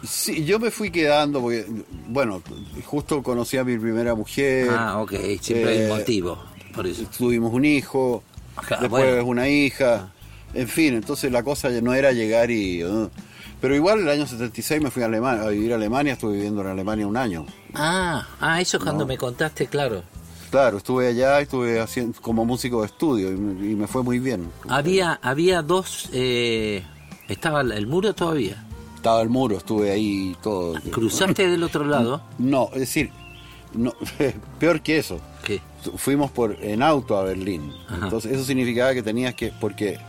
Sí, 0.07 0.45
yo 0.45 0.59
me 0.59 0.69
fui 0.71 0.91
quedando 0.91 1.41
porque, 1.41 1.65
bueno, 2.07 2.41
justo 2.85 3.21
conocí 3.23 3.57
a 3.57 3.63
mi 3.63 3.77
primera 3.77 4.13
mujer. 4.15 4.69
Ah, 4.71 5.01
ok, 5.01 5.11
siempre 5.41 5.71
hay 5.71 5.77
eh, 5.79 5.91
un 5.91 5.97
motivo, 5.97 6.37
por 6.73 6.85
eso. 6.87 7.03
Tuvimos 7.17 7.51
un 7.51 7.65
hijo, 7.65 8.23
Ajá, 8.55 8.77
después 8.79 8.89
bueno. 9.15 9.25
una 9.25 9.49
hija, 9.49 10.13
en 10.53 10.67
fin, 10.67 10.95
entonces 10.95 11.31
la 11.31 11.43
cosa 11.43 11.69
no 11.81 11.93
era 11.93 12.11
llegar 12.11 12.51
y... 12.51 12.83
uh, 12.83 13.09
pero 13.61 13.75
igual 13.75 13.99
el 13.99 14.09
año 14.09 14.25
76 14.25 14.81
me 14.81 14.89
fui 14.89 15.03
a, 15.03 15.07
Alemania, 15.07 15.43
a 15.43 15.49
vivir 15.49 15.73
a 15.73 15.75
Alemania, 15.75 16.13
estuve 16.13 16.35
viviendo 16.35 16.61
en 16.61 16.67
Alemania 16.67 17.05
un 17.05 17.17
año. 17.17 17.45
Ah, 17.73 18.25
ah, 18.39 18.61
eso 18.61 18.77
es 18.77 18.83
cuando 18.83 19.05
me 19.05 19.17
contaste, 19.17 19.67
claro. 19.67 20.01
Claro, 20.49 20.77
estuve 20.77 21.07
allá, 21.07 21.39
estuve 21.41 21.79
haciendo 21.79 22.19
como 22.21 22.45
músico 22.45 22.81
de 22.81 22.87
estudio 22.87 23.29
y 23.31 23.35
me, 23.35 23.67
y 23.71 23.75
me 23.75 23.87
fue 23.87 24.01
muy 24.01 24.19
bien. 24.19 24.49
Había 24.67 25.19
había 25.21 25.61
dos, 25.61 26.09
eh, 26.13 26.83
estaba 27.27 27.61
el 27.61 27.85
muro 27.85 28.13
todavía. 28.13 28.65
Estaba 28.95 29.21
el 29.21 29.29
muro, 29.29 29.57
estuve 29.57 29.91
ahí 29.91 30.35
todo. 30.41 30.75
¿Cruzaste 30.91 31.47
del 31.47 31.63
otro 31.63 31.83
lado? 31.85 32.21
No, 32.39 32.69
es 32.73 32.79
decir, 32.79 33.11
no, 33.73 33.93
peor 34.59 34.81
que 34.81 34.97
eso. 34.97 35.19
¿Qué? 35.43 35.61
Fuimos 35.97 36.31
por 36.31 36.57
en 36.61 36.81
auto 36.81 37.17
a 37.17 37.23
Berlín. 37.23 37.71
Ajá. 37.87 38.05
Entonces 38.05 38.31
eso 38.31 38.43
significaba 38.43 38.93
que 38.93 39.03
tenías 39.03 39.35
que, 39.35 39.53
porque 39.59 39.99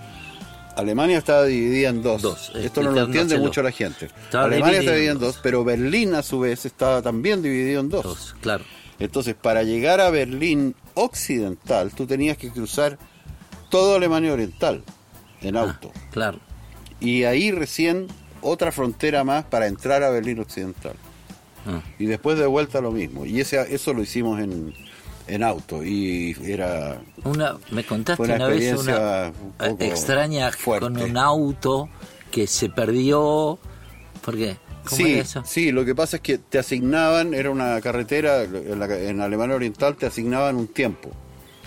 Alemania 0.76 1.18
estaba 1.18 1.44
dividida 1.44 1.88
en 1.90 2.02
dos. 2.02 2.22
Dos, 2.22 2.52
Esto 2.54 2.82
no 2.82 2.90
lo 2.92 3.02
entiende 3.02 3.38
mucho 3.38 3.62
la 3.62 3.72
gente. 3.72 4.06
Estaba 4.06 4.44
Alemania 4.44 4.80
está 4.80 4.92
dividida 4.92 5.12
en 5.12 5.16
en 5.18 5.22
dos, 5.22 5.38
pero 5.42 5.64
Berlín 5.64 6.14
a 6.14 6.22
su 6.22 6.40
vez 6.40 6.64
estaba 6.66 7.02
también 7.02 7.42
dividido 7.42 7.80
en 7.80 7.88
dos. 7.88 8.02
Dos, 8.04 8.34
claro. 8.40 8.64
Entonces 8.98 9.34
para 9.34 9.62
llegar 9.62 10.00
a 10.00 10.10
Berlín 10.10 10.74
occidental, 10.94 11.90
tú 11.92 12.06
tenías 12.06 12.36
que 12.36 12.50
cruzar 12.50 12.98
toda 13.70 13.96
Alemania 13.96 14.32
oriental 14.32 14.82
en 15.40 15.56
Ah, 15.56 15.62
auto. 15.62 15.92
claro. 16.10 16.38
Y 17.00 17.24
ahí 17.24 17.50
recién 17.50 18.08
otra 18.42 18.72
frontera 18.72 19.24
más 19.24 19.44
para 19.44 19.66
entrar 19.66 20.02
a 20.02 20.10
Berlín 20.10 20.40
occidental. 20.40 20.94
Ah. 21.66 21.80
Y 21.98 22.06
después 22.06 22.38
de 22.38 22.46
vuelta 22.46 22.80
lo 22.80 22.90
mismo. 22.90 23.26
Y 23.26 23.40
ese, 23.40 23.74
eso 23.74 23.92
lo 23.94 24.02
hicimos 24.02 24.40
en, 24.40 24.74
en 25.34 25.42
auto. 25.42 25.84
Y 25.84 26.36
era 26.44 27.00
Una, 27.24 27.56
me 27.70 27.84
contaste 27.84 28.22
una 28.22 28.34
una, 28.36 28.46
vez 28.48 28.72
una 28.78 29.32
un 29.38 29.52
poco 29.70 29.84
extraña 29.84 30.50
fuerte. 30.52 30.86
con 30.86 31.00
un 31.00 31.16
auto 31.16 31.88
que 32.30 32.46
se 32.46 32.68
perdió. 32.68 33.58
¿Por 34.24 34.36
qué? 34.36 34.56
¿Cómo 34.84 34.96
Sí, 34.96 35.12
eso? 35.14 35.42
sí, 35.44 35.72
lo 35.72 35.84
que 35.84 35.94
pasa 35.94 36.16
es 36.16 36.22
que 36.22 36.38
te 36.38 36.58
asignaban, 36.58 37.34
era 37.34 37.50
una 37.50 37.80
carretera, 37.80 38.42
en, 38.44 38.78
la- 38.78 38.98
en 38.98 39.20
Alemania 39.20 39.56
Oriental 39.56 39.94
te 39.96 40.06
asignaban 40.06 40.56
un 40.56 40.68
tiempo 40.68 41.10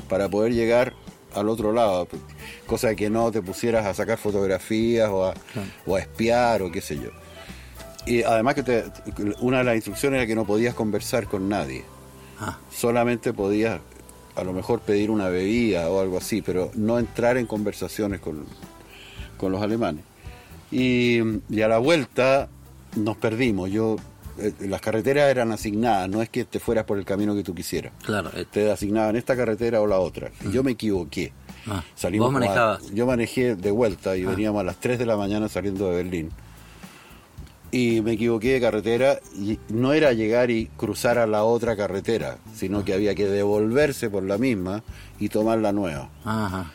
para 0.10 0.28
poder 0.30 0.52
llegar 0.54 0.94
al 1.36 1.48
otro 1.50 1.72
lado, 1.74 2.08
cosa 2.68 2.94
que 2.96 3.10
no 3.10 3.32
te 3.32 3.42
pusieras 3.42 3.86
a 3.86 3.94
sacar 3.94 4.18
fotografías 4.18 5.10
o 5.10 5.26
a, 5.26 5.34
o 5.86 5.96
a 5.96 6.00
espiar 6.00 6.62
o 6.64 6.72
qué 6.72 6.82
sé 6.82 6.96
yo. 6.98 7.10
Y 8.06 8.24
además 8.24 8.56
que 8.56 8.64
te- 8.64 8.84
una 9.42 9.60
de 9.60 9.64
las 9.64 9.76
instrucciones 9.76 10.18
era 10.18 10.28
que 10.28 10.36
no 10.36 10.46
podías 10.46 10.74
conversar 10.76 11.28
con 11.28 11.48
nadie, 11.48 11.84
Solamente 12.72 13.34
podías 13.34 13.80
a 14.36 14.44
lo 14.44 14.54
mejor 14.54 14.80
pedir 14.80 15.12
una 15.12 15.30
bebida 15.30 15.90
o 15.90 16.02
algo 16.02 16.18
así, 16.18 16.42
pero 16.42 16.72
no 16.76 16.98
entrar 17.00 17.38
en 17.38 17.46
conversaciones 17.46 18.20
con, 18.20 18.46
con 19.38 19.52
los 19.52 19.62
alemanes. 19.62 20.04
Y, 20.72 21.20
y 21.50 21.62
a 21.62 21.68
la 21.68 21.78
vuelta 21.78 22.48
nos 22.96 23.16
perdimos. 23.18 23.70
Yo 23.70 23.98
eh, 24.40 24.52
las 24.62 24.82
carreteras 24.82 25.30
eran 25.30 25.52
asignadas, 25.52 26.10
no 26.10 26.22
es 26.24 26.30
que 26.30 26.46
te 26.46 26.60
fueras 26.60 26.86
por 26.86 26.98
el 26.98 27.06
camino 27.06 27.36
que 27.36 27.44
tú 27.44 27.54
quisieras. 27.54 27.94
claro. 28.04 28.32
eh, 28.36 28.46
Te 28.50 28.72
asignaban 28.72 29.16
esta 29.16 29.36
carretera 29.36 29.82
o 29.82 29.88
la 29.88 30.00
otra. 30.00 30.32
Y 30.44 30.52
yo 30.52 30.64
me 30.64 30.72
equivoqué. 30.72 31.32
ah. 31.68 31.84
Salimos 31.96 32.30
¿Vos 32.32 32.36
a- 32.36 32.40
manejabas? 32.40 32.92
yo 32.92 33.06
manejé 33.06 33.56
de 33.56 33.70
vuelta 33.70 34.18
y 34.18 34.24
Ah. 34.26 34.30
veníamos 34.32 34.62
a 34.62 34.64
las 34.64 34.78
3 34.78 34.98
de 34.98 35.06
la 35.06 35.16
mañana 35.16 35.48
saliendo 35.48 35.90
de 35.92 35.98
Berlín. 35.98 36.32
Y 37.76 38.02
me 38.02 38.12
equivoqué 38.12 38.54
de 38.54 38.62
carretera 38.62 39.20
y 39.36 39.58
no 39.70 39.94
era 39.94 40.14
llegar 40.14 40.52
y 40.52 40.68
cruzar 40.78 41.18
a 41.18 41.26
la 41.26 41.44
otra 41.44 41.76
carretera, 41.76 42.38
sino 42.56 42.86
que 42.86 42.94
había 42.94 43.16
que 43.16 43.26
devolverse 43.26 44.12
por 44.12 44.22
la 44.22 44.38
misma 44.38 44.84
y 45.20 45.30
tomar 45.30 45.58
la 45.58 45.72
nueva. 45.72 46.08
Ajá. 46.24 46.72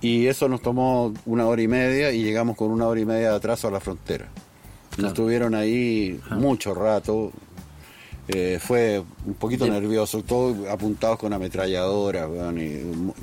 Y 0.00 0.26
eso 0.26 0.48
nos 0.48 0.62
tomó 0.62 1.14
una 1.26 1.46
hora 1.46 1.62
y 1.62 1.68
media 1.68 2.10
y 2.10 2.24
llegamos 2.24 2.56
con 2.56 2.72
una 2.72 2.86
hora 2.88 3.00
y 3.00 3.04
media 3.04 3.30
de 3.30 3.36
atraso 3.36 3.68
a 3.68 3.70
la 3.70 3.78
frontera. 3.78 4.26
Claro. 4.90 5.02
Nos 5.10 5.14
tuvieron 5.14 5.54
ahí 5.54 6.18
mucho 6.32 6.74
rato. 6.74 7.30
Eh, 8.28 8.58
fue 8.60 9.00
un 9.26 9.34
poquito 9.34 9.64
De- 9.66 9.70
nervioso, 9.70 10.24
todos 10.24 10.66
apuntados 10.68 11.18
con 11.20 11.32
ametralladoras, 11.32 12.28
weón, 12.28 12.60
y 12.60 12.68
mu- 12.84 13.14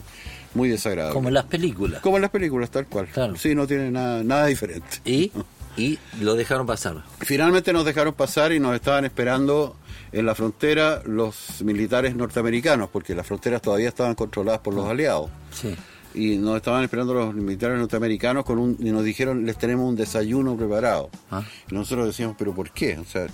muy 0.53 0.69
desagradable. 0.69 1.13
Como 1.15 1.27
en 1.27 1.33
las 1.33 1.45
películas. 1.45 1.99
Como 2.01 2.15
en 2.17 2.21
las 2.21 2.31
películas, 2.31 2.69
tal 2.71 2.87
cual. 2.87 3.07
Claro. 3.07 3.35
Sí, 3.35 3.53
no 3.55 3.67
tiene 3.67 3.91
nada, 3.91 4.23
nada 4.23 4.45
diferente. 4.45 4.97
Y, 5.03 5.31
y 5.77 5.99
lo 6.21 6.35
dejaron 6.35 6.65
pasar. 6.67 7.03
Finalmente 7.19 7.73
nos 7.73 7.85
dejaron 7.85 8.13
pasar 8.13 8.51
y 8.51 8.59
nos 8.59 8.75
estaban 8.75 9.05
esperando 9.05 9.75
en 10.11 10.25
la 10.25 10.35
frontera 10.35 11.01
los 11.05 11.61
militares 11.63 12.15
norteamericanos, 12.15 12.89
porque 12.89 13.15
las 13.15 13.25
fronteras 13.25 13.61
todavía 13.61 13.89
estaban 13.89 14.15
controladas 14.15 14.61
por 14.61 14.73
los 14.73 14.87
aliados. 14.87 15.29
Sí. 15.51 15.75
Y 16.13 16.37
nos 16.37 16.57
estaban 16.57 16.83
esperando 16.83 17.15
los 17.15 17.33
militares 17.33 17.79
norteamericanos 17.79 18.45
con 18.45 18.59
un, 18.59 18.77
y 18.79 18.91
nos 18.91 19.03
dijeron, 19.03 19.45
les 19.45 19.57
tenemos 19.57 19.89
un 19.89 19.95
desayuno 19.95 20.55
preparado. 20.55 21.09
Ah. 21.31 21.41
Y 21.71 21.73
nosotros 21.73 22.05
decíamos, 22.05 22.35
¿pero 22.37 22.53
por 22.53 22.69
qué? 22.69 22.99
O 22.99 23.05
sea, 23.05 23.25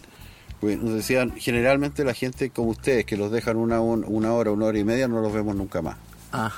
pues 0.61 0.77
nos 0.81 0.93
decían, 0.93 1.33
generalmente 1.37 2.05
la 2.05 2.13
gente 2.13 2.49
como 2.51 2.69
ustedes, 2.69 3.03
que 3.05 3.17
los 3.17 3.31
dejan 3.31 3.57
una, 3.57 3.81
un- 3.81 4.05
una 4.07 4.31
hora, 4.33 4.51
una 4.51 4.67
hora 4.67 4.79
y 4.79 4.83
media, 4.85 5.09
no 5.09 5.19
los 5.21 5.33
vemos 5.33 5.55
nunca 5.57 5.81
más. 5.81 5.97
Ah, 6.31 6.51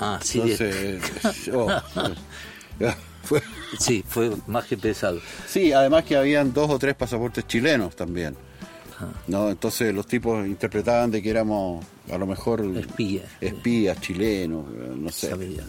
ah 0.00 0.18
sí. 0.22 0.40
Entonces, 0.40 1.00
oh, 1.54 1.68
ya, 2.80 2.96
fue- 3.28 3.42
sí, 3.78 4.04
fue 4.06 4.30
más 4.46 4.64
que 4.66 4.76
pesado. 4.76 5.20
Sí, 5.46 5.72
además 5.72 6.04
que 6.04 6.16
habían 6.16 6.52
dos 6.52 6.70
o 6.70 6.78
tres 6.78 6.94
pasaportes 6.94 7.46
chilenos 7.46 7.94
también. 7.96 8.34
¿no? 9.28 9.48
Entonces 9.50 9.94
los 9.94 10.06
tipos 10.08 10.44
interpretaban 10.44 11.10
de 11.12 11.22
que 11.22 11.30
éramos 11.30 11.84
a 12.10 12.18
lo 12.18 12.26
mejor 12.26 12.64
Espías. 12.76 13.26
espías 13.40 14.00
chilenos, 14.00 14.64
no 14.96 15.08
sé. 15.10 15.28
Sabía. 15.30 15.62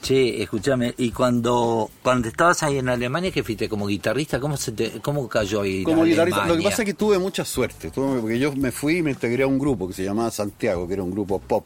Che, 0.00 0.40
escúchame, 0.40 0.94
y 0.98 1.10
cuando 1.10 1.90
cuando 2.04 2.28
estabas 2.28 2.62
ahí 2.62 2.78
en 2.78 2.88
Alemania, 2.88 3.32
que 3.32 3.42
fuiste 3.42 3.68
como 3.68 3.88
guitarrista, 3.88 4.38
¿cómo 4.38 4.56
se 4.56 4.70
te, 4.70 5.00
cómo 5.00 5.28
cayó 5.28 5.62
ahí? 5.62 5.82
Como 5.82 6.04
guitarrista, 6.04 6.46
lo 6.46 6.56
que 6.56 6.62
pasa 6.62 6.82
es 6.82 6.86
que 6.86 6.94
tuve 6.94 7.18
mucha 7.18 7.44
suerte, 7.44 7.90
tuve- 7.90 8.20
porque 8.20 8.38
yo 8.38 8.54
me 8.54 8.70
fui 8.70 8.98
y 8.98 9.02
me 9.02 9.10
integré 9.10 9.42
a 9.42 9.48
un 9.48 9.58
grupo 9.58 9.88
que 9.88 9.94
se 9.94 10.04
llamaba 10.04 10.30
Santiago, 10.30 10.86
que 10.86 10.94
era 10.94 11.02
un 11.02 11.10
grupo 11.10 11.40
pop, 11.40 11.64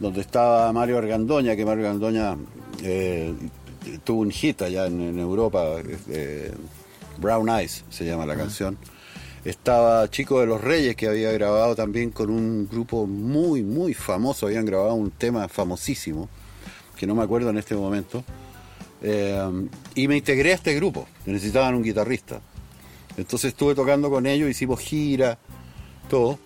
donde 0.00 0.20
estaba 0.22 0.72
Mario 0.72 0.98
Argandoña, 0.98 1.54
que 1.54 1.64
Mario 1.64 1.84
Argandoña 1.86 2.36
eh, 2.82 3.32
tuvo 4.04 4.20
un 4.22 4.30
hit 4.30 4.62
allá 4.62 4.86
en, 4.86 5.00
en 5.00 5.18
Europa, 5.18 5.76
eh, 6.08 6.52
Brown 7.18 7.48
Eyes 7.48 7.84
se 7.90 8.04
llama 8.04 8.26
la 8.26 8.36
canción. 8.36 8.78
Estaba 9.44 10.08
Chico 10.10 10.40
de 10.40 10.46
los 10.46 10.60
Reyes, 10.60 10.96
que 10.96 11.06
había 11.06 11.30
grabado 11.32 11.76
también 11.76 12.10
con 12.10 12.30
un 12.30 12.66
grupo 12.66 13.06
muy, 13.06 13.62
muy 13.62 13.92
famoso, 13.92 14.46
habían 14.46 14.64
grabado 14.64 14.94
un 14.94 15.10
tema 15.10 15.48
famosísimo, 15.48 16.30
que 16.96 17.06
no 17.06 17.14
me 17.14 17.22
acuerdo 17.22 17.50
en 17.50 17.58
este 17.58 17.74
momento. 17.74 18.24
Eh, 19.02 19.68
y 19.94 20.08
me 20.08 20.16
integré 20.16 20.52
a 20.52 20.54
este 20.54 20.74
grupo, 20.74 21.06
necesitaban 21.26 21.74
un 21.74 21.82
guitarrista. 21.82 22.40
Entonces 23.18 23.48
estuve 23.48 23.74
tocando 23.74 24.08
con 24.08 24.26
ellos, 24.26 24.48
hicimos 24.48 24.80
gira, 24.80 25.38
todo. 26.08 26.38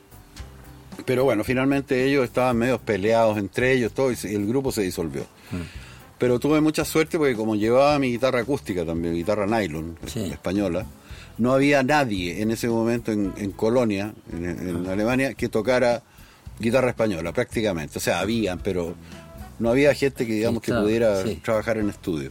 Pero 1.05 1.23
bueno, 1.23 1.45
finalmente 1.45 2.05
ellos 2.05 2.25
estaban 2.25 2.57
medio 2.57 2.79
peleados 2.79 3.39
entre 3.39 3.73
ellos, 3.73 3.93
todo, 3.93 4.11
y 4.11 4.17
el 4.35 4.47
grupo 4.47 4.73
se 4.73 4.83
disolvió. 4.83 5.25
Pero 6.19 6.39
tuve 6.41 6.61
mucha 6.61 6.85
suerte 6.85 7.17
porque 7.19 7.35
como 7.37 7.55
llevaba 7.55 7.99
mi 7.99 8.11
guitarra 8.11 8.41
acústica 8.41 8.85
también, 8.85 9.15
guitarra 9.15 9.47
nylon, 9.47 9.97
Sí. 10.07 10.21
española, 10.25 10.85
no 11.39 11.53
había 11.53 11.83
nadie 11.85 12.43
en 12.43 12.51
ese 12.51 12.69
momento 12.69 13.13
en, 13.13 13.33
en 13.37 13.53
Colonia, 13.53 14.13
en, 14.33 14.45
en 14.45 14.87
Alemania, 14.89 15.35
que 15.35 15.49
tocara 15.49 16.03
guitarra 16.59 16.89
española, 16.91 17.33
prácticamente. 17.33 17.99
O 17.99 18.01
sea, 18.01 18.19
habían, 18.19 18.59
pero 18.59 18.95
no 19.61 19.71
había 19.71 19.95
gente 19.95 20.27
que 20.27 20.33
digamos 20.35 20.63
claro, 20.63 20.81
que 20.83 20.87
pudiera 20.87 21.23
sí. 21.23 21.37
trabajar 21.45 21.79
en 21.79 21.89
estudio. 21.91 22.31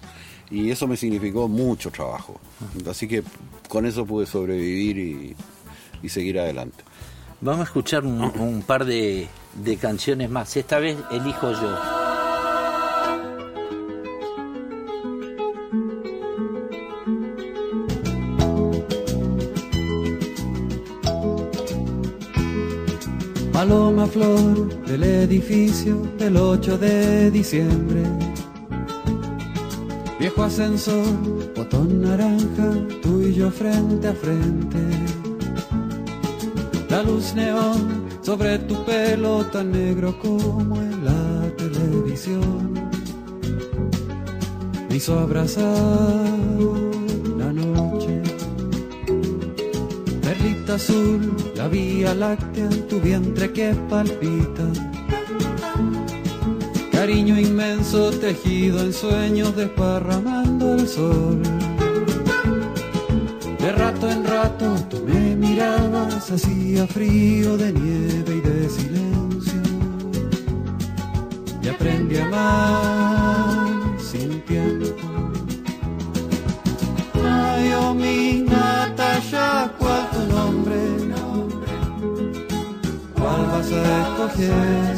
Y 0.51 0.69
eso 0.71 0.85
me 0.87 0.97
significó 0.97 1.47
mucho 1.47 1.89
trabajo. 1.91 2.39
Así 2.89 3.07
que 3.07 3.23
con 3.69 3.85
eso 3.85 4.05
pude 4.05 4.25
sobrevivir 4.25 4.97
y, 4.97 5.35
y 6.03 6.09
seguir 6.09 6.39
adelante. 6.39 6.83
Vamos 7.39 7.61
a 7.61 7.63
escuchar 7.65 8.03
un, 8.05 8.21
un 8.21 8.61
par 8.63 8.83
de, 8.85 9.27
de 9.63 9.77
canciones 9.77 10.29
más. 10.29 10.57
Esta 10.57 10.79
vez 10.79 10.97
elijo 11.11 11.51
yo. 11.53 11.77
Paloma 23.57 24.05
flor 24.05 24.85
del 24.85 25.03
edificio 25.03 26.03
del 26.19 26.37
8 26.37 26.77
de 26.77 27.31
diciembre. 27.31 28.03
Viejo 30.19 30.43
ascensor, 30.43 31.03
botón 31.55 32.03
naranja, 32.03 32.69
tú 33.01 33.19
y 33.19 33.33
yo 33.33 33.49
frente 33.49 34.09
a 34.09 34.13
frente. 34.13 34.77
La 36.87 37.01
luz 37.01 37.33
neón 37.33 38.05
sobre 38.21 38.59
tu 38.59 38.85
pelo 38.85 39.43
tan 39.47 39.71
negro 39.71 40.15
como 40.19 40.75
en 40.75 41.03
la 41.03 41.49
televisión. 41.57 42.73
Me 44.87 44.97
hizo 44.97 45.17
abrazar 45.17 45.65
la 47.39 47.51
noche. 47.51 48.06
Azul, 50.77 51.35
la 51.55 51.67
vía 51.67 52.13
láctea 52.13 52.65
en 52.65 52.87
tu 52.87 52.99
vientre 52.99 53.51
que 53.51 53.73
palpita. 53.89 54.65
Cariño 56.91 57.39
inmenso 57.39 58.11
tejido 58.11 58.81
en 58.81 58.93
sueños 58.93 59.55
desparramando 59.55 60.75
el 60.75 60.87
sol. 60.87 61.41
De 63.59 63.71
rato 63.71 64.09
en 64.09 64.23
rato 64.25 64.75
tú 64.89 65.03
me 65.07 65.35
mirabas, 65.35 66.29
hacía 66.29 66.85
frío 66.85 67.57
de 67.57 67.73
nieve 67.73 68.35
y 68.35 68.41
de 68.41 68.69
silencio. 68.69 69.61
Y 71.63 71.67
aprendí 71.69 72.17
a 72.17 72.25
amar 72.25 73.99
sin 73.99 74.41
tiempo. 74.41 74.85
Ay, 77.23 77.73
oh 77.73 77.93
mi 77.95 78.46
Natasha, 79.31 79.71
¿cuál 79.77 80.09
tu 80.11 80.19
nombre? 80.33 80.75
¿Cuál 83.13 83.45
vas 83.47 83.71
a 83.71 83.83
escoger? 84.01 84.97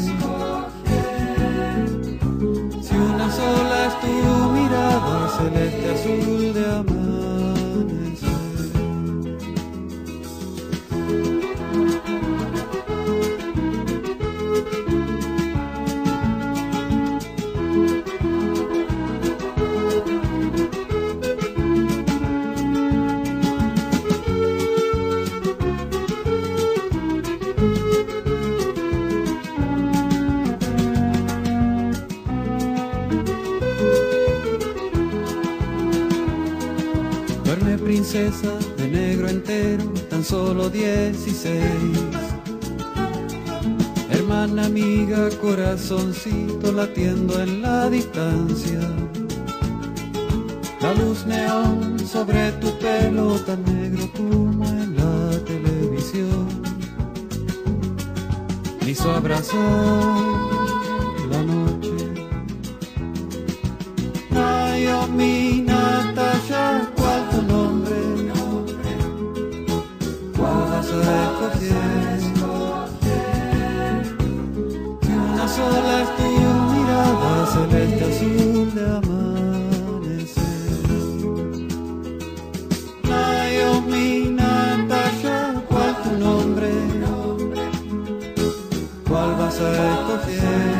Si 2.80 2.94
una 2.94 3.30
sola 3.30 3.86
es 3.86 4.00
tu 4.00 4.50
mirada, 4.52 5.28
celeste 5.36 5.90
azul 5.90 6.54
de 6.54 6.64
amanecer. 6.66 6.99
Princesa 38.10 38.58
de 38.76 38.88
negro 38.88 39.28
entero, 39.28 39.84
tan 40.08 40.24
solo 40.24 40.68
16. 40.68 41.54
Hermana 44.10 44.66
amiga, 44.66 45.28
corazoncito 45.40 46.72
latiendo 46.72 47.40
en 47.40 47.62
la 47.62 47.88
distancia. 47.88 48.80
La 50.80 50.92
luz 50.94 51.24
neón 51.24 52.00
sobre 52.00 52.50
tu 52.52 52.76
pelo 52.78 53.38
tan 53.46 53.62
negro 53.64 54.10
como 54.16 54.64
en 54.64 54.96
la 54.96 55.38
televisión. 55.44 56.48
Me 58.80 58.90
hizo 58.90 59.12
abrazar 59.12 59.60
la 61.30 61.42
noche. 61.44 61.90
Ay, 64.34 64.86
oh 64.88 65.06
mi 65.06 65.69
¿Cuál 71.10 71.26
vas 71.32 71.50
a 71.50 71.50
escoger? 71.50 72.20
Si 75.02 75.12
una 75.12 75.46
sola 75.48 75.92
es 76.02 76.10
tu 76.16 76.28
mirada 76.72 77.32
celeste 77.52 78.04
azul 78.04 78.68
de 78.74 78.84
amanecer. 78.98 80.38
Ay, 83.12 83.52
oh 83.68 83.80
mi 83.82 84.06
Natasha, 84.30 85.38
¿cuál 85.68 85.92
tu 86.02 86.10
nombre? 86.18 86.70
¿Cuál 89.08 89.30
vas 89.36 89.58
a 89.60 89.68
escoger? 89.72 90.79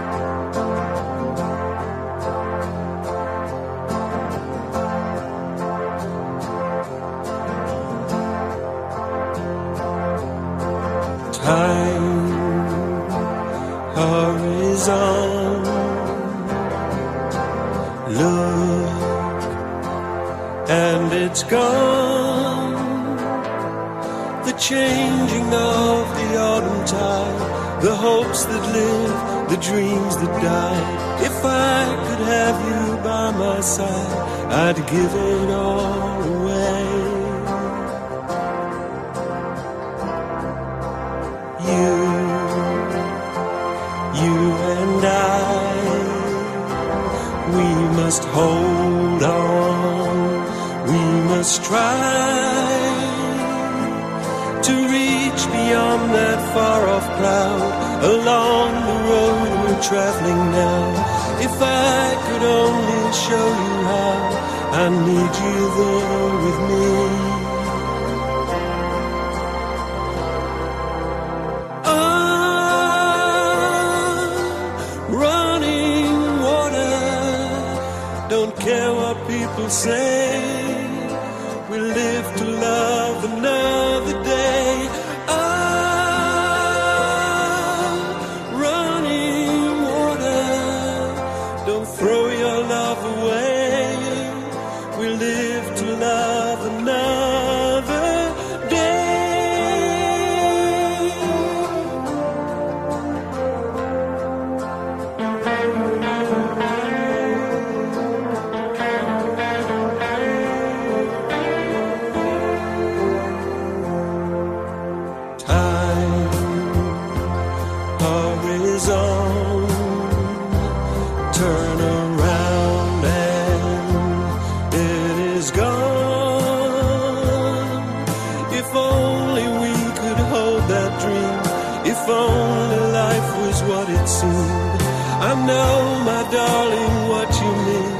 I 135.31 135.45
know, 135.45 136.03
my 136.03 136.29
darling, 136.29 137.07
what 137.07 137.29
you 137.41 137.51
mean. 137.67 137.93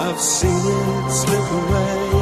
I've 0.00 0.18
seen 0.18 0.50
it 0.50 1.10
slip 1.12 1.52
away. 1.52 2.13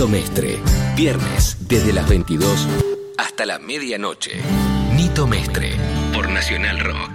Nito 0.00 0.08
Mestre. 0.08 0.58
Viernes 0.96 1.58
desde 1.68 1.92
las 1.92 2.08
22 2.08 2.66
hasta 3.18 3.44
la 3.44 3.58
medianoche. 3.58 4.40
Nito 4.96 5.26
Mestre 5.26 5.76
por 6.14 6.30
Nacional 6.30 6.80
Rock 6.80 7.10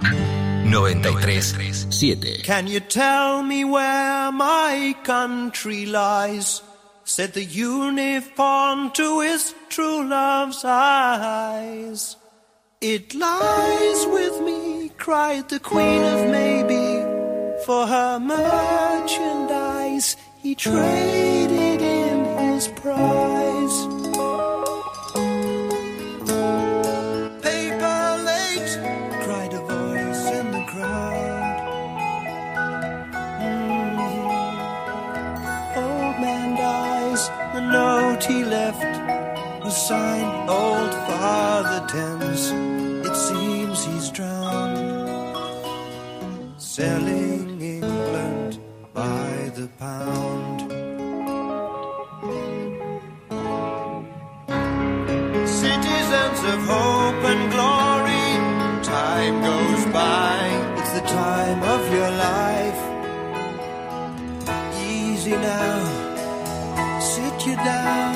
93.7. 0.64 2.44
Can 2.44 2.68
you 2.68 2.78
tell 2.78 3.42
me 3.42 3.64
where 3.64 4.30
my 4.30 4.94
country 5.02 5.84
lies? 5.86 6.62
Said 7.02 7.32
the 7.32 7.44
uniform 7.44 8.92
to 8.92 9.20
his 9.20 9.52
true 9.68 10.04
love's 10.08 10.64
eyes. 10.64 12.16
It 12.80 13.16
lies 13.16 14.06
with 14.12 14.40
me, 14.42 14.92
cried 14.96 15.48
the 15.48 15.58
Queen 15.58 16.04
of 16.04 16.30
Maybe. 16.30 17.02
For 17.66 17.84
her 17.88 18.20
merchandise, 18.20 20.16
he 20.40 20.54
traded 20.54 21.45
his 22.56 22.68
prize. 22.68 23.76
Paper 27.46 28.02
late, 28.30 28.72
cried 29.24 29.52
a 29.60 29.62
voice 29.74 30.24
in 30.38 30.46
the 30.56 30.64
crowd. 30.72 31.56
Mhm. 33.42 34.56
Old 35.84 36.16
man 36.24 36.48
dies, 36.64 37.22
the 37.54 37.62
note 37.78 38.24
he 38.32 38.40
left 38.58 38.94
was 39.62 39.76
signed 39.88 40.34
Old 40.60 40.92
Father 41.08 41.80
Thames. 41.94 42.42
It 43.08 43.16
seems 43.28 43.78
he's 43.88 44.08
drowned, 44.18 44.78
selling 46.56 47.60
England 47.76 48.52
by 48.94 49.30
the 49.58 49.68
pound. 49.84 50.55
Of 56.48 56.60
hope 56.60 57.22
and 57.32 57.50
glory, 57.50 58.28
time 58.84 59.36
goes 59.42 59.84
by. 59.92 60.38
It's 60.78 60.92
the 60.98 61.06
time 61.06 61.60
of 61.74 61.82
your 61.92 62.10
life. 62.28 62.80
Easy 64.80 65.32
now, 65.32 67.00
sit 67.00 67.46
you 67.46 67.56
down, 67.56 68.14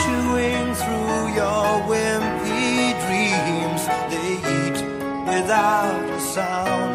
chewing 0.00 0.68
through 0.80 1.22
your 1.40 1.66
wimpy 1.90 2.92
dreams. 3.04 3.82
They 4.12 4.30
eat 4.56 4.78
without 5.32 6.04
a 6.10 6.20
sound, 6.20 6.89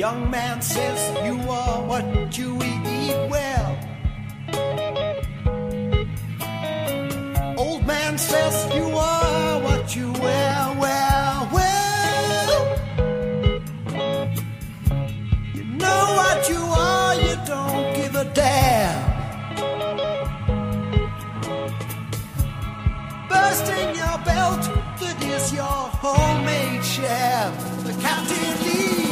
Young 0.00 0.30
man 0.30 0.62
says 0.62 0.98
you 1.26 1.36
are 1.50 1.82
what 1.82 2.38
you 2.38 2.56
eat 2.62 3.28
well. 3.28 3.78
Old 7.58 7.86
man 7.86 8.16
says 8.16 8.74
you 8.74 8.86
are 8.96 9.60
what 9.60 9.94
you 9.94 10.10
wear 10.12 10.56
well, 10.80 11.48
well. 11.52 12.78
You 15.52 15.64
know 15.64 16.02
what 16.20 16.48
you 16.48 16.62
are, 16.88 17.14
you 17.16 17.36
don't 17.44 17.94
give 17.94 18.14
a 18.14 18.24
damn. 18.32 19.00
Bursting 23.28 23.94
your 24.00 24.16
belt, 24.24 24.62
that 25.00 25.22
is 25.22 25.52
your 25.52 25.80
homemade 26.02 26.82
share. 26.82 27.52
The 27.84 27.92
captain 28.00 28.64
leaves 28.64 29.09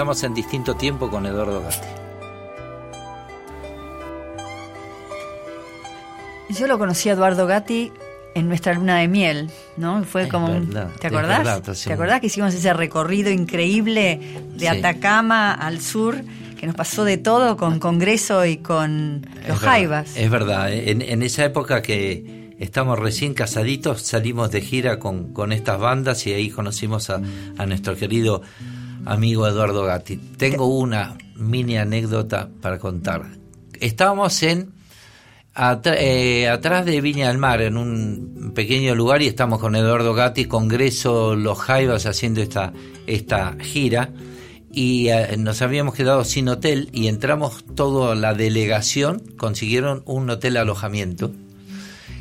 Estamos 0.00 0.22
en 0.24 0.32
distinto 0.32 0.74
tiempo 0.76 1.10
con 1.10 1.26
Eduardo 1.26 1.60
Gatti. 1.60 1.86
Yo 6.58 6.66
lo 6.66 6.78
conocí 6.78 7.10
a 7.10 7.12
Eduardo 7.12 7.46
Gatti 7.46 7.92
en 8.34 8.48
nuestra 8.48 8.72
luna 8.72 8.96
de 8.96 9.08
miel, 9.08 9.50
¿no? 9.76 10.02
Fue 10.04 10.26
como 10.28 10.46
un- 10.56 10.70
¿Te 10.70 11.08
acordás? 11.08 11.38
verdad, 11.44 11.62
¿Te 11.62 11.88
un- 11.88 11.92
acordás 11.92 12.20
que 12.22 12.28
hicimos 12.28 12.54
ese 12.54 12.72
recorrido 12.72 13.30
increíble 13.30 14.18
de 14.54 14.60
Sí. 14.60 14.66
Atacama 14.68 15.52
al 15.52 15.82
sur, 15.82 16.16
que 16.58 16.66
nos 16.66 16.74
pasó 16.76 17.04
de 17.04 17.18
todo 17.18 17.58
con 17.58 17.78
Congreso 17.78 18.46
y 18.46 18.56
con 18.56 19.20
los 19.20 19.34
Es 19.42 19.48
verdad, 19.48 19.58
Jaivas? 19.58 20.16
Es 20.16 20.30
verdad, 20.30 20.72
en, 20.72 21.02
en 21.02 21.22
esa 21.22 21.44
época 21.44 21.82
que 21.82 22.54
estamos 22.58 22.98
recién 22.98 23.34
casaditos, 23.34 24.00
salimos 24.00 24.50
de 24.50 24.62
gira 24.62 24.98
con, 24.98 25.34
con 25.34 25.52
estas 25.52 25.78
bandas 25.78 26.26
y 26.26 26.32
ahí 26.32 26.48
conocimos 26.48 27.10
a, 27.10 27.20
a 27.58 27.66
nuestro 27.66 27.96
querido 27.96 28.40
amigo 29.04 29.46
Eduardo 29.46 29.84
Gatti. 29.84 30.16
Tengo 30.16 30.66
una 30.66 31.16
mini 31.36 31.76
anécdota 31.76 32.48
para 32.60 32.78
contar. 32.78 33.26
Estábamos 33.80 34.42
en 34.42 34.72
eh, 35.84 36.48
atrás 36.48 36.86
de 36.86 37.00
Viña 37.00 37.28
del 37.28 37.38
Mar, 37.38 37.60
en 37.60 37.76
un 37.76 38.52
pequeño 38.54 38.94
lugar, 38.94 39.20
y 39.20 39.26
estamos 39.26 39.58
con 39.58 39.74
Eduardo 39.74 40.14
Gatti, 40.14 40.46
Congreso 40.46 41.34
Los 41.34 41.58
Jaivas, 41.58 42.06
haciendo 42.06 42.40
esta, 42.40 42.72
esta 43.06 43.56
gira. 43.60 44.10
Y 44.72 45.08
eh, 45.08 45.36
nos 45.36 45.60
habíamos 45.62 45.94
quedado 45.94 46.24
sin 46.24 46.48
hotel 46.48 46.88
y 46.92 47.08
entramos 47.08 47.64
toda 47.74 48.14
la 48.14 48.34
delegación, 48.34 49.20
consiguieron 49.36 50.02
un 50.06 50.30
hotel 50.30 50.56
alojamiento. 50.56 51.32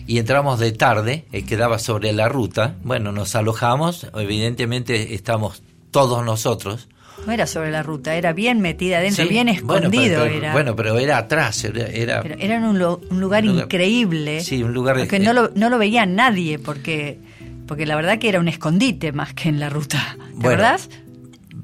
Y 0.08 0.18
entramos 0.18 0.60
de 0.60 0.72
tarde, 0.72 1.26
eh, 1.32 1.46
quedaba 1.46 1.78
sobre 1.78 2.12
la 2.14 2.28
ruta. 2.28 2.76
Bueno, 2.84 3.12
nos 3.12 3.36
alojamos, 3.36 4.08
evidentemente 4.16 5.14
estamos 5.14 5.62
todos 5.92 6.24
nosotros. 6.26 6.88
No 7.26 7.34
era 7.34 7.48
sobre 7.48 7.70
la 7.70 7.84
ruta, 7.84 8.16
era 8.16 8.32
bien 8.32 8.62
metida 8.62 9.00
adentro, 9.00 9.24
Sí, 9.26 9.30
bien 9.30 9.48
bueno, 9.64 9.88
escondido. 9.88 10.22
pero, 10.22 10.24
pero- 10.24 10.38
era. 10.38 10.52
bueno, 10.54 10.76
pero 10.76 10.98
era 11.00 11.18
atrás, 11.18 11.64
era, 11.66 11.88
era- 11.88 12.22
Pero 12.22 12.36
era 12.40 12.56
en 12.56 12.64
un, 12.64 12.80
lu- 12.80 13.02
un 13.10 13.20
lugar 13.20 13.44
Un 13.44 13.50
lugar- 13.50 13.66
increíble. 13.66 14.42
Sí, 14.42 14.64
un 14.64 14.74
lugar- 14.74 15.06
Que 15.08 15.20
no 15.20 15.34
lo, 15.34 15.52
no 15.54 15.70
lo 15.70 15.78
veía 15.78 16.06
nadie, 16.06 16.60
porque, 16.60 17.20
porque 17.68 17.86
la 17.86 17.98
verdad 17.98 18.20
que 18.20 18.30
era 18.30 18.40
un 18.40 18.48
escondite 18.48 19.12
más 19.12 19.34
que 19.34 19.50
en 19.50 19.60
la 19.60 19.70
ruta. 19.70 20.16
¿Te 20.18 20.34
Bueno, 20.36 20.50
acordás? 20.66 20.90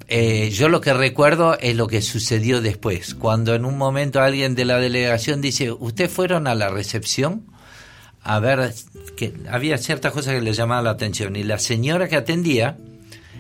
Eh, 0.08 0.50
yo 0.52 0.68
lo 0.70 0.82
que 0.82 0.94
recuerdo 0.94 1.58
es 1.60 1.76
lo 1.76 1.88
que 1.88 2.02
sucedió 2.02 2.62
después, 2.62 3.16
cuando 3.16 3.56
en 3.56 3.64
un 3.66 3.78
momento 3.78 4.22
alguien 4.22 4.54
de 4.56 4.66
la 4.66 4.78
delegación 4.78 5.42
dice, 5.42 5.72
¿ustedes 5.72 6.12
fueron 6.12 6.48
a 6.48 6.54
la 6.54 6.68
recepción? 6.70 7.44
A 8.22 8.40
ver, 8.40 8.74
que 9.16 9.34
había 9.50 9.78
ciertas 9.78 10.12
cosas 10.12 10.34
que 10.36 10.42
le 10.42 10.54
llamaban 10.54 10.84
la 10.84 10.92
atención 10.92 11.36
y 11.36 11.44
la 11.44 11.60
señora 11.60 12.08
que 12.08 12.18
atendía 12.18 12.78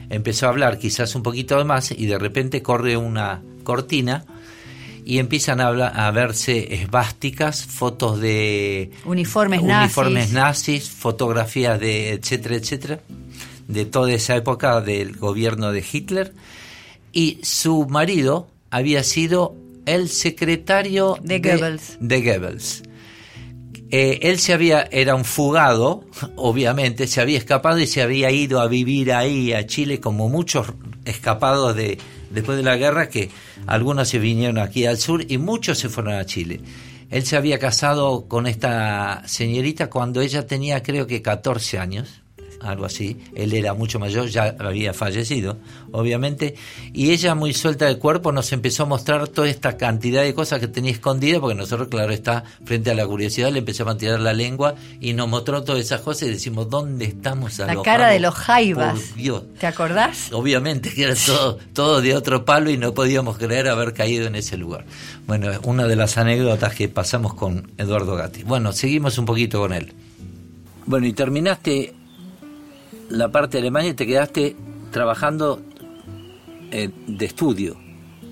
empezó 0.10 0.45
a 0.45 0.49
hablar 0.49 0.77
quizás 0.80 1.15
un 1.15 1.23
poquito 1.23 1.64
más 1.65 1.91
y 1.91 2.06
de 2.06 2.18
repente 2.19 2.61
corre 2.61 2.98
una 2.98 3.41
cortina 3.64 4.26
y 5.06 5.19
empiezan 5.19 5.60
a, 5.61 5.68
hablar- 5.68 5.94
a 5.99 6.10
verse 6.11 6.73
esvásticas, 6.76 7.65
fotos 7.65 8.19
de 8.19 8.91
Uniformes 9.06 9.61
uniformes 9.61 10.32
nazis. 10.32 10.34
nazis, 10.34 10.90
fotografías 10.90 11.80
de 11.80 12.11
etcétera, 12.14 12.56
etcétera, 12.56 12.99
de 13.68 13.86
toda 13.86 14.11
esa 14.14 14.36
época 14.36 14.82
del 14.82 15.15
gobierno 15.18 15.72
de 15.72 15.84
Hitler. 15.91 16.34
Y 17.14 17.40
su 17.44 17.86
marido 17.88 18.48
había 18.72 19.03
sido 19.03 19.56
el 19.86 20.10
secretario 20.10 21.18
De 21.22 21.40
Goebbels. 21.40 21.98
de 21.99 22.22
Goebbels. 22.22 22.84
Eh, 23.91 24.20
él 24.24 24.40
se 24.40 24.53
había, 24.53 24.84
era 24.91 25.16
un 25.16 25.26
fugado, 25.26 26.03
obviamente, 26.36 27.07
se 27.07 27.22
había 27.22 27.38
escapado 27.38 27.80
y 27.80 27.88
se 27.88 28.02
había 28.02 28.32
ido 28.32 28.60
a 28.60 28.68
vivir 28.68 29.14
ahí, 29.14 29.53
a 29.53 29.66
Chile, 29.66 29.99
como 29.99 30.28
muchos 30.28 30.68
escapados 31.06 31.76
de, 31.76 31.99
después 32.32 32.57
de 32.57 32.64
la 32.64 32.78
guerra, 32.78 33.10
que 33.10 33.30
algunos 33.68 34.10
se 34.10 34.20
vinieron 34.20 34.57
aquí 34.57 34.86
al 34.86 34.98
sur 34.98 35.24
y 35.28 35.38
muchos 35.38 35.78
se 35.78 35.90
fueron 35.90 36.14
a 36.16 36.26
Chile. 36.26 36.62
Él 37.12 37.26
se 37.26 37.38
había 37.38 37.60
casado 37.60 38.28
con 38.28 38.48
esta 38.48 39.22
señorita 39.28 39.90
cuando 39.90 40.22
ella 40.22 40.48
tenía 40.48 40.82
creo 40.82 41.06
que 41.06 41.22
14 41.22 41.78
años, 41.78 42.24
algo 42.66 42.86
así. 42.86 43.18
Él 43.36 43.54
era 43.54 43.74
mucho 43.74 44.00
mayor, 44.00 44.28
ya 44.28 44.56
había 44.60 44.94
fallecido, 44.94 45.58
obviamente. 45.92 46.56
Y 46.94 47.12
ella, 47.12 47.36
muy 47.36 47.54
suelta 47.54 47.86
de 47.86 47.98
cuerpo, 47.98 48.32
nos 48.32 48.52
empezó 48.52 48.84
a 48.84 48.86
mostrar 48.86 49.28
toda 49.28 49.50
esta 49.50 49.78
cantidad 49.78 50.24
de 50.24 50.34
cosas 50.34 50.60
que 50.60 50.68
tenía 50.68 50.92
escondida, 50.92 51.40
porque 51.40 51.56
nosotros, 51.56 51.88
claro, 51.90 52.12
está 52.14 52.44
frente 52.64 52.92
a 52.92 52.96
la 52.96 53.06
curiosidad, 53.06 53.52
le 53.52 53.60
empezamos 53.60 53.96
a 53.96 53.98
tirar 53.98 54.20
la 54.20 54.34
lengua 54.34 54.76
y 55.00 55.14
nos 55.14 55.28
mostró 55.28 55.64
todas 55.64 55.82
esas 55.82 56.02
cosas 56.02 56.28
y 56.30 56.32
decimos, 56.32 56.70
¿dónde 56.70 57.06
estamos 57.06 57.58
La 57.60 57.66
alojados? 57.66 57.86
cara 57.86 58.10
de 58.10 58.20
los 58.20 58.34
jaivas. 58.36 59.00
Por 59.00 59.16
Dios. 59.16 59.44
¿Te 59.60 59.68
acordás? 59.68 60.32
Obviamente 60.32 60.94
que 60.94 61.04
era 61.04 61.16
todo, 61.16 61.58
todo 61.74 62.02
de 62.02 62.16
otro 62.16 62.46
palo 62.46 62.70
y 62.70 62.78
no 62.78 62.94
podíamos 62.94 63.38
creer 63.38 63.68
haber 63.68 63.94
caído 63.94 64.28
en 64.28 64.36
ese 64.36 64.58
lugar. 64.58 64.86
Bueno, 65.28 65.52
una 65.64 65.88
de 65.88 65.96
las 65.96 66.18
anécdotas 66.18 66.76
que 66.76 66.90
pasamos 66.90 67.34
con 67.34 67.72
Eduardo 67.78 68.16
Gatti. 68.16 68.44
Bueno, 68.44 68.72
seguimos 68.74 69.18
un 69.18 69.26
poquito 69.26 69.60
con 69.60 69.74
él. 69.74 69.94
Bueno, 70.86 71.08
y 71.08 71.14
terminaste 71.14 71.94
la 73.10 73.32
parte 73.32 73.57
de 73.57 73.61
Alemania 73.61 73.91
y 73.91 73.94
te 73.94 74.06
quedaste 74.07 74.56
trabajando 74.91 75.61
eh, 76.72 76.90
de 77.07 77.26
estudio. 77.26 77.77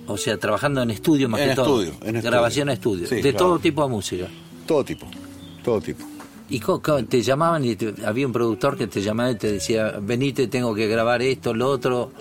O 0.08 0.18
sea, 0.18 0.38
trabajando 0.38 0.82
en 0.82 0.92
estudio 0.92 1.30
más 1.30 1.42
En 1.42 1.50
que 1.50 1.56
todo. 1.56 1.82
estudio, 1.82 2.00
en 2.08 2.16
estudio. 2.18 2.32
Grabación 2.32 2.70
a 2.70 2.74
estudio. 2.74 3.08
Sí, 3.08 3.16
de 3.16 3.22
claro. 3.22 3.38
todo 3.38 3.60
tipo 3.60 3.84
de 3.84 3.90
música. 3.90 4.28
Todo 4.68 4.84
tipo, 4.84 5.08
todo 5.64 5.80
tipo. 5.82 6.04
Y 6.50 6.60
te 7.08 7.22
llamaban 7.22 7.64
y 7.66 7.76
te- 7.76 7.94
había 8.06 8.28
un 8.28 8.34
productor 8.34 8.78
que 8.78 8.86
te 8.88 9.02
llamaba 9.02 9.32
y 9.32 9.36
te 9.38 9.54
decía, 9.54 9.96
venite, 10.02 10.48
tengo 10.48 10.76
que 10.76 10.88
grabar 10.88 11.22
esto, 11.22 11.54
lo 11.54 11.70
otro. 11.70 12.12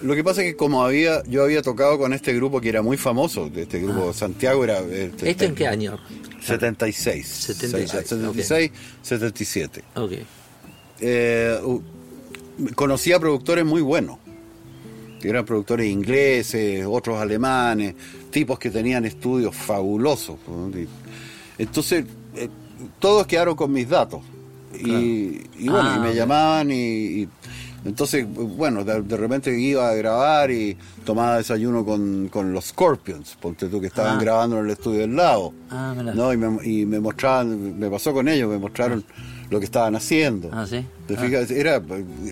Lo 0.00 0.14
que 0.14 0.22
pasa 0.22 0.42
es 0.42 0.52
que 0.52 0.56
como 0.56 0.84
había, 0.84 1.22
yo 1.24 1.42
había 1.42 1.60
tocado 1.60 1.98
con 1.98 2.12
este 2.12 2.32
grupo 2.34 2.60
que 2.60 2.68
era 2.68 2.82
muy 2.82 2.96
famoso, 2.96 3.50
este 3.54 3.80
grupo 3.80 4.12
Santiago 4.12 4.62
era... 4.64 4.78
este, 4.78 5.28
¿Esto 5.30 5.44
en 5.44 5.54
qué 5.54 5.66
año? 5.66 5.98
76. 6.40 7.26
76, 7.26 7.90
76, 8.06 8.70
77. 9.02 9.84
Ok. 9.96 10.12
Eh, 11.00 11.58
conocía 12.74 13.18
productores 13.18 13.64
muy 13.64 13.80
buenos. 13.82 14.18
Eran 15.22 15.44
productores 15.46 15.90
ingleses, 15.90 16.84
otros 16.86 17.18
alemanes, 17.18 17.94
tipos 18.30 18.58
que 18.58 18.70
tenían 18.70 19.04
estudios 19.06 19.54
fabulosos. 19.56 20.36
Entonces, 21.58 22.04
eh, 22.36 22.48
todos 22.98 23.26
quedaron 23.26 23.56
con 23.56 23.72
mis 23.72 23.88
datos. 23.88 24.20
Y, 24.74 25.40
y 25.58 25.68
bueno, 25.68 25.90
Ah, 25.92 25.94
y 25.96 26.00
me 26.00 26.08
ok. 26.10 26.14
llamaban 26.16 26.70
y, 26.70 26.74
y 26.74 27.28
entonces, 27.84 28.26
bueno, 28.26 28.82
de, 28.84 29.02
de 29.02 29.16
repente 29.16 29.58
iba 29.58 29.88
a 29.88 29.94
grabar 29.94 30.50
y 30.50 30.76
tomaba 31.04 31.36
desayuno 31.38 31.84
con, 31.84 32.28
con 32.28 32.52
los 32.52 32.66
Scorpions, 32.66 33.36
ponte 33.40 33.68
tú 33.68 33.80
que 33.80 33.86
estaban 33.86 34.18
Ah. 34.18 34.20
grabando 34.20 34.58
en 34.58 34.64
el 34.66 34.70
estudio 34.72 35.00
del 35.00 35.14
lado. 35.16 35.52
Ah. 35.70 35.94
¿no? 36.14 36.32
Y, 36.32 36.36
me, 36.36 36.66
y 36.68 36.86
me 36.86 36.98
mostraban, 36.98 37.78
me 37.78 37.88
pasó 37.88 38.12
con 38.12 38.26
ellos, 38.28 38.50
me 38.50 38.58
mostraron 38.58 39.04
lo 39.54 39.60
que 39.60 39.64
estaban 39.66 39.94
haciendo. 39.96 40.50
Ah, 40.52 40.66
¿sí? 40.68 40.84
¿Te 41.06 41.14
Ah. 41.14 41.18
fijas? 41.18 41.50
Era, 41.50 41.80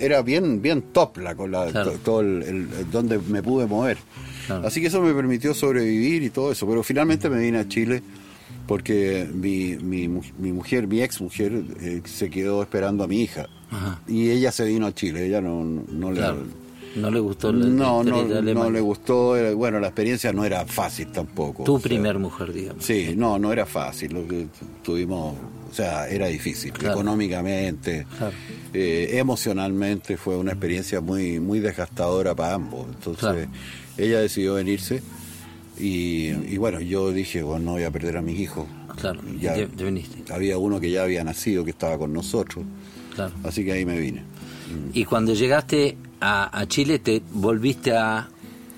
era 0.01 0.21
bien, 0.23 0.61
bien 0.61 0.83
top 0.93 1.19
la, 1.19 1.35
con 1.35 1.51
la, 1.53 1.67
Claro. 1.71 1.93
to- 1.93 1.99
todo 1.99 2.21
el, 2.21 2.67
donde 2.91 3.19
me 3.19 3.43
pude 3.43 3.67
mover. 3.67 3.97
Claro. 4.47 4.67
Así 4.67 4.81
que 4.81 4.89
eso 4.89 5.01
me 5.01 5.15
permitió 5.15 5.55
sobrevivir 5.55 6.23
y 6.25 6.31
todo 6.31 6.53
eso. 6.53 6.67
Pero 6.67 6.83
finalmente 6.83 7.31
me 7.31 7.39
vine 7.39 7.59
a 7.59 7.69
Chile 7.69 8.03
porque 8.67 9.29
mi, 9.33 9.77
mi, 9.77 10.09
mi 10.39 10.53
mujer, 10.53 10.87
mi 10.87 11.01
ex 11.03 11.21
mujer, 11.21 11.63
eh, 11.81 12.03
se 12.05 12.29
quedó 12.31 12.63
esperando 12.63 13.05
a 13.05 13.07
mi 13.09 13.23
hija. 13.23 13.47
Ajá. 13.71 14.01
Y 14.07 14.31
ella 14.31 14.53
se 14.53 14.65
vino 14.65 14.87
a 14.87 14.93
Chile, 14.95 15.27
ella 15.27 15.41
no, 15.41 15.65
no, 15.65 15.83
no 15.91 16.11
le... 16.13 16.21
No 16.97 17.11
le 17.11 17.21
gustó 17.21 17.53
la, 17.53 17.65
No, 17.67 18.03
no, 18.05 18.23
no 18.25 18.71
le 18.71 18.81
gustó. 18.81 19.35
Bueno, 19.57 19.81
la 19.81 19.89
experiencia 19.89 20.33
no 20.33 20.45
era 20.45 20.67
fácil 20.67 21.09
tampoco. 21.09 21.65
Tu 21.65 21.75
o 21.75 21.79
sea, 21.79 21.89
primer 21.89 22.19
mujer, 22.19 22.53
digamos. 22.53 22.85
Sí, 22.85 23.15
no, 23.17 23.39
no 23.39 23.53
era 23.53 23.65
fácil. 23.67 24.13
Lo 24.13 24.27
que 24.29 24.43
tu- 24.59 24.67
tuvimos, 24.93 25.35
o 25.71 25.75
sea, 25.75 26.07
era 26.09 26.27
difícil. 26.27 26.73
Claro. 26.73 26.95
Económicamente, 26.97 28.07
Claro. 28.19 28.35
eh, 28.75 29.09
emocionalmente 29.13 30.17
fue 30.19 30.37
una 30.37 30.53
experiencia 30.53 31.01
muy, 31.01 31.41
muy 31.41 31.61
desgastadora 31.61 32.35
para 32.35 32.55
ambos. 32.55 32.87
Entonces, 32.89 33.21
Claro. 33.21 33.39
ella 33.97 34.21
decidió 34.21 34.55
venirse 34.55 35.03
y, 35.79 36.27
y 36.29 36.57
bueno, 36.59 36.81
yo 36.81 37.11
dije, 37.13 37.43
bueno, 37.43 37.65
no 37.65 37.73
voy 37.73 37.85
a 37.85 37.91
perder 37.91 38.19
a 38.19 38.23
mis 38.23 38.39
hijos. 38.39 38.67
Claro, 39.01 39.21
Ya 39.41 39.55
te, 39.55 39.67
te 39.69 39.85
viniste. 39.85 40.31
había 40.33 40.59
uno 40.59 40.79
que 40.79 40.91
ya 40.91 41.03
había 41.05 41.25
nacido, 41.25 41.65
que 41.65 41.71
estaba 41.71 41.97
con 41.97 42.13
nosotros, 42.13 42.65
Claro. 43.15 43.33
así 43.45 43.65
que 43.65 43.73
ahí 43.73 43.87
me 43.87 43.99
vine. 43.99 44.23
Y 44.93 45.05
cuando 45.07 45.33
llegaste 45.35 45.97
a, 46.23 46.59
a 46.61 46.67
Chile, 46.67 46.99
¿te 47.01 47.21
volviste 47.33 47.97
a, 47.97 48.29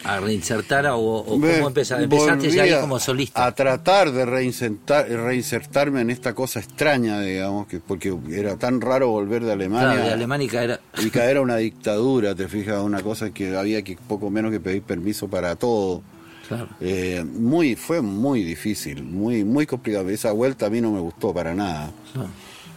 a 0.05 0.21
reinsertar 0.21 0.87
o, 0.87 0.99
o 0.99 1.25
cómo 1.25 1.47
empezaste? 1.69 2.05
Empezaste 2.05 2.51
ya 2.51 2.63
ahí 2.65 2.75
como 2.81 2.99
solista. 2.99 3.47
A 3.47 3.55
tratar 3.55 4.11
de 4.13 4.25
reinsertar, 4.27 5.09
reinsertarme 5.09 6.01
en 6.01 6.11
esta 6.11 6.35
cosa 6.35 6.61
extraña, 6.61 7.21
digamos, 7.21 7.67
que 7.67 7.81
porque 7.81 8.15
era 8.31 8.57
tan 8.57 8.81
raro 8.81 9.09
volver 9.11 9.45
de 9.45 9.53
Alemania. 9.53 9.93
Claro, 9.93 10.07
de 10.09 10.13
Alemania 10.13 10.47
y 10.47 10.51
caer- 10.51 10.81
y 11.07 11.11
caer 11.11 11.37
a 11.37 11.41
una 11.43 11.57
dictadura, 11.57 12.35
te 12.35 12.49
fijas, 12.49 12.83
una 12.83 13.01
cosa 13.03 13.31
que 13.31 13.57
había 13.57 13.83
que 13.83 13.97
poco 14.09 14.31
menos 14.31 14.51
que 14.51 14.61
pedir 14.61 14.83
permiso 14.83 15.29
para 15.29 15.55
todo. 15.57 16.03
Claro. 16.49 16.69
Eh, 16.81 17.25
muy, 17.25 17.75
fue 17.75 18.03
muy 18.03 18.43
difícil, 18.43 19.03
muy, 19.03 19.45
muy 19.45 19.65
complicado. 19.67 20.11
Esa 20.11 20.31
vuelta 20.33 20.67
a 20.67 20.71
mí 20.71 20.81
no 20.83 20.91
me 20.93 21.01
gustó 21.01 21.33
para 21.33 21.55
nada, 21.55 21.91
Claro. 22.13 22.29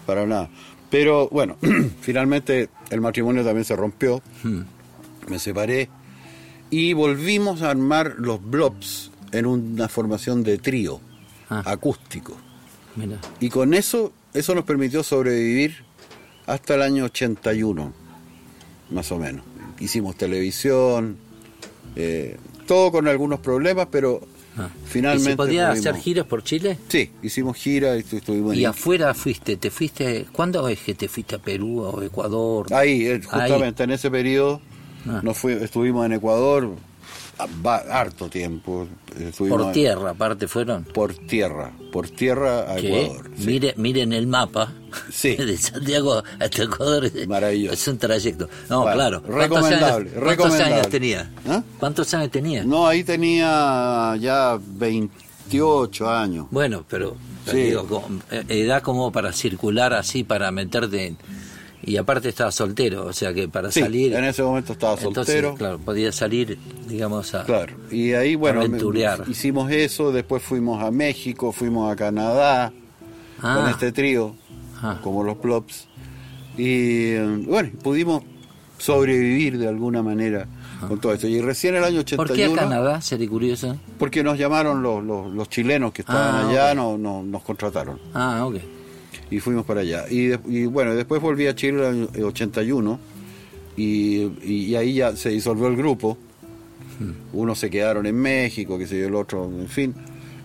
para 0.06 0.26
nada. 0.26 0.50
Pero 0.90 1.28
bueno, 1.30 1.58
finalmente 2.02 2.70
el 2.90 3.02
matrimonio 3.02 3.44
también 3.44 3.66
se 3.66 3.76
rompió, 3.76 4.22
Hmm. 4.44 4.62
me 5.28 5.40
separé 5.40 5.90
y 6.70 6.94
volvimos 6.94 7.62
a 7.62 7.70
armar 7.72 8.16
los 8.18 8.42
blobs 8.44 9.12
en 9.32 9.46
una 9.46 9.88
formación 9.90 10.44
de 10.44 10.58
trío 10.58 11.00
Ah. 11.50 11.64
acústico. 11.66 12.36
Mira. 12.96 13.20
Y 13.40 13.50
con 13.50 13.74
eso, 13.74 14.12
eso 14.34 14.54
nos 14.56 14.66
permitió 14.66 15.02
sobrevivir 15.04 15.84
hasta 16.46 16.76
el 16.76 16.82
año 16.82 17.06
81, 17.06 17.94
más 18.92 19.12
o 19.12 19.18
menos. 19.18 19.46
Hicimos 19.80 20.16
televisión, 20.18 21.18
eh, 21.96 22.38
todo 22.66 22.92
con 22.92 23.08
algunos 23.08 23.40
problemas, 23.40 23.88
pero 23.92 24.22
Ah. 24.58 24.70
finalmente... 24.86 25.30
¿Y 25.30 25.34
se 25.34 25.38
podía 25.38 25.70
pudimos- 25.70 25.80
hacer 25.88 26.02
giras 26.02 26.26
por 26.26 26.44
Chile? 26.44 26.78
Sí, 26.88 27.12
hicimos 27.22 27.56
gira 27.58 27.96
y 27.96 28.02
estu- 28.02 28.18
estuvimos 28.18 28.56
Y 28.56 28.66
afuera 28.66 29.14
fuiste, 29.14 29.58
¿te 29.58 29.70
fuiste? 29.70 30.26
¿Cuándo 30.32 30.68
es 30.68 30.80
que 30.80 30.96
te 30.96 31.08
fuiste 31.08 31.36
a 31.36 31.40
Perú 31.40 31.82
o 31.82 32.02
Ecuador? 32.02 32.74
Ahí, 32.74 33.06
eh, 33.06 33.22
justamente 33.24 33.84
en 33.84 33.92
ese 33.92 34.10
periodo, 34.10 34.62
Ah. 35.08 35.20
nos 35.24 35.38
fui- 35.38 35.54
estuvimos 35.54 36.06
en 36.06 36.14
Ecuador 36.14 36.72
va- 37.66 37.84
harto 37.90 38.30
tiempo. 38.30 38.88
eh, 39.18 39.30
estuvimos 39.30 39.62
Por 39.62 39.72
tierra, 39.72 40.12
aparte 40.12 40.48
fueron. 40.48 40.84
Por 40.86 41.14
tierra, 41.14 41.72
por 41.92 42.10
tierra 42.10 42.72
a 42.72 42.78
Ecuador. 42.80 43.32
sí. 43.38 43.46
mire, 43.46 43.74
miren 43.78 44.14
el 44.14 44.28
mapa 44.28 44.72
Sí. 45.12 45.36
de 45.38 45.58
Santiago 45.58 46.24
hasta 46.40 46.64
Ecuador. 46.64 47.12
Maravilloso. 47.28 47.74
Es 47.74 47.88
un 47.88 47.98
trayecto. 47.98 48.50
No, 48.70 48.82
Bueno, 48.82 48.96
claro. 48.96 49.22
¿Cuántos 49.24 49.42
recomendable, 49.70 50.10
¿Cuántos 50.12 50.60
años 50.60 50.90
tenía? 50.90 51.32
¿Ah? 51.48 51.64
¿Cuántos 51.80 52.14
años 52.14 52.32
tenía? 52.32 52.64
No, 52.64 52.88
ahí 52.88 53.04
tenía 53.04 54.16
ya 54.20 54.58
28 54.62 56.10
años. 56.10 56.48
Bueno, 56.52 56.84
pero 56.90 57.16
Sí. 57.50 57.58
digo, 57.58 58.04
eh, 58.32 58.44
edad 58.50 58.82
como 58.82 59.12
para 59.12 59.32
circular 59.32 59.94
así, 59.94 60.24
para 60.24 60.52
meterte 60.52 61.08
en... 61.08 61.18
Y 61.88 61.96
aparte 61.98 62.28
estaba 62.30 62.52
soltero, 62.52 63.06
o 63.06 63.14
sea 63.14 63.34
que 63.34 63.48
para 63.48 63.72
Sí, 63.72 63.80
salir... 63.80 64.14
en 64.14 64.26
ese 64.26 64.44
momento 64.44 64.74
estaba 64.74 64.94
Entonces, 64.96 65.16
soltero. 65.36 65.56
claro, 65.56 65.80
podía 65.80 66.12
salir, 66.12 66.60
digamos, 66.88 67.34
a... 67.34 67.46
Claro, 67.46 67.76
y 67.90 68.12
ahí, 68.12 68.36
bueno, 68.36 68.60
Aventurear. 68.60 69.24
hicimos 69.30 69.72
eso, 69.72 70.12
después 70.12 70.44
fuimos 70.44 70.84
a 70.84 70.92
México, 70.92 71.52
fuimos 71.54 71.90
a 71.92 71.96
Canadá 71.96 72.74
Ah. 73.42 73.56
con 73.62 73.70
este 73.70 73.92
trío, 73.94 74.36
Ah. 74.84 75.00
como 75.02 75.24
los 75.24 75.38
Plops, 75.38 75.88
y 76.58 77.14
eh, 77.14 77.44
bueno, 77.48 77.70
pudimos 77.82 78.22
sobrevivir 78.78 79.58
de 79.58 79.68
alguna 79.68 80.04
manera 80.04 80.46
con 80.88 81.00
todo 81.00 81.14
esto. 81.14 81.28
Y 81.28 81.40
recién 81.42 81.76
el 81.76 81.84
año 81.84 82.02
81, 82.02 82.24
Ah. 82.24 82.28
¿Por 82.28 82.36
qué 82.36 82.46
a 82.46 82.54
Canadá? 82.70 83.02
Sería 83.02 83.30
curioso. 83.30 83.78
porque 83.98 84.24
nos 84.24 84.38
llamaron 84.38 84.84
los, 84.84 85.04
los, 85.04 85.32
los 85.34 85.50
chilenos 85.50 85.94
que 85.94 86.02
estaban 86.02 86.36
Ah, 86.36 86.50
allá, 86.50 86.76
no, 86.76 86.98
no- 86.98 87.24
nos 87.24 87.42
contrataron 87.44 87.98
Ah, 88.14 88.46
ok. 88.46 88.58
Y 89.32 89.40
fuimos 89.40 89.66
para 89.66 89.82
allá. 89.82 90.06
Y, 90.10 90.32
y 90.48 90.66
bueno, 90.66 90.96
después 90.96 91.22
volví 91.22 91.48
a 91.48 91.56
Chile 91.56 91.88
en 91.88 91.94
el 92.04 92.10
año 92.18 92.28
81 92.28 93.00
y, 93.76 94.22
y- 94.44 94.66
y 94.70 94.76
ahí 94.76 94.94
ya 94.96 95.16
se 95.16 95.30
disolvió 95.30 95.68
el 95.68 95.76
grupo. 95.76 96.18
Unos 97.34 97.60
se 97.60 97.70
quedaron 97.70 98.06
en 98.08 98.16
México, 98.16 98.78
que 98.80 98.88
sé 98.88 99.00
yo, 99.00 99.08
el 99.08 99.16
otro, 99.16 99.46
en 99.46 99.68
fin. 99.68 99.94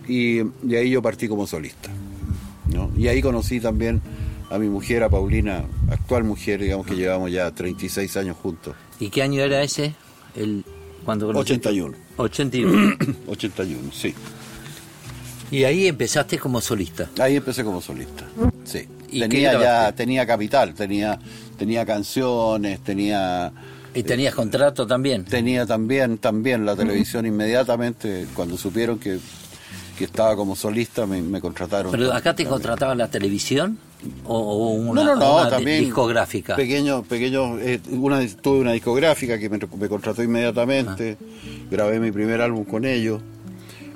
Y, 0.07 0.39
y 0.67 0.75
ahí 0.75 0.89
yo 0.91 1.01
partí 1.01 1.27
como 1.27 1.47
solista. 1.47 1.89
¿no? 2.71 2.91
Y 2.97 3.07
ahí 3.07 3.21
conocí 3.21 3.59
también 3.59 4.01
a 4.51 4.59
mi 4.59 4.69
mujer, 4.69 5.01
a 5.03 5.09
Paulina, 5.09 5.63
actual 5.89 6.23
mujer, 6.25 6.61
digamos 6.61 6.85
que 6.85 6.95
llevamos 6.95 7.31
ya 7.31 7.49
36 7.49 8.17
años 8.17 8.37
juntos. 8.37 8.75
¿Y 8.99 9.09
qué 9.09 9.23
año 9.23 9.41
era 9.41 9.63
ese? 9.63 9.95
El, 10.35 10.63
cuando 11.03 11.25
conociste? 11.27 11.69
81. 11.69 11.97
81. 12.17 12.97
81, 13.27 13.79
sí. 13.91 14.13
y 15.49 15.63
ahí 15.63 15.87
empezaste 15.87 16.37
como 16.37 16.61
solista. 16.61 17.09
Ahí 17.19 17.35
empecé 17.35 17.63
como 17.63 17.81
solista. 17.81 18.25
Sí. 18.63 18.87
¿Y 19.11 19.21
qué 19.21 19.27
Tenía 19.27 19.59
ya, 19.61 19.91
tenía 19.91 20.25
capital, 20.25 20.73
tenía, 20.73 21.19
tenía 21.57 21.85
canciones, 21.85 22.79
tenía 22.81 23.51
¿Y 23.95 24.01
tenías 24.03 24.33
contrato 24.33 24.87
también? 24.87 25.23
Tenía 25.25 25.65
también, 25.67 26.17
también 26.17 26.65
la 26.65 26.75
televisión 26.75 27.25
inmediatamente, 27.27 28.25
cuando 28.35 28.57
supieron 28.57 28.97
que, 28.97 29.19
que 29.97 30.05
estaba 30.05 30.35
como 30.35 30.55
solista, 30.55 31.05
me, 31.05 31.21
me 31.21 31.39
contrataron. 31.39 31.91
¿Pero 31.91 32.07
acá 32.11 32.33
te 32.33 32.43
También. 32.43 32.49
contrataba 32.49 32.95
la 32.95 33.07
televisión? 33.09 33.77
¿O, 34.25 34.35
o 34.37 34.69
una, 34.73 35.03
no, 35.03 35.15
no, 35.15 35.15
no, 35.19 35.33
una 35.35 35.43
di- 35.45 35.49
también. 35.51 35.83
discográfica? 35.85 36.55
Pequeño, 36.55 37.03
pequeño, 37.03 37.59
eh, 37.59 37.79
una, 37.91 38.19
tuve 38.41 38.59
una 38.61 38.71
discográfica 38.71 39.37
que 39.37 39.47
me, 39.49 39.59
me 39.77 39.87
contrató 39.87 40.23
inmediatamente, 40.23 41.15
grabé 41.69 41.99
mi 41.99 42.11
primer 42.11 42.41
álbum 42.41 42.65
con 42.65 42.85
ellos. 42.85 43.21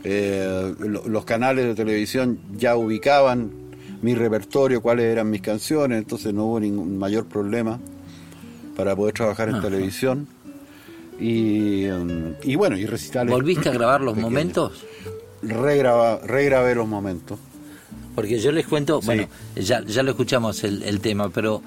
Eh, 0.03 0.75
lo- 0.79 1.07
los 1.07 1.25
canales 1.25 1.65
de 1.65 1.73
televisión 1.75 2.39
ya 2.55 2.75
ubicaban 2.77 3.51
mi 4.01 4.13
repertorio, 4.15 4.81
cuáles 4.81 5.05
eran 5.05 5.29
mis 5.29 5.41
canciones, 5.41 5.97
entonces 5.97 6.33
no 6.33 6.45
hubo 6.45 6.59
ningún 6.59 6.97
mayor 6.97 7.25
problema 7.25 7.79
para 8.75 8.95
poder 8.95 9.13
trabajar 9.13 9.49
en 9.49 9.55
Ajá. 9.55 9.63
televisión. 9.63 10.27
Y, 11.19 11.87
um, 11.87 12.33
y 12.43 12.55
bueno, 12.55 12.77
y 12.77 12.85
recitales. 12.85 13.31
¿Volviste 13.31 13.69
a 13.69 13.71
grabar 13.71 14.01
los 14.01 14.13
pequeños. 14.13 14.31
momentos? 14.31 14.85
Regraba, 15.41 16.19
regrabé 16.23 16.75
los 16.75 16.87
momentos. 16.87 17.39
Porque 18.13 18.39
yo 18.39 18.51
les 18.51 18.67
cuento, 18.67 19.01
bueno, 19.01 19.27
ya, 19.55 19.83
ya 19.83 20.03
lo 20.03 20.11
escuchamos 20.11 20.63
el, 20.63 20.81
el 20.83 20.99
tema, 21.01 21.29
pero 21.29 21.61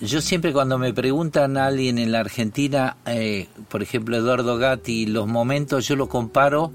yo 0.00 0.22
siempre 0.22 0.52
cuando 0.52 0.78
me 0.78 0.94
preguntan 0.94 1.58
a 1.58 1.66
alguien 1.66 1.98
en 1.98 2.10
la 2.10 2.20
Argentina, 2.20 2.96
eh, 3.04 3.48
por 3.68 3.82
ejemplo 3.82 4.16
Eduardo 4.16 4.56
Gatti, 4.56 5.04
los 5.04 5.26
momentos, 5.28 5.86
yo 5.86 5.96
lo 5.96 6.08
comparo 6.08 6.72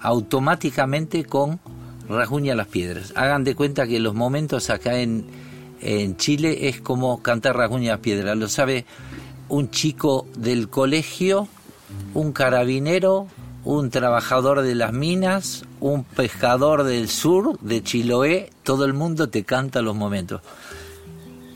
automáticamente 0.00 1.24
con 1.24 1.58
Rasguña 2.08 2.54
las 2.54 2.68
Piedras. 2.68 3.12
Hagan 3.16 3.44
de 3.44 3.54
cuenta 3.54 3.86
que 3.86 3.98
los 4.00 4.14
momentos 4.14 4.70
acá 4.70 4.98
en, 5.00 5.24
en 5.80 6.16
Chile 6.16 6.68
es 6.68 6.80
como 6.80 7.22
cantar 7.22 7.56
Rasguña 7.56 7.92
las 7.92 8.00
Piedras. 8.00 8.36
Lo 8.36 8.48
sabe 8.48 8.84
un 9.48 9.70
chico 9.70 10.26
del 10.36 10.68
colegio, 10.68 11.48
un 12.14 12.32
carabinero, 12.32 13.26
un 13.64 13.90
trabajador 13.90 14.62
de 14.62 14.74
las 14.74 14.92
minas, 14.92 15.64
un 15.80 16.04
pescador 16.04 16.84
del 16.84 17.08
sur, 17.08 17.58
de 17.60 17.82
Chiloé, 17.82 18.50
todo 18.62 18.84
el 18.84 18.92
mundo 18.94 19.28
te 19.28 19.44
canta 19.44 19.82
los 19.82 19.96
momentos. 19.96 20.40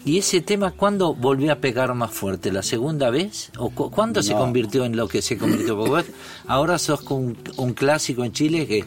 ¿Y 0.05 0.19
ese 0.19 0.41
tema 0.41 0.71
cuándo 0.73 1.15
volvió 1.15 1.53
a 1.53 1.57
pegar 1.57 1.93
más 1.95 2.11
fuerte? 2.11 2.51
¿La 2.51 2.63
segunda 2.63 3.11
vez? 3.11 3.53
¿O 3.59 3.69
cu- 3.71 3.91
cuándo 3.91 4.23
se 4.23 4.33
convirtió 4.33 4.85
en 4.87 4.97
lo 4.97 5.07
que 5.07 5.21
se 5.21 5.37
convirtió? 5.37 5.77
Porque 5.77 6.11
ahora 6.47 6.79
sos 6.79 7.03
un, 7.11 7.37
un 7.59 7.75
clásico 7.75 8.25
en 8.25 8.33
Chile 8.33 8.67
que 8.67 8.83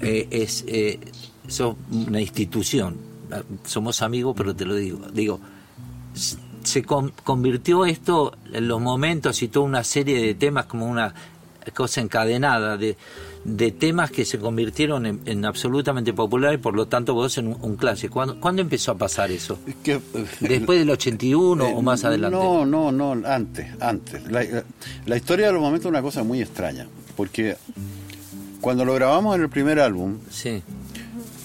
eh, 0.00 0.26
es 0.30 0.64
eh, 0.68 0.98
sos 1.48 1.76
una 1.90 2.20
institución. 2.20 2.96
Somos 3.64 4.02
amigos, 4.02 4.34
pero 4.36 4.54
te 4.56 4.64
lo 4.64 4.74
digo. 4.74 4.98
Digo, 5.12 5.40
se 6.64 6.82
con- 6.82 7.12
convirtió 7.24 7.84
esto 7.86 8.32
en 8.52 8.68
los 8.68 8.80
momentos 8.80 9.42
y 9.42 9.48
toda 9.48 9.66
una 9.66 9.84
serie 9.84 10.20
de 10.20 10.34
temas 10.34 10.66
como 10.66 10.86
una 10.86 11.14
cosa 11.74 12.00
encadenada 12.00 12.76
de, 12.76 12.96
de 13.44 13.70
temas 13.70 14.10
que 14.10 14.24
se 14.24 14.38
convirtieron 14.38 15.06
en, 15.06 15.20
en 15.26 15.44
absolutamente 15.44 16.12
populares 16.12 16.58
y 16.58 16.62
por 16.62 16.74
lo 16.74 16.88
tanto 16.88 17.14
vos 17.14 17.38
en 17.38 17.48
un, 17.48 17.58
un 17.60 17.76
clásico. 17.76 18.14
¿Cuándo, 18.14 18.40
cuándo 18.40 18.62
empezó 18.62 18.92
a 18.92 18.98
pasar 18.98 19.30
eso? 19.30 19.58
Que, 19.82 19.94
eh, 19.94 20.00
¿Después 20.40 20.78
del 20.78 20.90
81 20.90 21.64
eh, 21.64 21.72
o 21.76 21.82
más 21.82 22.04
adelante? 22.04 22.36
No, 22.36 22.66
no, 22.66 22.90
no, 22.90 23.12
antes, 23.28 23.68
antes. 23.80 24.24
La, 24.30 24.42
la- 24.42 24.64
la 25.06 25.16
historia 25.16 25.46
de 25.46 25.52
los 25.52 25.62
momentos 25.62 25.86
es 25.86 25.90
una 25.90 26.02
cosa 26.02 26.24
muy 26.24 26.40
extraña, 26.40 26.88
porque 27.16 27.56
cuando 28.60 28.84
lo 28.84 28.94
grabamos 28.94 29.34
en 29.36 29.42
el 29.42 29.48
primer 29.48 29.80
álbum, 29.80 30.18
Sí, 30.30 30.62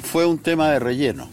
fue 0.03 0.25
un 0.25 0.37
tema 0.37 0.69
de 0.71 0.79
relleno. 0.79 1.27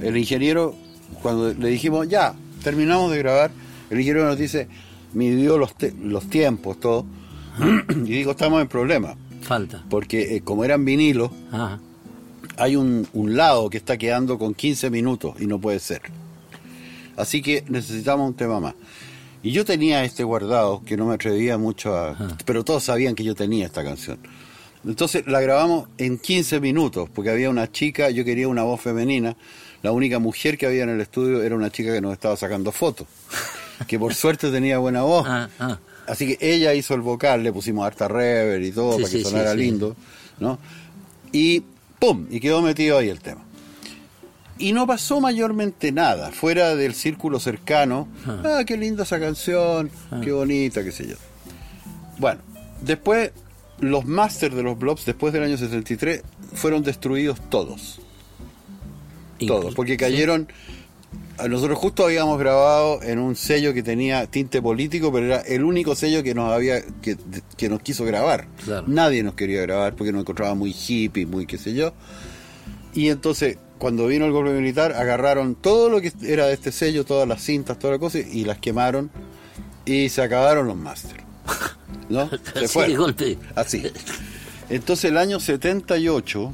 El 0.00 0.16
ingeniero, 0.16 0.74
cuando 1.22 1.52
le 1.52 1.68
dijimos, 1.68 2.08
ya, 2.08 2.34
terminamos 2.62 3.10
de 3.12 3.18
grabar, 3.18 3.50
el 3.90 3.98
ingeniero 4.00 4.26
nos 4.28 4.38
dice, 4.38 4.68
midió 5.12 5.58
los, 5.58 5.74
los 6.02 6.28
tiempos, 6.28 6.80
todo, 6.80 7.06
y 7.90 8.00
digo, 8.10 8.32
estamos 8.32 8.60
en 8.60 8.68
problema, 8.68 9.14
falta. 9.42 9.84
porque 9.88 10.36
eh, 10.36 10.40
como 10.40 10.64
eran 10.64 10.84
vinilos, 10.84 11.30
hay 12.56 12.76
un, 12.76 13.06
un 13.12 13.36
lado 13.36 13.70
que 13.70 13.76
está 13.78 13.96
quedando 13.96 14.38
con 14.38 14.54
15 14.54 14.90
minutos 14.90 15.36
y 15.40 15.46
no 15.46 15.60
puede 15.60 15.78
ser. 15.78 16.02
Así 17.16 17.42
que 17.42 17.64
necesitamos 17.68 18.26
un 18.28 18.34
tema 18.34 18.58
más. 18.58 18.74
Y 19.42 19.52
yo 19.52 19.64
tenía 19.64 20.02
este 20.04 20.24
guardado 20.24 20.82
que 20.84 20.96
no 20.96 21.06
me 21.06 21.14
atrevía 21.14 21.58
mucho 21.58 21.96
a... 21.96 22.16
Pero 22.46 22.64
todos 22.64 22.82
sabían 22.84 23.14
que 23.14 23.22
yo 23.24 23.34
tenía 23.34 23.66
esta 23.66 23.84
canción. 23.84 24.18
Entonces 24.86 25.26
la 25.26 25.40
grabamos 25.40 25.88
en 25.98 26.18
15 26.18 26.60
minutos, 26.60 27.08
porque 27.14 27.30
había 27.30 27.48
una 27.50 27.70
chica, 27.72 28.10
yo 28.10 28.24
quería 28.24 28.48
una 28.48 28.62
voz 28.64 28.80
femenina. 28.80 29.36
La 29.82 29.92
única 29.92 30.18
mujer 30.18 30.56
que 30.58 30.66
había 30.66 30.82
en 30.82 30.90
el 30.90 31.00
estudio 31.00 31.42
era 31.42 31.54
una 31.54 31.70
chica 31.70 31.92
que 31.92 32.00
nos 32.00 32.12
estaba 32.12 32.36
sacando 32.36 32.72
fotos, 32.72 33.06
que 33.86 33.98
por 33.98 34.14
suerte 34.14 34.50
tenía 34.50 34.78
buena 34.78 35.02
voz. 35.02 35.26
ah, 35.28 35.48
ah. 35.58 35.78
Así 36.06 36.26
que 36.36 36.54
ella 36.54 36.74
hizo 36.74 36.94
el 36.94 37.00
vocal, 37.00 37.42
le 37.42 37.50
pusimos 37.50 37.86
harta 37.86 38.08
reverb 38.08 38.62
y 38.62 38.72
todo 38.72 38.96
Sí, 38.98 39.02
para 39.02 39.10
que 39.10 39.18
sí, 39.18 39.24
sonara 39.24 39.52
sí. 39.52 39.56
lindo, 39.56 39.96
¿no? 40.38 40.58
Y 41.32 41.62
¡pum! 41.98 42.26
Y 42.30 42.40
quedó 42.40 42.60
metido 42.60 42.98
ahí 42.98 43.08
el 43.08 43.20
tema. 43.20 43.42
Y 44.58 44.72
no 44.74 44.86
pasó 44.86 45.20
mayormente 45.20 45.92
nada, 45.92 46.30
fuera 46.30 46.76
del 46.76 46.94
círculo 46.94 47.40
cercano. 47.40 48.06
Ah, 48.26 48.64
qué 48.66 48.76
linda 48.76 49.04
esa 49.04 49.18
canción, 49.18 49.90
qué 50.22 50.30
bonita, 50.30 50.84
qué 50.84 50.92
sé 50.92 51.08
yo. 51.08 51.16
Bueno, 52.18 52.40
después 52.82 53.32
los 53.90 54.04
masters 54.06 54.54
de 54.54 54.62
los 54.62 54.78
blobs, 54.78 55.04
después 55.04 55.32
del 55.32 55.42
año 55.42 55.56
73, 55.56 56.22
fueron 56.54 56.82
destruidos 56.82 57.40
todos. 57.50 58.00
Todos, 59.46 59.74
porque 59.74 59.96
cayeron... 59.96 60.48
Nosotros 61.48 61.76
justo 61.78 62.04
habíamos 62.04 62.38
grabado 62.38 63.02
en 63.02 63.18
un 63.18 63.34
sello 63.34 63.74
que 63.74 63.82
tenía 63.82 64.28
tinte 64.28 64.62
político, 64.62 65.12
pero 65.12 65.26
era 65.26 65.40
el 65.40 65.64
único 65.64 65.96
sello 65.96 66.22
que 66.22 66.32
nos 66.32 66.52
había 66.52 66.80
que, 67.02 67.16
que 67.56 67.68
nos 67.68 67.82
quiso 67.82 68.04
grabar. 68.04 68.46
Claro. 68.64 68.84
Nadie 68.86 69.24
nos 69.24 69.34
quería 69.34 69.60
grabar 69.62 69.96
porque 69.96 70.12
nos 70.12 70.20
encontraba 70.20 70.54
muy 70.54 70.70
hippie, 70.70 71.26
muy 71.26 71.44
qué 71.44 71.58
sé 71.58 71.74
yo. 71.74 71.92
Y 72.94 73.08
entonces, 73.08 73.58
cuando 73.78 74.06
vino 74.06 74.26
el 74.26 74.32
golpe 74.32 74.52
militar, 74.52 74.92
agarraron 74.92 75.56
todo 75.56 75.90
lo 75.90 76.00
que 76.00 76.12
era 76.22 76.46
de 76.46 76.54
este 76.54 76.70
sello, 76.70 77.04
todas 77.04 77.26
las 77.26 77.42
cintas, 77.42 77.80
toda 77.80 77.94
la 77.94 77.98
cosa, 77.98 78.20
y 78.20 78.44
las 78.44 78.58
quemaron 78.58 79.10
y 79.84 80.08
se 80.08 80.22
acabaron 80.22 80.66
los 80.68 80.76
máster. 80.76 81.23
¿No? 82.08 82.28
Se 82.54 82.58
Así 82.64 82.68
fue. 82.68 82.94
golpe. 82.96 83.38
Así. 83.54 83.82
Entonces, 84.70 85.10
el 85.10 85.16
año 85.18 85.40
78, 85.40 86.52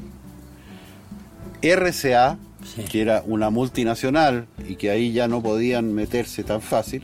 RCA, 1.63 2.39
Sí. 2.65 2.83
que 2.85 3.01
era 3.01 3.23
una 3.27 3.49
multinacional 3.49 4.47
y 4.69 4.77
que 4.77 4.91
ahí 4.91 5.13
ya 5.13 5.29
no 5.29 5.43
podían 5.43 5.95
meterse 5.95 6.45
tan 6.45 6.61
fácil, 6.61 7.03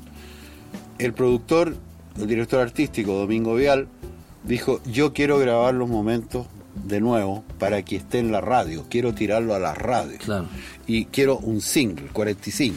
el 0.99 1.15
productor, 1.15 1.77
el 2.19 2.27
director 2.27 2.61
artístico, 2.61 3.15
Domingo 3.15 3.55
Vial, 3.55 3.89
dijo, 4.45 4.81
yo 4.85 5.15
quiero 5.15 5.39
grabar 5.39 5.73
los 5.75 5.89
momentos 5.89 6.47
de 6.87 7.01
nuevo 7.01 7.43
para 7.59 7.83
que 7.83 7.97
esté 7.97 8.19
en 8.19 8.33
la 8.33 8.43
radio, 8.43 8.85
quiero 8.91 9.15
tirarlo 9.15 9.55
a 9.55 9.59
la 9.59 9.73
radio. 9.75 10.19
Claro. 10.19 10.47
Y 10.87 11.07
quiero 11.07 11.39
un 11.39 11.63
single, 11.63 12.09
45. 12.13 12.77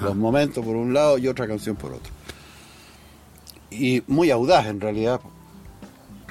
Los 0.00 0.16
momentos 0.16 0.64
por 0.64 0.74
un 0.76 0.92
lado 0.92 1.18
y 1.18 1.28
otra 1.28 1.46
canción 1.46 1.76
por 1.76 1.92
otro. 1.92 2.12
Y 3.70 4.02
muy 4.06 4.30
audaz 4.30 4.66
en 4.66 4.80
realidad, 4.80 5.20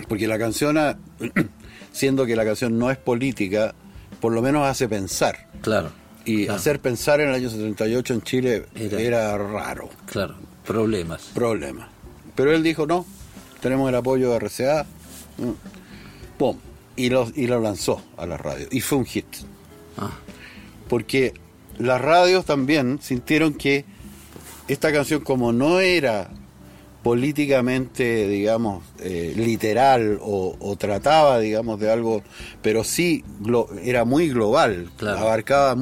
porque 0.07 0.27
la 0.27 0.37
canción, 0.39 0.77
siendo 1.91 2.25
que 2.25 2.35
la 2.35 2.45
canción 2.45 2.77
no 2.79 2.89
es 2.91 2.97
política, 2.97 3.73
por 4.19 4.33
lo 4.33 4.41
menos 4.41 4.65
hace 4.67 4.87
pensar. 4.87 5.47
Claro. 5.61 5.89
Y 6.25 6.45
Claro. 6.45 6.57
hacer 6.59 6.79
pensar 6.81 7.21
en 7.21 7.29
el 7.29 7.35
año 7.35 7.49
78 7.49 8.13
en 8.13 8.21
Chile 8.21 8.65
Era- 8.75 8.99
era, 8.99 9.37
raro, 9.37 9.89
Claro, 10.07 10.35
problemas. 10.65 11.21
problema. 11.33 11.87
Pero 12.35 12.51
él 12.53 12.63
dijo, 12.63 12.85
no, 12.85 13.05
tenemos 13.61 13.87
el 13.89 13.95
apoyo 13.95 14.31
de 14.31 14.35
RCA, 14.39 14.85
mm, 15.37 16.37
pum, 16.37 16.57
y 16.95 17.09
lo, 17.09 17.31
y 17.35 17.47
lo 17.47 17.59
lanzó 17.61 18.01
a 18.17 18.25
la 18.25 18.37
radio. 18.37 18.67
Y 18.71 18.81
fue 18.81 18.97
un 18.97 19.05
hit. 19.05 19.25
Ah, 19.97 20.11
Porque 20.89 21.33
las 21.77 21.99
radios 22.01 22.45
también 22.45 22.99
sintieron 23.01 23.53
que 23.53 23.85
esta 24.67 24.91
canción, 24.91 25.21
como 25.21 25.53
no 25.53 25.79
era 25.79 26.29
políticamente, 27.03 28.27
digamos, 28.27 28.83
eh, 28.99 29.33
literal 29.35 30.19
o, 30.21 30.55
o 30.59 30.75
trataba, 30.75 31.39
digamos, 31.39 31.79
de 31.79 31.91
algo, 31.91 32.23
pero 32.61 32.83
sí 32.83 33.23
glo- 33.41 33.67
era 33.83 34.05
muy 34.05 34.29
global, 34.29 34.89
Claro. 34.97 35.19
abarcaba 35.19 35.75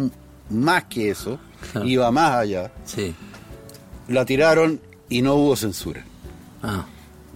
más 0.49 0.83
que 0.85 1.09
eso, 1.09 1.39
Claro. 1.71 1.87
iba 1.87 2.11
más 2.11 2.35
allá, 2.35 2.71
sí. 2.85 3.13
la 4.07 4.25
tiraron 4.25 4.79
y 5.09 5.21
no 5.21 5.35
hubo 5.35 5.55
censura. 5.55 6.03
Ah, 6.63 6.85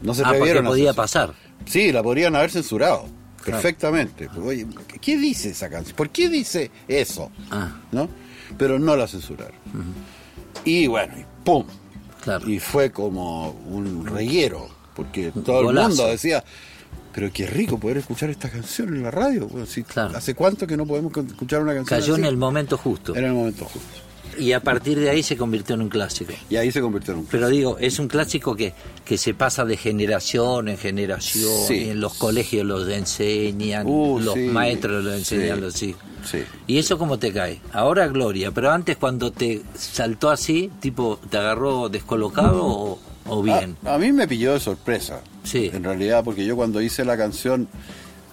No 0.01 0.13
se 0.13 0.23
Ah, 0.23 0.33
porque 0.37 0.61
podía 0.61 0.93
pasar. 0.93 1.33
Sí, 1.65 1.91
la 1.91 2.01
podrían 2.01 2.35
haber 2.35 2.51
censurado. 2.51 3.05
Claro. 3.43 3.61
Perfectamente. 3.61 4.27
Oye, 4.43 4.65
¿qué 5.01 5.17
dice 5.17 5.49
esa 5.49 5.69
canción? 5.69 5.95
¿Por 5.95 6.09
qué 6.09 6.29
dice 6.29 6.71
eso? 6.87 7.31
Ah, 7.51 7.79
¿no? 7.91 8.09
Pero 8.57 8.79
no 8.79 8.95
la 8.95 9.07
censuraron. 9.07 9.55
Y 10.65 10.87
bueno, 10.87 11.13
y 11.17 11.25
¡pum! 11.43 11.65
Claro. 12.21 12.49
Y 12.49 12.59
fue 12.59 12.91
como 12.91 13.51
un 13.51 14.05
reguero, 14.05 14.67
porque 14.95 15.31
todo 15.31 15.63
Golazo. 15.63 15.87
el 15.87 15.95
mundo 15.97 16.07
decía, 16.07 16.43
pero 17.13 17.31
qué 17.33 17.47
rico 17.47 17.79
poder 17.79 17.97
escuchar 17.97 18.29
esta 18.29 18.49
canción 18.49 18.89
en 18.89 19.03
la 19.03 19.11
radio. 19.11 19.47
Bueno, 19.47 19.65
si 19.65 19.83
Claro. 19.83 20.17
¿Hace 20.17 20.35
cuánto 20.35 20.67
que 20.67 20.77
no 20.77 20.85
podemos 20.85 21.11
escuchar 21.15 21.61
una 21.61 21.73
canción 21.73 21.99
Cayó 21.99 22.13
así? 22.13 22.21
en 22.21 22.27
el 22.27 22.37
momento 22.37 22.77
justo. 22.77 23.15
Era 23.15 23.27
el 23.27 23.33
momento 23.33 23.65
justo. 23.65 24.08
Y 24.37 24.53
a 24.53 24.59
partir 24.61 24.99
de 24.99 25.09
ahí 25.09 25.23
se 25.23 25.35
convirtió 25.37 25.75
en 25.75 25.81
un 25.81 25.89
clásico. 25.89 26.33
Y 26.49 26.55
ahí 26.55 26.71
se 26.71 26.81
convirtió 26.81 27.13
en 27.13 27.19
un 27.21 27.25
Pero 27.25 27.49
digo, 27.49 27.77
es 27.79 27.99
un 27.99 28.07
clásico 28.07 28.55
que, 28.55 28.73
que 29.05 29.17
se 29.17 29.33
pasa 29.33 29.65
de 29.65 29.75
generación 29.77 30.67
en 30.69 30.77
generación, 30.77 31.51
Sí. 31.67 31.89
en 31.89 31.99
los 31.99 32.13
colegios 32.15 32.65
los 32.65 32.87
enseñan, 32.89 33.85
Uh, 33.87 34.19
los 34.19 34.33
sí, 34.35 34.41
maestros 34.41 35.03
los 35.03 35.13
enseñan 35.15 35.55
sí, 35.55 35.61
los 35.61 35.83
hijos. 35.83 36.01
Sí. 36.29 36.39
¿Y 36.67 36.77
eso 36.77 36.97
cómo 36.97 37.17
te 37.17 37.31
cae? 37.33 37.59
Ahora 37.73 38.07
Gloria, 38.07 38.51
pero 38.51 38.71
antes 38.71 38.97
cuando 38.97 39.31
te 39.31 39.61
saltó 39.75 40.29
así, 40.29 40.69
tipo, 40.79 41.19
¿te 41.29 41.37
agarró 41.37 41.89
descolocado 41.89 42.65
o, 42.65 42.99
o 43.25 43.41
bien? 43.41 43.77
A, 43.85 43.95
a 43.95 43.97
mí 43.97 44.11
me 44.11 44.27
pilló 44.27 44.53
de 44.53 44.59
sorpresa. 44.59 45.21
Sí. 45.43 45.71
En 45.73 45.83
realidad, 45.83 46.23
porque 46.23 46.45
yo 46.45 46.55
cuando 46.55 46.81
hice 46.81 47.05
la 47.05 47.17
canción, 47.17 47.67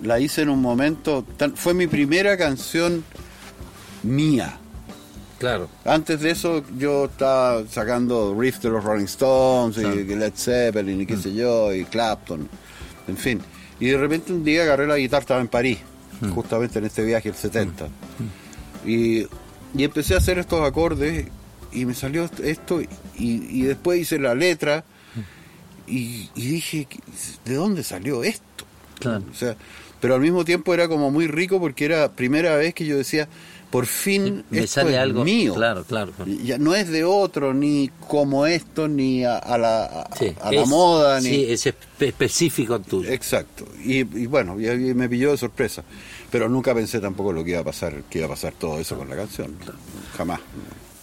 la 0.03 0.19
hice 0.21 0.43
en 0.43 0.51
un 0.51 0.61
momento. 0.61 1.25
tan- 1.37 1.57
fue 1.57 1.73
mi 1.75 1.87
primera 1.87 2.37
canción 2.37 3.05
mía. 4.03 4.59
Claro. 5.39 5.69
Antes 5.85 6.21
de 6.21 6.31
eso, 6.31 6.63
yo 6.79 7.05
estaba 7.07 7.63
sacando 7.69 8.35
riffs 8.39 8.63
de 8.63 8.71
los 8.71 8.83
Rolling 8.83 9.05
Stones, 9.05 9.77
Claro. 9.77 10.01
y 10.01 10.05
Led 10.05 10.33
Zeppelin, 10.35 11.01
y 11.03 11.07
qué 11.07 11.17
sé 11.19 11.35
yo, 11.35 11.75
y 11.75 11.85
Clapton, 11.85 12.49
en 13.07 13.17
fin. 13.17 13.41
Y 13.79 13.89
de 13.89 13.99
repente 13.99 14.33
un 14.33 14.43
día 14.45 14.63
agarré 14.63 14.87
la 14.87 14.97
guitarra, 14.97 15.21
estaba 15.21 15.41
en 15.41 15.49
París, 15.49 15.79
justamente 16.35 16.79
en 16.79 16.87
este 16.87 17.05
viaje, 17.05 17.29
el 17.29 17.35
70. 17.35 17.89
Y, 18.87 19.27
y 19.75 19.85
empecé 19.85 20.15
a 20.15 20.19
hacer 20.19 20.39
estos 20.39 20.67
acordes 20.67 21.27
y 21.73 21.85
me 21.85 21.93
salió 21.95 22.29
esto 22.43 22.81
y, 22.81 22.89
y 23.19 23.63
después 23.63 24.01
hice 24.01 24.19
la 24.19 24.35
letra 24.35 24.85
y, 25.87 26.31
y 26.35 26.47
dije, 26.49 26.89
¿de 27.45 27.55
dónde 27.55 27.83
salió 27.83 28.25
esto? 28.25 28.65
Claro. 28.99 29.23
O 29.31 29.35
sea, 29.35 29.57
pero 30.01 30.15
al 30.15 30.21
mismo 30.21 30.45
tiempo 30.45 30.73
era 30.73 30.89
como 30.89 31.11
muy 31.11 31.27
rico 31.27 31.61
porque 31.61 31.85
era 31.85 32.11
primera 32.13 32.57
vez 32.57 32.73
que 32.75 32.87
yo 32.87 32.97
decía, 32.97 33.29
por 33.77 33.85
fin 33.87 34.43
Me 34.49 34.61
esto 34.61 34.81
sale 34.81 34.93
es 34.93 34.99
algo. 34.99 35.23
mío. 35.23 35.53
Claro, 35.55 35.85
claro. 35.85 36.13
claro. 36.13 36.31
Ya 36.43 36.57
no 36.57 36.75
es 36.75 36.89
de 36.89 37.05
otro, 37.05 37.53
ni 37.53 37.91
como 38.09 38.47
esto, 38.47 38.89
ni 38.89 39.23
a, 39.25 39.37
a 39.37 39.59
la, 39.59 39.85
a, 39.85 40.17
Sí, 40.17 40.35
a 40.41 40.51
la 40.51 40.63
es- 40.63 40.69
moda, 40.69 41.21
ni... 41.21 41.29
Sí, 41.29 41.47
es 41.51 41.67
espe- 41.67 41.75
específico 42.07 42.81
tuyo. 42.81 43.11
Exacto. 43.11 43.67
Y, 43.85 43.99
y 43.99 44.27
bueno, 44.27 44.59
y, 44.59 44.67
y 44.67 44.95
me 44.95 45.09
pilló 45.11 45.31
de 45.33 45.37
sorpresa. 45.37 45.85
Pero 46.31 46.49
nunca 46.49 46.75
pensé 46.75 47.01
tampoco 47.01 47.33
lo 47.35 47.45
que 47.45 47.51
iba 47.51 47.61
a 47.61 47.65
pasar, 47.65 48.03
que 48.09 48.19
iba 48.19 48.27
a 48.27 48.31
pasar 48.31 48.55
todo 48.55 48.79
eso 48.81 48.97
con 48.97 49.09
la 49.11 49.17
canción. 49.17 49.55
Jamás. 50.17 50.41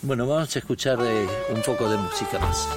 Bueno, 0.01 0.25
vamos 0.27 0.55
a 0.55 0.59
escuchar 0.59 0.97
eh, 1.03 1.27
un 1.55 1.61
poco 1.61 1.87
de 1.89 1.97
música 1.97 2.39
más. 2.39 2.67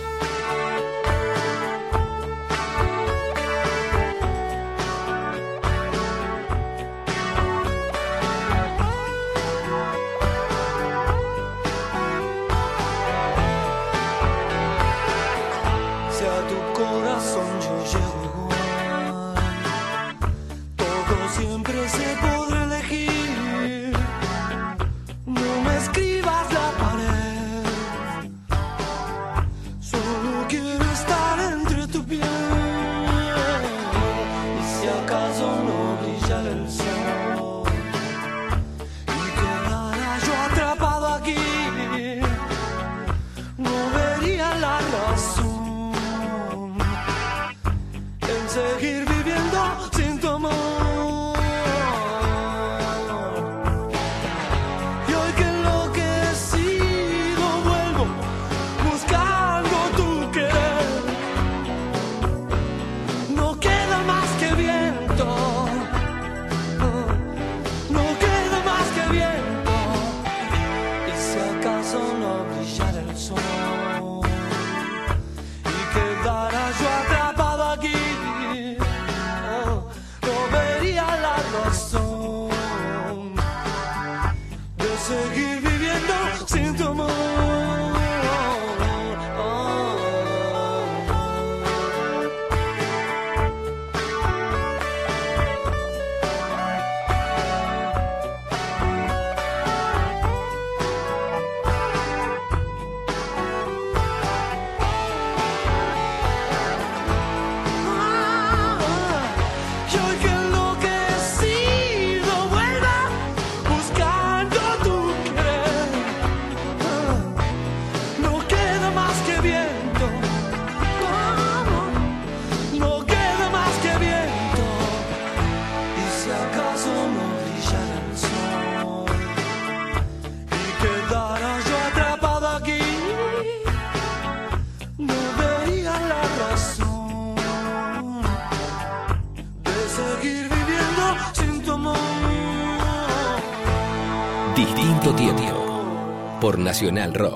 Nacional 146.76 147.12
Rock. 147.14 147.35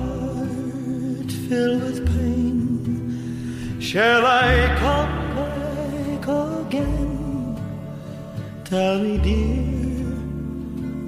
Shall 3.91 4.23
I 4.25 4.73
come 4.79 5.35
back 5.35 6.23
again? 6.65 7.59
Tell 8.63 8.99
me, 8.99 9.17
dear, 9.17 10.07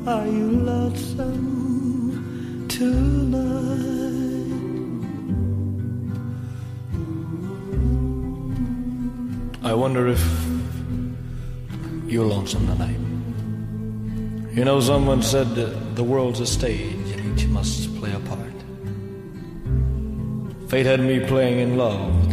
are 0.06 0.28
you 0.28 0.52
lonesome 0.52 1.38
tonight? 2.68 3.40
I 9.64 9.74
wonder 9.74 10.10
if 10.10 10.22
you're 12.06 12.26
lonesome 12.26 12.68
tonight. 12.68 13.00
You 14.58 14.66
know, 14.66 14.82
someone 14.82 15.22
said 15.22 15.56
the 15.56 16.04
world's 16.04 16.42
a 16.42 16.46
stage 16.46 17.12
and 17.12 17.40
each 17.40 17.48
must 17.48 17.96
play 17.96 18.12
a 18.12 18.20
part. 18.20 18.40
Fate 20.68 20.86
had 20.86 21.00
me 21.00 21.22
playing 21.26 21.60
in 21.60 21.78
love 21.78 22.33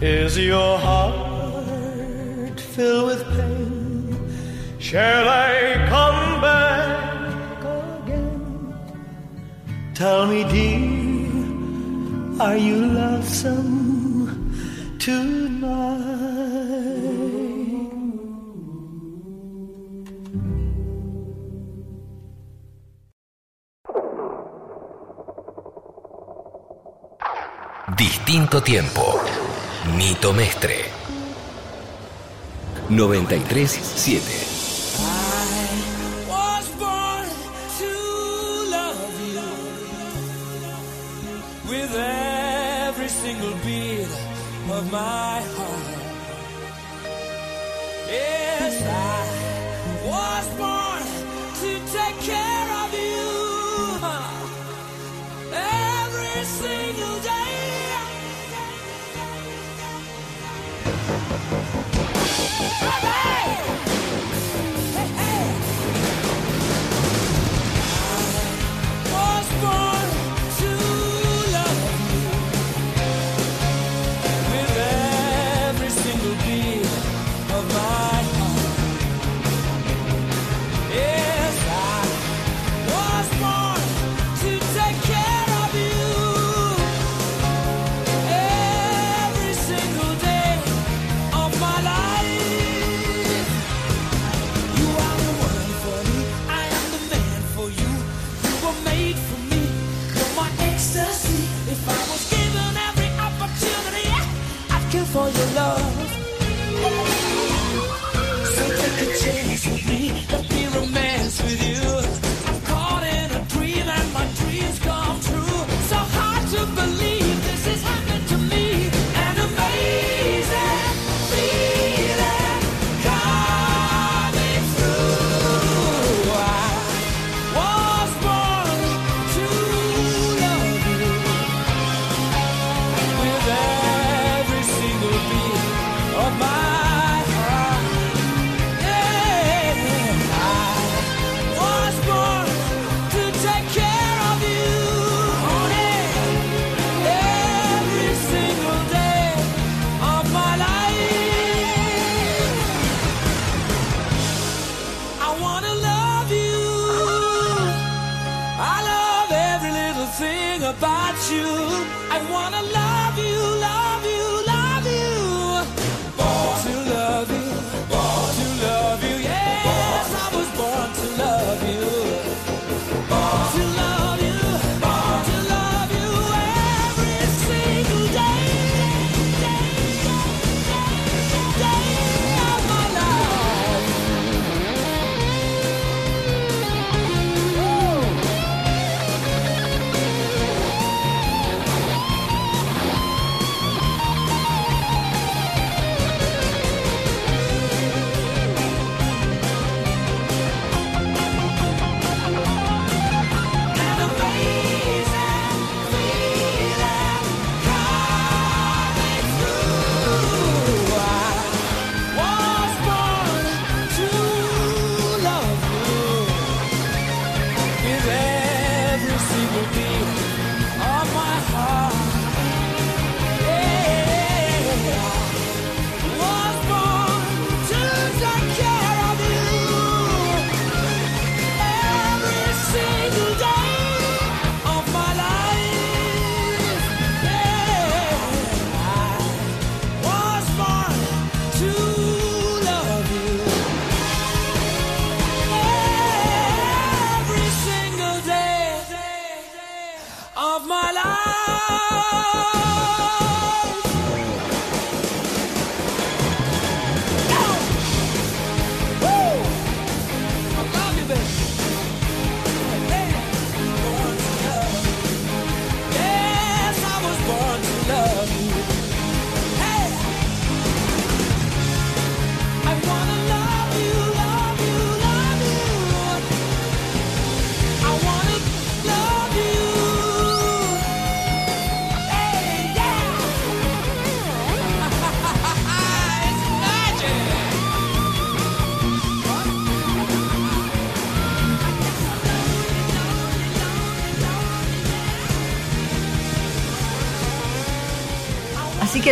Is 0.00 0.38
your 0.38 0.78
heart 0.78 2.60
filled 2.60 3.06
with 3.06 3.24
pain? 3.34 4.78
Shall 4.78 5.28
I 5.28 5.86
come 5.88 6.40
back 6.40 7.64
again? 8.06 8.74
Tell 9.94 10.28
me, 10.28 10.44
dear, 10.44 12.40
are 12.40 12.56
you 12.56 12.76
lonesome 12.76 14.54
tonight? 15.00 16.38
Distinto 27.96 28.62
tiempo. 28.62 29.37
Nito 29.96 30.32
Mestre. 30.32 30.84
93.7. 32.88 34.57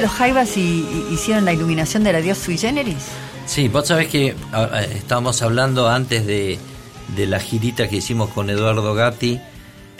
los 0.00 0.10
Jaivas 0.10 0.56
hicieron 0.56 1.44
la 1.44 1.52
iluminación 1.52 2.04
de 2.04 2.12
la 2.12 2.20
Dios 2.20 2.38
sui 2.38 2.58
generis. 2.58 3.06
Sí, 3.46 3.68
vos 3.68 3.86
sabés 3.86 4.08
que 4.08 4.34
estábamos 4.94 5.40
hablando 5.42 5.88
antes 5.88 6.26
de, 6.26 6.58
de 7.14 7.26
la 7.26 7.38
girita 7.38 7.88
que 7.88 7.96
hicimos 7.96 8.30
con 8.30 8.50
Eduardo 8.50 8.94
Gatti, 8.94 9.40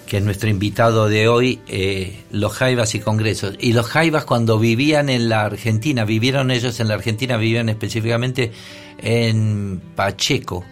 que 0.07 0.19
es 0.19 0.23
nuestro 0.23 0.49
invitado 0.49 1.09
de 1.09 1.29
hoy, 1.29 1.61
eh, 1.67 2.25
los 2.31 2.53
Jaivas 2.53 2.95
y 2.95 3.01
Congresos. 3.01 3.55
Y 3.61 3.73
los 3.73 3.87
Jaivas 3.87 4.25
cuando 4.25 4.59
vivían 4.59 5.09
en 5.09 5.29
la 5.29 5.45
Argentina, 5.45 6.05
vivieron 6.05 6.51
ellos 6.51 6.79
en 6.81 6.89
la 6.89 6.95
Argentina, 6.95 7.37
vivían 7.37 7.69
específicamente 7.69 8.53
en 8.99 9.81
Pacheco. 9.95 10.65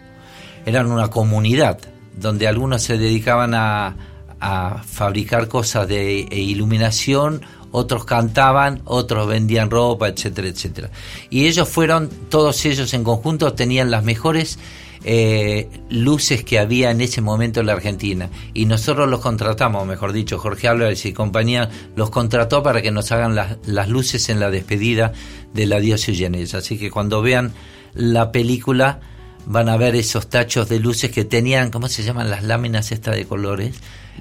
Eran 0.65 0.91
una 0.91 1.09
comunidad 1.09 1.79
donde 2.15 2.47
algunos 2.47 2.81
se 2.81 2.97
dedicaban 2.97 3.53
a, 3.53 3.95
a 4.39 4.83
fabricar 4.83 5.47
cosas 5.47 5.87
de 5.87 6.21
e 6.21 6.39
iluminación, 6.39 7.41
otros 7.75 8.05
cantaban, 8.05 8.81
otros 8.85 9.27
vendían 9.27 9.69
ropa, 9.69 10.07
etcétera, 10.07 10.47
etcétera. 10.47 10.89
Y 11.29 11.47
ellos 11.47 11.67
fueron, 11.67 12.09
todos 12.29 12.65
ellos 12.65 12.93
en 12.93 13.03
conjunto 13.03 13.53
tenían 13.53 13.91
las 13.91 14.03
mejores 14.03 14.57
eh, 15.03 15.69
luces 15.89 16.43
que 16.43 16.57
había 16.57 16.89
en 16.89 17.01
ese 17.01 17.21
momento 17.21 17.59
en 17.59 17.65
la 17.65 17.73
Argentina. 17.73 18.29
Y 18.53 18.65
nosotros 18.65 19.09
los 19.09 19.19
contratamos, 19.19 19.85
mejor 19.85 20.13
dicho, 20.13 20.39
Jorge 20.39 20.69
Álvarez 20.69 21.05
y 21.05 21.13
compañía 21.13 21.69
los 21.95 22.09
contrató 22.09 22.63
para 22.63 22.81
que 22.81 22.91
nos 22.91 23.11
hagan 23.11 23.35
las, 23.35 23.57
las 23.65 23.89
luces 23.89 24.29
en 24.29 24.39
la 24.39 24.49
despedida 24.49 25.11
de 25.53 25.65
la 25.65 25.79
diosa 25.79 26.11
Eugenia. 26.11 26.45
Así 26.53 26.77
que 26.77 26.89
cuando 26.89 27.21
vean 27.21 27.51
la 27.93 28.31
película 28.31 29.01
van 29.45 29.69
a 29.69 29.77
ver 29.77 29.95
esos 29.95 30.27
tachos 30.27 30.69
de 30.69 30.79
luces 30.79 31.11
que 31.11 31.25
tenían, 31.25 31.71
¿cómo 31.71 31.87
se 31.87 32.03
llaman 32.03 32.29
las 32.29 32.43
láminas 32.43 32.91
estas 32.91 33.15
de 33.15 33.25
colores? 33.25 33.75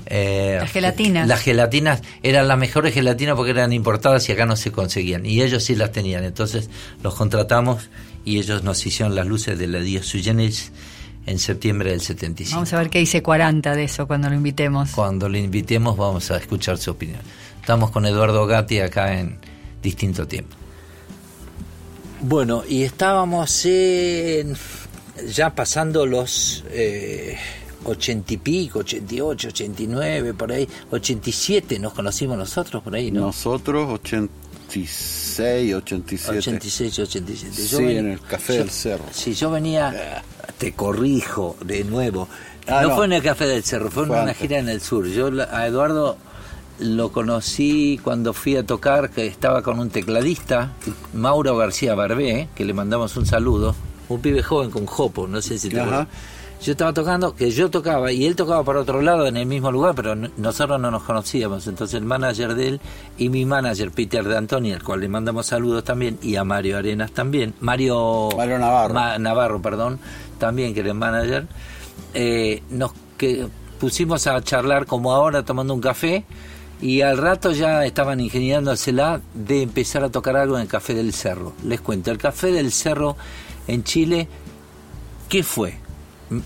Eh, 0.07 0.59
Las 0.61 0.73
gelatinas. 0.73 1.29
Las 1.29 1.41
gelatinas 1.41 2.03
eran 2.23 2.49
las 2.49 2.59
mejores 2.59 2.93
gelatinas 2.93 3.37
porque 3.37 3.53
eran 3.53 3.73
importadas 3.73 4.29
y 4.29 4.33
acá 4.33 4.45
no 4.45 4.57
se 4.57 4.73
conseguían. 4.73 5.25
Y 5.25 5.43
ellos 5.43 5.65
sí 5.65 5.77
las 5.77 5.93
tenían. 5.93 6.25
Entonces 6.25 6.69
los 7.03 7.15
contratamos 7.15 7.89
y 8.25 8.39
ellos 8.39 8.63
nos 8.63 8.85
hicieron 8.85 9.15
las 9.15 9.27
luces 9.27 9.59
de 9.59 9.67
la 9.67 9.79
Dios 9.79 10.07
Sui 10.07 10.23
Generis 10.23 10.73
en 11.27 11.39
septiembre 11.39 11.91
del 11.91 12.01
75. 12.01 12.55
Vamos 12.55 12.73
a 12.73 12.79
ver 12.79 12.91
qué 12.91 12.99
dice 12.99 13.23
40 13.23 13.75
de 13.75 13.85
eso 13.85 14.07
cuando 14.07 14.29
lo 14.29 14.35
invitemos. 14.35 14.91
Cuando 14.91 15.29
le 15.29 15.39
invitemos 15.41 15.97
vamos 15.97 16.31
a 16.31 16.37
escuchar 16.37 16.77
su 16.77 16.91
opinión. 16.91 17.21
Estamos 17.61 17.91
con 17.91 18.05
Eduardo 18.05 18.47
Gatti 18.47 18.81
acá 18.81 19.19
en 19.19 19.39
distinto 19.83 20.27
tiempo. 20.27 20.55
Bueno, 22.21 22.63
y 22.67 22.85
estábamos 22.85 23.67
en, 23.67 24.57
ya 25.29 25.55
pasando 25.55 26.07
los 26.07 26.65
eh, 26.71 27.37
ochenta 27.85 28.33
y 28.35 28.37
pico, 28.39 28.81
88, 28.81 29.49
89, 29.49 30.35
por 30.35 30.53
ahí, 30.53 30.69
87 30.91 31.79
nos 31.79 31.93
conocimos 31.93 32.37
nosotros 32.39 32.83
por 32.83 32.95
ahí, 32.95 33.11
¿no? 33.11 33.21
Nosotros 33.21 33.89
86, 34.69 35.75
87. 35.75 36.39
86, 36.39 36.99
87. 36.99 37.53
Sí, 37.63 37.77
ven- 37.77 37.97
en 37.99 38.11
el 38.13 38.21
Café 38.21 38.55
yo- 38.55 38.59
del 38.61 38.71
Cerro. 38.71 39.05
Sí, 39.13 39.35
yo 39.35 39.51
venía, 39.51 40.23
te 40.59 40.73
corrijo 40.73 41.57
de 41.65 41.85
nuevo. 41.85 42.29
Ah, 42.67 42.83
no, 42.83 42.89
no. 42.91 42.97
fue 42.97 43.05
en 43.07 43.13
el 43.13 43.23
Café 43.23 43.47
del 43.47 43.63
Cerro, 43.63 43.91
fue, 43.91 44.07
Fue 44.07 44.17
en 44.17 44.23
una 44.23 44.35
gira 44.35 44.59
en 44.59 44.69
el 44.69 44.81
sur. 44.81 45.07
Yo 45.07 45.31
a 45.51 45.67
Eduardo 45.67 46.17
lo 46.81 47.13
conocí 47.13 48.01
cuando 48.03 48.33
fui 48.33 48.57
a 48.57 48.65
tocar, 48.65 49.11
que 49.11 49.27
estaba 49.27 49.63
con 49.63 49.79
un 49.79 49.91
tecladista, 49.91 50.73
Mauro 51.13 51.57
García 51.57 51.95
Barbé, 51.95 52.49
que 52.55 52.65
le 52.65 52.73
mandamos 52.73 53.17
un 53.17 53.27
saludo, 53.27 53.77
un 54.09 54.21
pibe 54.21 54.43
joven 54.43 54.71
con 54.71 54.87
jopo, 54.87 55.27
no 55.27 55.41
sé 55.43 55.59
si 55.59 55.69
te 55.69 55.81
acuerdas. 55.81 56.09
Yo 56.63 56.73
estaba 56.73 56.95
tocando, 56.95 57.35
que 57.35 57.51
yo 57.51 57.71
tocaba, 57.71 58.11
y 58.11 58.25
él 58.25 58.37
tocaba 58.37 58.65
para 58.65 58.81
otro 58.81 59.03
lado 59.03 59.27
en 59.27 59.37
el 59.37 59.45
mismo 59.45 59.71
lugar, 59.71 59.95
pero 59.95 60.15
no- 60.15 60.31
nosotros 60.39 60.81
no 60.81 60.91
nos 60.91 61.03
conocíamos. 61.03 61.67
Entonces 61.67 61.95
el 61.99 62.05
manager 62.07 62.55
de 62.55 62.69
él 62.69 62.81
y 63.19 63.29
mi 63.29 63.45
manager, 63.45 63.91
Peter 63.91 64.25
de 64.25 64.35
Antonio, 64.37 64.75
al 64.75 64.83
cual 64.83 65.01
le 65.01 65.09
mandamos 65.09 65.47
saludos 65.47 65.85
también, 65.85 66.19
y 66.23 66.37
a 66.37 66.45
Mario 66.45 66.79
Arenas 66.79 67.11
también, 67.13 67.53
Mario, 67.61 68.31
Mario 68.35 68.59
Navarro. 68.59 68.95
Ma- 68.95 69.19
Navarro, 69.19 69.61
perdón, 69.61 69.99
también 70.39 70.73
que 70.73 70.81
era 70.81 70.91
el 70.91 70.95
manager, 70.95 71.47
eh, 72.15 72.63
nos 72.71 72.93
que 73.19 73.47
pusimos 73.79 74.27
a 74.27 74.41
charlar 74.43 74.87
como 74.87 75.13
ahora 75.13 75.45
tomando 75.45 75.75
un 75.75 75.81
café 75.81 76.25
y 76.81 77.03
al 77.03 77.19
rato 77.19 77.53
ya 77.53 77.85
estaban 77.85 78.21
ingeniándosela 78.21 79.21
de 79.35 79.63
empezar 79.63 80.03
a 80.05 80.11
tocar 80.11 80.37
algo 80.37 80.57
en 80.57 80.63
el 80.63 80.69
Café 80.69 80.95
del 80.95 81.13
Cerro. 81.13 81.53
Les 81.65 81.81
cuento, 81.81 82.11
el 82.11 82.19
Café 82.19 82.53
del 82.53 82.73
Cerro 82.73 83.17
en 83.69 83.85
Chile, 83.85 84.29
¿qué 85.29 85.43
fue? 85.43 85.75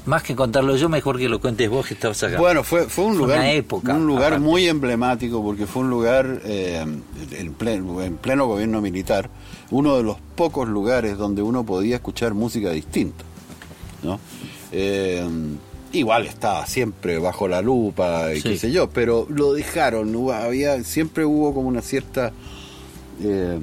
Más 0.06 0.22
que 0.22 0.34
contarlo 0.34 0.76
yo, 0.76 0.88
mejor 0.88 1.18
que 1.18 1.28
lo 1.28 1.40
cuentes 1.40 1.70
vos 1.70 1.86
que 1.86 1.94
estabas 1.94 2.22
acá. 2.22 2.36
Bueno, 2.38 2.64
fue, 2.64 2.86
fue 2.88 3.04
un 3.04 3.12
Fue 3.12 3.22
lugar, 3.22 3.38
una 3.38 3.52
época, 3.52 3.94
un 3.94 4.06
lugar 4.06 4.26
aparte. 4.32 4.44
muy 4.44 4.66
emblemático 4.66 5.42
porque 5.42 5.66
fue 5.66 5.82
un 5.82 5.90
lugar 5.90 6.40
eh, 6.44 6.84
en, 7.32 7.54
pleno, 7.54 8.02
en 8.02 8.16
pleno 8.16 8.46
gobierno 8.46 8.80
militar, 8.80 9.30
uno 9.70 9.96
de 9.96 10.02
los 10.02 10.16
pocos 10.34 10.68
lugares 10.68 11.16
donde 11.16 11.42
uno 11.42 11.64
podía 11.64 11.96
escuchar 11.96 12.34
música 12.34 12.70
distinta. 12.70 13.24
¿no? 14.02 14.18
Eh, 14.72 15.26
igual 15.92 16.26
estaba 16.26 16.66
siempre 16.66 17.18
bajo 17.18 17.48
la 17.48 17.62
lupa 17.62 18.34
y 18.34 18.40
Sí. 18.40 18.50
qué 18.50 18.58
sé 18.58 18.72
yo, 18.72 18.90
pero 18.90 19.26
lo 19.30 19.52
dejaron, 19.54 20.14
había, 20.32 20.82
siempre 20.82 21.24
hubo 21.24 21.54
como 21.54 21.68
una 21.68 21.82
cierta 21.82 22.32
eh, 23.22 23.58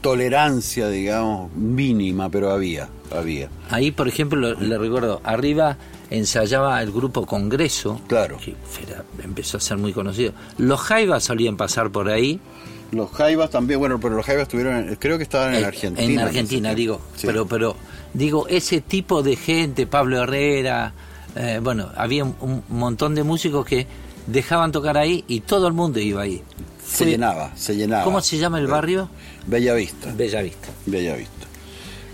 tolerancia, 0.00 0.88
digamos, 0.88 1.52
mínima, 1.54 2.30
pero 2.30 2.50
había, 2.50 2.88
había. 3.16 3.48
Ahí, 3.70 3.90
por 3.90 4.08
ejemplo, 4.08 4.38
lo- 4.38 4.60
le 4.60 4.78
recuerdo, 4.78 5.20
arriba 5.24 5.76
ensayaba 6.10 6.80
el 6.82 6.90
grupo 6.92 7.26
Congreso, 7.26 8.00
Claro. 8.06 8.38
que 8.38 8.54
era- 8.86 9.04
empezó 9.22 9.58
a 9.58 9.60
ser 9.60 9.76
muy 9.76 9.92
conocido. 9.92 10.32
Los 10.56 10.80
Jaivas 10.80 11.24
solían 11.24 11.56
pasar 11.56 11.90
por 11.90 12.08
ahí, 12.08 12.40
Los 12.90 13.10
Jaivas 13.10 13.50
también, 13.50 13.78
bueno, 13.80 14.00
pero 14.00 14.16
los 14.16 14.24
Jaivas 14.24 14.44
estuvieron, 14.44 14.96
creo 14.98 15.18
que 15.18 15.22
estaban 15.24 15.52
en 15.54 15.62
Eh, 15.62 15.66
Argentina. 15.66 16.10
En 16.10 16.18
Argentina, 16.20 16.74
digo. 16.74 17.02
Sí. 17.16 17.26
Pero, 17.26 17.46
pero, 17.46 17.76
digo, 18.14 18.46
ese 18.48 18.80
tipo 18.80 19.22
de 19.22 19.36
gente, 19.36 19.86
Pablo 19.86 20.22
Herrera, 20.22 20.94
eh, 21.36 21.60
bueno, 21.62 21.90
había 21.96 22.24
un, 22.24 22.34
un 22.40 22.62
montón 22.70 23.14
de 23.14 23.24
músicos 23.24 23.66
que 23.66 23.86
dejaban 24.26 24.72
tocar 24.72 24.96
ahí 24.96 25.22
y 25.28 25.40
todo 25.40 25.66
el 25.66 25.74
mundo 25.74 26.00
iba 26.00 26.22
ahí. 26.22 26.42
se 26.82 27.04
llenaba, 27.04 27.54
se 27.56 27.76
llenaba. 27.76 28.04
¿Cómo 28.04 28.22
se 28.22 28.38
llama 28.38 28.58
el 28.58 28.66
barrio? 28.68 29.10
Bella 29.48 29.74
Vista. 29.74 30.12
Bella 30.14 30.42
Vista. 30.42 30.68
Bella 30.86 31.16
Vista. 31.16 31.46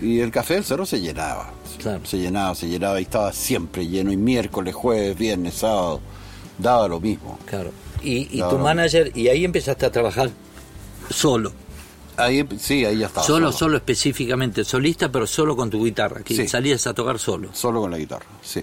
Y 0.01 0.19
el 0.19 0.31
Café 0.31 0.55
del 0.55 0.63
Cerro 0.63 0.85
se 0.85 0.99
llenaba. 0.99 1.51
Claro. 1.79 2.01
Se 2.05 2.17
llenaba, 2.17 2.55
se 2.55 2.67
llenaba 2.67 2.99
y 2.99 3.03
estaba 3.03 3.31
siempre 3.33 3.87
lleno. 3.87 4.11
Y 4.11 4.17
miércoles, 4.17 4.73
jueves, 4.73 5.17
viernes, 5.17 5.53
sábado. 5.55 6.01
Daba 6.57 6.87
lo 6.87 6.99
mismo. 6.99 7.37
Claro. 7.45 7.71
Y, 8.01 8.27
y 8.37 8.41
tu 8.49 8.57
manager, 8.57 9.11
y 9.15 9.27
ahí 9.27 9.43
empezaste 9.45 9.85
a 9.85 9.91
trabajar 9.91 10.29
solo. 11.09 11.51
Ahí, 12.17 12.47
sí, 12.59 12.85
ahí 12.85 12.99
ya 12.99 13.07
estaba. 13.07 13.25
Solo, 13.27 13.51
solo 13.51 13.75
específicamente, 13.77 14.63
solista, 14.63 15.11
pero 15.11 15.27
solo 15.27 15.55
con 15.55 15.69
tu 15.69 15.83
guitarra, 15.83 16.21
que 16.23 16.33
Sí. 16.35 16.47
salías 16.47 16.87
a 16.87 16.93
tocar 16.93 17.19
solo. 17.19 17.49
Solo 17.53 17.81
con 17.81 17.91
la 17.91 17.97
guitarra, 17.97 18.25
sí. 18.41 18.61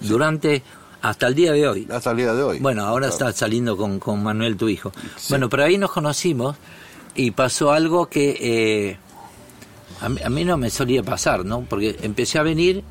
Durante, 0.00 0.62
hasta 1.02 1.28
el 1.28 1.34
día 1.34 1.52
de 1.52 1.68
hoy. 1.68 1.86
Hasta 1.90 2.10
el 2.10 2.16
día 2.16 2.34
de 2.34 2.42
hoy. 2.42 2.58
Bueno, 2.58 2.84
ahora 2.84 3.06
Claro. 3.08 3.12
estás 3.28 3.36
saliendo 3.36 3.76
con, 3.76 3.98
con 4.00 4.22
Manuel, 4.22 4.56
tu 4.56 4.68
hijo. 4.68 4.92
Bueno, 5.28 5.48
pero 5.48 5.64
ahí 5.64 5.78
nos 5.78 5.92
conocimos 5.92 6.56
y 7.18 7.32
pasó 7.32 7.72
algo 7.72 8.06
que 8.06 8.36
eh, 8.40 8.96
a, 10.00 10.08
mí, 10.08 10.20
a 10.24 10.30
mí 10.30 10.44
no 10.44 10.56
me 10.56 10.70
solía 10.70 11.02
pasar, 11.02 11.44
¿no? 11.44 11.62
Porque 11.68 11.98
empecé 12.02 12.38
a 12.38 12.42
venir 12.44 12.84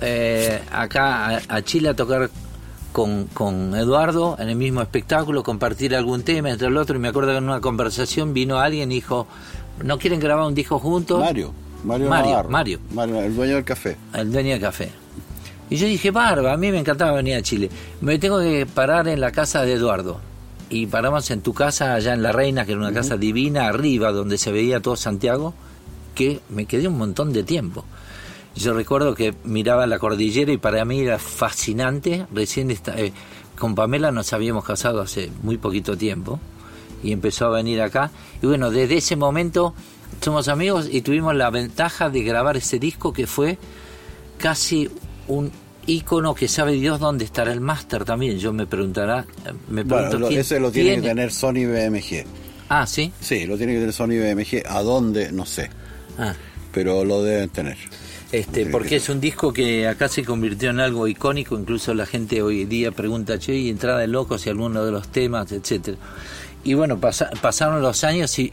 eh, 0.00 0.60
acá 0.72 1.36
a, 1.36 1.40
a 1.48 1.62
Chile 1.62 1.90
a 1.90 1.94
tocar 1.94 2.30
con, 2.90 3.26
con 3.26 3.76
Eduardo 3.76 4.36
en 4.40 4.48
el 4.48 4.56
mismo 4.56 4.82
espectáculo, 4.82 5.44
compartir 5.44 5.94
algún 5.94 6.24
tema 6.24 6.50
entre 6.50 6.66
el 6.66 6.76
otro. 6.76 6.96
Y 6.96 6.98
me 6.98 7.08
acuerdo 7.08 7.30
que 7.30 7.36
en 7.36 7.44
una 7.44 7.60
conversación 7.60 8.34
vino 8.34 8.58
alguien 8.58 8.90
y 8.90 8.96
dijo, 8.96 9.28
¿no 9.84 9.98
quieren 9.98 10.18
grabar 10.18 10.48
un 10.48 10.54
disco 10.54 10.80
juntos? 10.80 11.20
Mario. 11.20 11.54
Mario, 11.84 12.08
Mario, 12.08 12.30
Navarro. 12.30 12.50
Mario. 12.50 12.80
Mario, 12.92 13.20
el 13.22 13.36
dueño 13.36 13.54
del 13.54 13.64
café. 13.64 13.96
el 14.14 14.32
dueño 14.32 14.50
del 14.50 14.60
café. 14.60 14.90
Y 15.70 15.76
yo 15.76 15.86
dije, 15.86 16.10
barba, 16.10 16.52
a 16.52 16.56
mí 16.56 16.72
me 16.72 16.80
encantaba 16.80 17.12
venir 17.12 17.36
a 17.36 17.42
Chile. 17.42 17.70
Me 18.00 18.18
tengo 18.18 18.40
que 18.40 18.66
parar 18.66 19.06
en 19.06 19.20
la 19.20 19.30
casa 19.30 19.62
de 19.62 19.74
Eduardo. 19.74 20.20
Y 20.70 20.86
paramos 20.86 21.30
en 21.30 21.42
tu 21.42 21.52
casa, 21.52 21.94
allá 21.94 22.14
en 22.14 22.22
La 22.22 22.30
Reina, 22.32 22.64
que 22.64 22.72
era 22.72 22.80
una 22.80 22.92
casa 22.92 23.16
divina, 23.16 23.66
arriba, 23.66 24.12
donde 24.12 24.38
se 24.38 24.52
veía 24.52 24.80
todo 24.80 24.94
Santiago, 24.96 25.52
que 26.14 26.40
me 26.48 26.66
quedé 26.66 26.86
un 26.86 26.96
montón 26.96 27.32
de 27.32 27.42
tiempo. 27.42 27.84
Yo 28.54 28.72
recuerdo 28.72 29.14
que 29.14 29.34
miraba 29.44 29.86
la 29.86 29.98
cordillera 29.98 30.52
y 30.52 30.58
para 30.58 30.84
mí 30.84 31.00
era 31.00 31.18
fascinante. 31.18 32.26
Recién 32.32 32.70
esta- 32.70 32.98
eh, 32.98 33.12
con 33.58 33.74
Pamela 33.74 34.12
nos 34.12 34.32
habíamos 34.32 34.64
casado 34.64 35.00
hace 35.00 35.30
muy 35.42 35.58
poquito 35.58 35.96
tiempo 35.96 36.38
y 37.02 37.12
empezó 37.12 37.46
a 37.46 37.50
venir 37.50 37.80
acá. 37.82 38.10
Y 38.42 38.46
bueno, 38.46 38.70
desde 38.70 38.96
ese 38.98 39.16
momento 39.16 39.74
somos 40.20 40.48
amigos 40.48 40.88
y 40.90 41.02
tuvimos 41.02 41.34
la 41.34 41.50
ventaja 41.50 42.10
de 42.10 42.22
grabar 42.22 42.56
ese 42.56 42.78
disco 42.78 43.12
que 43.12 43.26
fue 43.26 43.58
casi 44.38 44.88
un 45.28 45.50
ícono 45.86 46.34
que 46.34 46.48
sabe 46.48 46.72
Dios 46.72 47.00
dónde 47.00 47.24
estará 47.24 47.52
el 47.52 47.60
máster 47.60 48.04
también. 48.04 48.38
Yo 48.38 48.52
me 48.52 48.66
preguntará, 48.66 49.20
eh, 49.46 49.52
me 49.68 49.84
pregunto 49.84 50.10
Bueno, 50.10 50.18
lo- 50.20 50.28
quién 50.28 50.40
ese 50.40 50.60
lo 50.60 50.70
tiene, 50.70 50.90
tiene? 50.90 51.02
que 51.02 51.08
tener 51.08 51.32
Sony 51.32 51.66
BMG. 51.66 52.24
Ah, 52.68 52.86
sí. 52.86 53.12
Sí, 53.20 53.46
lo 53.46 53.56
tiene 53.56 53.72
que 53.74 53.78
tener 53.80 53.92
Sony 53.92 54.18
BMG. 54.20 54.62
¿A 54.68 54.82
dónde? 54.82 55.32
No 55.32 55.44
sé. 55.46 55.70
Ah. 56.18 56.34
Pero 56.72 57.04
lo 57.04 57.22
deben 57.22 57.48
tener. 57.50 57.76
Este, 58.30 58.66
porque 58.66 58.96
es 58.96 59.08
un 59.08 59.20
disco 59.20 59.52
que 59.52 59.88
acá 59.88 60.06
se 60.08 60.22
convirtió 60.24 60.70
en 60.70 60.78
algo 60.78 61.08
icónico, 61.08 61.58
incluso 61.58 61.92
la 61.94 62.06
gente 62.06 62.40
hoy 62.42 62.64
día 62.64 62.92
pregunta, 62.92 63.40
che, 63.40 63.56
y 63.56 63.68
entrada 63.70 63.98
de 63.98 64.06
locos 64.06 64.46
y 64.46 64.50
alguno 64.50 64.84
de 64.84 64.92
los 64.92 65.08
temas, 65.08 65.50
etcétera. 65.50 65.96
Y 66.62 66.74
bueno, 66.74 67.00
pasa- 67.00 67.30
pasaron 67.42 67.82
los 67.82 68.04
años 68.04 68.38
y 68.38 68.52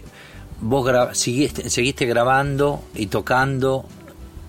vos 0.62 0.84
gra- 0.90 1.14
seguiste, 1.14 1.70
seguiste 1.70 2.08
grabando 2.08 2.82
y 2.96 3.06
tocando 3.06 3.86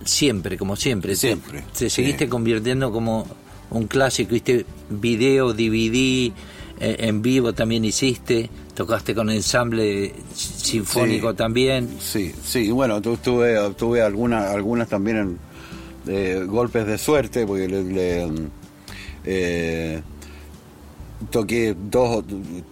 siempre, 0.05 0.57
como 0.57 0.75
siempre. 0.75 1.11
Te- 1.13 1.17
Siempre, 1.17 1.63
Te, 1.77 1.89
sí. 1.89 1.89
seguiste 1.89 2.27
convirtiendo 2.29 2.91
como 2.91 3.27
un 3.71 3.87
clásico, 3.87 4.31
viste 4.33 4.65
video, 4.89 5.53
DVD, 5.53 6.31
eh, 6.79 6.95
en 6.99 7.21
vivo 7.21 7.53
también 7.53 7.83
hiciste, 7.85 8.49
tocaste 8.73 9.13
con 9.13 9.29
ensamble 9.29 10.13
sinfónico 10.33 11.31
Sí. 11.31 11.37
también. 11.37 11.89
Sí, 11.99 12.33
sí, 12.43 12.71
bueno, 12.71 13.01
tu- 13.01 13.17
tuve, 13.17 13.55
tuve 13.77 14.01
algunas, 14.01 14.45
algunas 14.53 14.87
también 14.87 15.17
en, 15.17 15.37
eh, 16.07 16.43
golpes 16.47 16.87
de 16.87 16.97
suerte, 16.97 17.45
porque 17.45 17.67
le, 17.67 17.83
le, 17.83 18.27
eh, 19.25 20.01
toqué 21.31 21.75
dos, 21.77 22.17
o- 22.17 22.23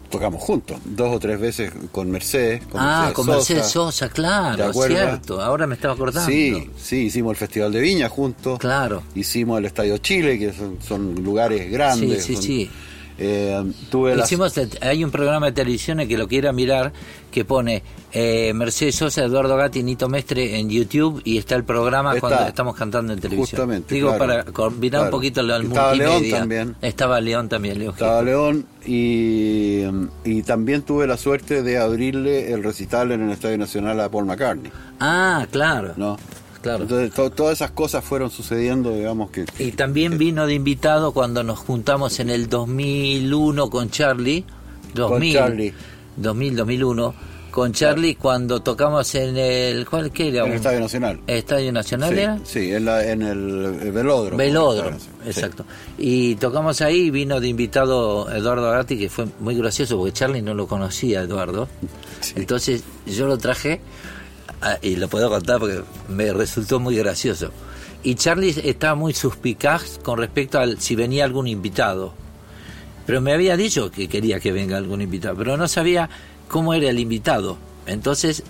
tocamos 0.09 0.41
juntos, 0.41 0.77
dos 0.85 1.15
o 1.15 1.19
tres 1.19 1.39
veces 1.39 1.71
con 1.91 2.09
Mercedes. 2.09 2.65
Con 2.67 2.79
ah, 2.81 2.85
Mercedes 3.07 3.13
con 3.15 3.25
Sosa. 3.25 3.37
Mercedes 3.37 3.67
Sosa, 3.71 4.07
¿Te 4.07 4.13
claro, 4.13 4.73
cierto. 4.73 5.41
Ahora 5.41 5.67
me 5.67 5.75
estaba 5.75 5.93
acordando. 5.93 6.29
Sí, 6.31 6.69
sí, 6.77 6.95
hicimos 7.07 7.31
el 7.31 7.37
Festival 7.37 7.71
de 7.71 7.81
Viña 7.81 8.09
juntos. 8.09 8.59
Claro. 8.59 9.03
Hicimos 9.15 9.59
el 9.59 9.65
Estadio 9.65 9.97
Chile, 9.97 10.39
que 10.39 10.53
son, 10.53 10.77
son 10.85 11.15
lugares 11.23 11.69
grandes. 11.71 12.23
Sí, 12.23 12.27
sí, 12.27 12.33
son- 12.35 12.43
sí. 12.43 12.69
Eh, 13.17 13.63
tuve 13.89 14.15
Hicimos, 14.17 14.53
hay 14.81 15.03
un 15.03 15.11
programa 15.11 15.47
de 15.47 15.51
televisión 15.53 15.99
el 15.99 16.07
que 16.07 16.17
lo 16.17 16.27
quiera 16.27 16.51
mirar 16.51 16.93
que 17.31 17.45
pone 17.45 17.83
eh, 18.13 18.51
Mercedes 18.53 18.95
Sosa, 18.95 19.23
Eduardo 19.23 19.55
Gatti, 19.57 19.83
Nito 19.83 20.07
Mestre 20.09 20.59
en 20.59 20.69
YouTube 20.69 21.21
y 21.23 21.37
está 21.37 21.55
el 21.55 21.63
programa 21.63 22.15
Está. 22.15 22.27
cuando 22.27 22.47
estamos 22.47 22.75
cantando 22.75 23.13
en 23.13 23.19
televisión. 23.19 23.47
Justamente, 23.61 23.93
Digo, 23.95 24.15
claro. 24.15 24.25
para 24.43 24.43
combinar 24.45 25.03
un 25.05 25.09
poquito 25.09 25.41
al 25.41 25.49
Estaba 25.63 25.93
León 25.93 26.11
multimedia. 26.13 26.39
también. 26.39 26.75
Estaba 26.81 27.21
León 27.21 27.49
también, 27.49 27.79
León. 27.79 27.93
Estaba 27.93 28.21
León 28.21 28.65
y, 28.85 29.83
y 30.23 30.41
también 30.43 30.81
tuve 30.83 31.05
la 31.07 31.17
suerte 31.17 31.61
de 31.63 31.77
abrirle 31.77 32.53
el 32.53 32.63
recital 32.63 33.11
en 33.11 33.21
el 33.23 33.31
Estadio 33.31 33.57
Nacional 33.57 33.99
a 33.99 34.09
Paul 34.09 34.25
McCartney. 34.25 34.71
Ah, 34.99 35.45
claro. 35.51 35.93
¿no? 35.97 36.17
Claro. 36.61 36.83
Entonces 36.83 37.13
to- 37.13 37.29
todas 37.29 37.53
esas 37.53 37.71
cosas 37.71 38.03
fueron 38.03 38.29
sucediendo, 38.31 38.93
digamos 38.93 39.29
que... 39.31 39.45
Y 39.59 39.71
también 39.71 40.17
vino 40.17 40.45
de 40.47 40.53
invitado 40.55 41.11
cuando 41.13 41.43
nos 41.43 41.59
juntamos 41.59 42.19
en 42.19 42.29
el 42.29 42.49
2001 42.49 43.69
con 43.69 43.89
Charlie. 43.89 44.43
2000, 44.93 45.33
Charlie. 45.33 45.73
2000, 46.17 46.55
2001. 46.55 47.13
Con 47.51 47.73
Charlie 47.73 48.15
cuando 48.15 48.61
tocamos 48.61 49.15
en 49.15 49.35
el... 49.37 49.87
¿Cuál 49.87 50.11
que 50.11 50.27
era? 50.29 50.43
En 50.43 50.49
el 50.51 50.57
Estadio 50.57 50.79
Nacional. 50.79 51.19
¿Estadio 51.25 51.71
Nacional 51.71 52.09
Sí, 52.13 52.19
era? 52.19 52.39
sí, 52.43 52.71
en, 52.71 52.85
la- 52.85 53.03
en 53.11 53.21
el, 53.23 53.79
el 53.81 53.91
velódromo. 53.91 54.37
Velódromo, 54.37 54.99
Sí. 54.99 55.07
exacto. 55.25 55.65
Y 55.97 56.35
tocamos 56.35 56.81
ahí, 56.81 57.09
vino 57.09 57.39
de 57.39 57.47
invitado 57.47 58.29
Eduardo 58.31 58.69
Gatti, 58.71 58.99
que 58.99 59.09
fue 59.09 59.25
muy 59.39 59.55
gracioso 59.55 59.97
porque 59.97 60.13
Charlie 60.13 60.41
no 60.43 60.53
lo 60.53 60.67
conocía, 60.67 61.21
Eduardo. 61.21 61.67
Entonces 62.35 62.83
yo 63.07 63.25
lo 63.25 63.37
traje, 63.39 63.81
y 64.81 64.95
lo 64.95 65.07
puedo 65.07 65.29
contar 65.29 65.59
porque 65.59 65.83
me 66.09 66.33
resultó 66.33 66.79
muy 66.79 66.95
gracioso. 66.95 67.51
Y 68.03 68.15
Charlie 68.15 68.55
estaba 68.63 68.95
muy 68.95 69.13
suspicaz 69.13 69.99
con 70.03 70.19
respecto 70.19 70.59
al 70.59 70.79
si 70.79 70.95
venía 70.95 71.25
algún 71.25 71.47
invitado. 71.47 72.13
Pero 73.05 73.21
me 73.21 73.33
había 73.33 73.57
dicho 73.57 73.89
que 73.91 74.07
quería 74.07 74.39
que 74.39 74.51
venga 74.51 74.77
algún 74.77 75.01
invitado, 75.01 75.35
pero 75.37 75.57
no 75.57 75.67
sabía 75.67 76.09
cómo 76.47 76.73
era 76.73 76.89
el 76.89 76.99
invitado. 76.99 77.57
Entonces 77.85 78.43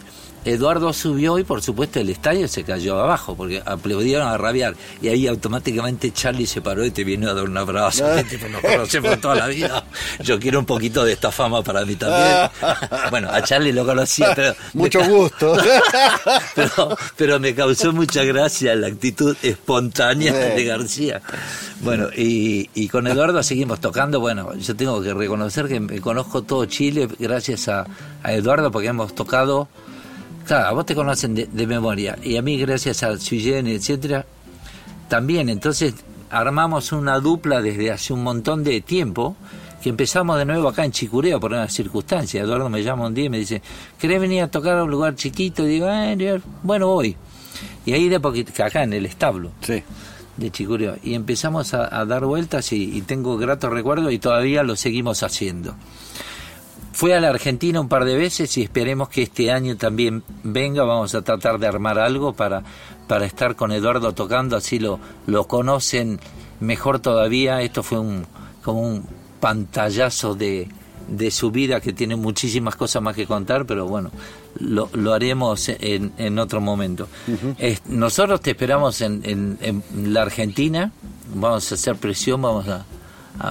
Eduardo 0.45 0.93
subió 0.93 1.39
y 1.39 1.43
por 1.43 1.61
supuesto 1.61 1.99
el 1.99 2.09
estadio 2.09 2.47
se 2.47 2.63
cayó 2.63 2.99
abajo 2.99 3.35
porque 3.35 3.61
aplaudieron 3.65 4.27
a 4.27 4.37
rabiar 4.37 4.75
y 5.01 5.09
ahí 5.09 5.27
automáticamente 5.27 6.11
Charlie 6.11 6.47
se 6.47 6.61
paró 6.61 6.85
y 6.85 6.91
te 6.91 7.03
vino 7.03 7.29
a 7.29 7.33
dar 7.33 7.45
un 7.45 7.57
abrazo. 7.57 8.05
Tipo, 8.29 8.47
nos 8.47 8.61
conocemos 8.61 9.19
toda 9.19 9.35
la 9.35 9.47
vida. 9.47 9.83
Yo 10.21 10.39
quiero 10.39 10.59
un 10.59 10.65
poquito 10.65 11.03
de 11.03 11.13
esta 11.13 11.31
fama 11.31 11.63
para 11.63 11.85
mí 11.85 11.95
también. 11.95 12.49
bueno, 13.09 13.29
a 13.31 13.41
Charlie 13.41 13.73
lo 13.73 13.85
conocía, 13.85 14.33
pero 14.35 14.55
Mucho 14.73 15.03
gusto. 15.03 15.57
pero, 16.55 16.97
pero 17.15 17.39
me 17.39 17.53
causó 17.53 17.93
mucha 17.93 18.23
gracia 18.23 18.75
la 18.75 18.87
actitud 18.87 19.35
espontánea 19.41 20.33
de 20.33 20.63
García. 20.65 21.21
Bueno, 21.81 22.07
y, 22.15 22.69
y 22.73 22.87
con 22.87 23.07
Eduardo 23.07 23.43
seguimos 23.43 23.79
tocando. 23.79 24.19
Bueno, 24.19 24.55
yo 24.55 24.75
tengo 24.75 25.01
que 25.01 25.13
reconocer 25.13 25.67
que 25.67 25.79
me 25.79 26.01
conozco 26.01 26.41
todo 26.43 26.65
Chile 26.65 27.07
gracias 27.19 27.67
a, 27.67 27.85
a 28.23 28.33
Eduardo 28.33 28.71
porque 28.71 28.87
hemos 28.87 29.13
tocado. 29.15 29.67
Claro, 30.47 30.67
a 30.67 30.71
vos 30.71 30.85
te 30.85 30.95
conocen 30.95 31.35
de, 31.35 31.45
de 31.47 31.67
memoria 31.67 32.17
y 32.23 32.37
a 32.37 32.41
mí 32.41 32.57
gracias 32.57 33.03
a 33.03 33.17
Suyen, 33.17 33.67
etcétera, 33.67 34.25
también. 35.09 35.49
Entonces 35.49 35.93
armamos 36.29 36.91
una 36.93 37.19
dupla 37.19 37.61
desde 37.61 37.91
hace 37.91 38.13
un 38.13 38.23
montón 38.23 38.63
de 38.63 38.79
tiempo 38.81 39.35
que 39.83 39.89
empezamos 39.89 40.37
de 40.37 40.45
nuevo 40.45 40.69
acá 40.69 40.85
en 40.85 40.91
Chicureo 40.91 41.39
por 41.39 41.51
una 41.51 41.67
circunstancia. 41.69 42.41
Eduardo 42.41 42.69
me 42.69 42.81
llama 42.81 43.07
un 43.07 43.13
día 43.13 43.25
y 43.25 43.29
me 43.29 43.39
dice, 43.39 43.61
¿querés 43.99 44.21
venir 44.21 44.41
a 44.43 44.47
tocar 44.47 44.77
a 44.77 44.83
un 44.85 44.89
lugar 44.89 45.15
chiquito? 45.15 45.63
Y 45.65 45.67
digo, 45.67 45.87
"Eh, 45.89 46.41
bueno, 46.63 46.87
voy. 46.87 47.15
Y 47.85 47.91
ahí 47.93 48.07
de 48.09 48.19
poquito, 48.19 48.51
acá 48.63 48.83
en 48.83 48.93
el 48.93 49.05
establo 49.05 49.51
Sí. 49.61 49.83
de 50.37 50.51
Chicureo. 50.51 50.95
Y 51.03 51.13
empezamos 51.13 51.73
a, 51.73 51.93
a 51.95 52.05
dar 52.05 52.25
vueltas 52.25 52.71
y, 52.71 52.97
y 52.97 53.01
tengo 53.01 53.37
gratos 53.37 53.71
recuerdos 53.71 54.11
y 54.13 54.19
todavía 54.19 54.63
lo 54.63 54.75
seguimos 54.77 55.23
haciendo. 55.23 55.75
Fui 56.97 57.11
a 57.11 57.19
la 57.19 57.29
Argentina 57.29 57.79
un 57.79 57.89
par 57.89 58.05
de 58.05 58.15
veces 58.17 58.57
y 58.57 58.63
esperemos 58.63 59.07
que 59.09 59.21
este 59.21 59.51
año 59.51 59.77
también 59.77 60.23
venga. 60.43 60.83
Vamos 60.83 61.13
a 61.13 61.21
tratar 61.21 61.59
de 61.59 61.67
armar 61.67 61.99
algo 61.99 62.33
para, 62.33 62.63
para 63.07 63.27
estar 63.27 63.55
con 63.55 63.71
Eduardo 63.71 64.13
tocando, 64.13 64.55
así 64.57 64.79
lo, 64.79 64.99
lo 65.27 65.43
conocen 65.47 66.19
mejor 66.59 66.97
todavía. 66.97 67.61
Esto 67.61 67.83
fue 67.83 67.99
un, 67.99 68.25
como 68.63 68.81
un 68.81 69.05
pantallazo 69.39 70.33
de, 70.33 70.69
de 71.07 71.29
su 71.29 71.51
vida 71.51 71.81
que 71.81 71.93
tiene 71.93 72.15
muchísimas 72.15 72.75
cosas 72.75 73.03
más 73.03 73.15
que 73.15 73.27
contar, 73.27 73.67
pero 73.67 73.85
bueno, 73.85 74.09
lo, 74.59 74.89
lo 74.93 75.13
haremos 75.13 75.69
en, 75.69 76.13
en 76.17 76.39
otro 76.39 76.61
momento. 76.61 77.07
Nosotros 77.89 78.41
te 78.41 78.49
esperamos 78.51 79.01
en, 79.01 79.21
en- 79.23 79.59
en 79.61 80.13
la 80.15 80.23
Argentina, 80.23 80.91
vamos 81.35 81.71
a 81.71 81.75
hacer 81.75 81.95
presión, 81.97 82.41
vamos 82.41 82.67
a- 82.67 82.85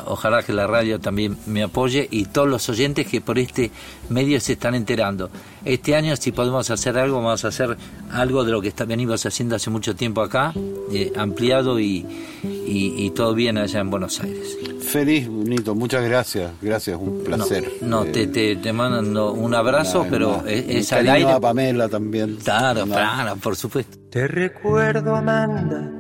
ojalá 0.07 0.43
que 0.43 0.53
la 0.53 0.67
radio 0.67 0.99
también 1.01 1.37
me 1.47 1.63
apoye 1.63 2.07
y 2.11 2.25
todos 2.27 2.49
los 2.49 2.69
oyentes 2.69 3.07
que 3.07 3.21
por 3.21 3.39
este 3.39 3.71
medio 4.09 4.41
se 4.41 4.55
están 4.55 4.75
enterando. 4.75 5.31
Este 5.65 5.95
año 5.97 6.15
si 6.17 6.33
podemos 6.33 6.71
hacer 6.71 6.97
algo, 6.99 7.17
vamos 7.17 7.45
a 7.45 7.49
hacer 7.49 7.77
algo 8.13 8.45
de 8.45 8.53
lo 8.53 8.61
que 8.63 8.69
está, 8.69 8.85
venimos 8.85 9.25
haciendo 9.27 9.57
hace 9.57 9.71
mucho 9.71 9.95
tiempo 9.97 10.21
acá, 10.23 10.53
eh, 10.93 11.13
ampliado 11.17 11.79
y, 11.81 12.07
y- 12.45 12.95
y 12.97 13.11
todo 13.11 13.35
bien 13.35 13.59
allá 13.59 13.81
en 13.81 13.91
Buenos 13.91 14.21
Aires. 14.21 14.57
Feliz, 14.81 15.29
Nito, 15.29 15.75
muchas 15.75 16.05
gracias. 16.05 16.53
Gracias, 16.63 16.97
un 17.01 17.23
placer. 17.25 17.71
No, 17.83 18.05
Eh, 18.05 18.11
te, 18.13 18.27
te, 18.29 18.57
te 18.57 18.73
mando 18.73 19.33
un 19.33 19.55
abrazo, 19.55 19.99
nada, 19.99 20.11
pero 20.11 20.37
nada. 20.39 20.51
es, 20.51 20.65
es 20.69 20.93
al 20.93 21.09
aire. 21.09 21.31
a 21.33 21.41
Pamela 21.41 21.89
también. 21.89 22.37
Claro, 22.43 22.85
claro, 22.87 23.37
por 23.37 23.57
supuesto. 23.57 23.99
Te 24.11 24.29
recuerdo, 24.29 25.17
Amanda, 25.17 25.91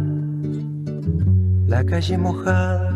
la 1.66 1.84
calle 1.84 2.16
mojada, 2.16 2.95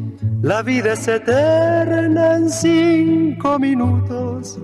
la 0.41 0.61
vida 0.61 0.93
es 0.93 1.07
eterna 1.07 2.35
en 2.35 2.49
cinco 2.49 3.59
minutos. 3.59 4.59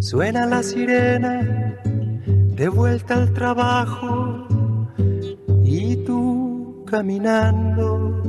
Suena 0.00 0.46
la 0.46 0.62
sirena, 0.62 1.78
de 1.84 2.68
vuelta 2.68 3.14
al 3.14 3.32
trabajo, 3.32 4.46
y 5.64 5.96
tú 6.04 6.84
caminando, 6.86 8.22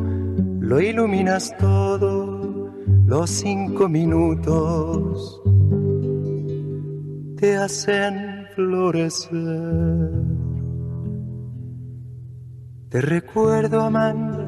lo 0.60 0.80
iluminas 0.80 1.56
todo, 1.57 2.72
los 3.06 3.30
cinco 3.30 3.90
minutos 3.90 5.41
te 7.44 7.57
hacen 7.57 8.48
florecer. 8.56 10.11
Te 12.88 13.02
recuerdo, 13.02 13.82
Amanda, 13.82 14.48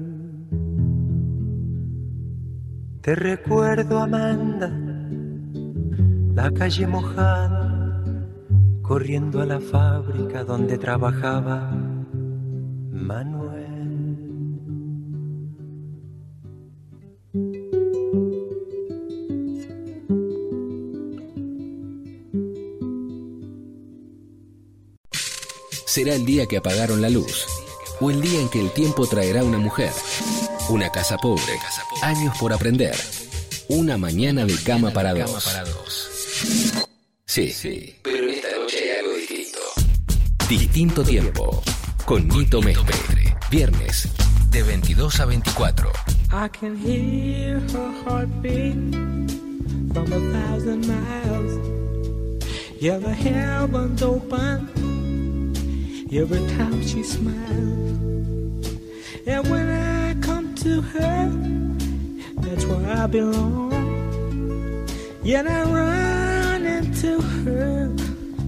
Te 3.01 3.15
recuerdo, 3.15 3.97
Amanda, 3.97 4.71
la 6.35 6.51
calle 6.51 6.85
mojada, 6.85 8.05
corriendo 8.83 9.41
a 9.41 9.45
la 9.47 9.59
fábrica 9.59 10.43
donde 10.43 10.77
trabajaba 10.77 11.71
Manuel. 12.91 13.71
Será 25.87 26.13
el 26.13 26.23
día 26.23 26.45
que 26.45 26.57
apagaron 26.57 27.01
la 27.01 27.09
luz, 27.09 27.47
o 27.99 28.11
el 28.11 28.21
día 28.21 28.39
en 28.39 28.49
que 28.49 28.61
el 28.61 28.69
tiempo 28.69 29.07
traerá 29.07 29.43
una 29.43 29.57
mujer, 29.57 29.91
una 30.71 30.89
casa 30.89 31.17
pobre, 31.17 31.59
años 32.01 32.37
por 32.39 32.53
aprender, 32.53 32.95
una 33.67 33.97
mañana 33.97 34.45
de 34.45 34.55
cama 34.63 34.91
para 34.91 35.13
dos. 35.13 36.09
Sí, 37.25 37.51
sí, 37.51 37.95
pero 38.01 38.29
esta 38.29 38.47
noche 38.57 38.77
hay 38.77 38.99
algo 38.99 39.13
distinto. 39.15 39.59
Distinto 40.47 41.03
tiempo, 41.03 41.61
con 42.05 42.25
Nito 42.29 42.61
Mestre. 42.61 43.35
Viernes, 43.49 44.07
de 44.49 44.63
22 44.63 45.19
a 45.19 45.25
24. 45.25 45.91
I 46.31 46.47
can 46.57 46.77
hear 46.77 47.59
her 47.59 47.91
heartbeat 48.05 48.95
from 49.93 50.13
a 50.13 50.19
thousand 50.31 50.87
miles. 50.87 51.59
Yeah, 52.79 52.97
the 52.97 53.13
heavens 53.13 54.01
open 54.01 54.69
every 56.13 56.47
time 56.55 56.81
she 56.87 57.03
smiles. 57.03 57.91
And 59.27 59.47
when 59.49 59.70
to 60.61 60.79
her, 60.79 61.29
that's 62.35 62.65
where 62.65 62.87
I 62.95 63.07
belong. 63.07 63.71
Yet 65.23 65.47
I 65.47 65.63
run 65.63 66.65
into 66.67 67.19
her 67.19 67.87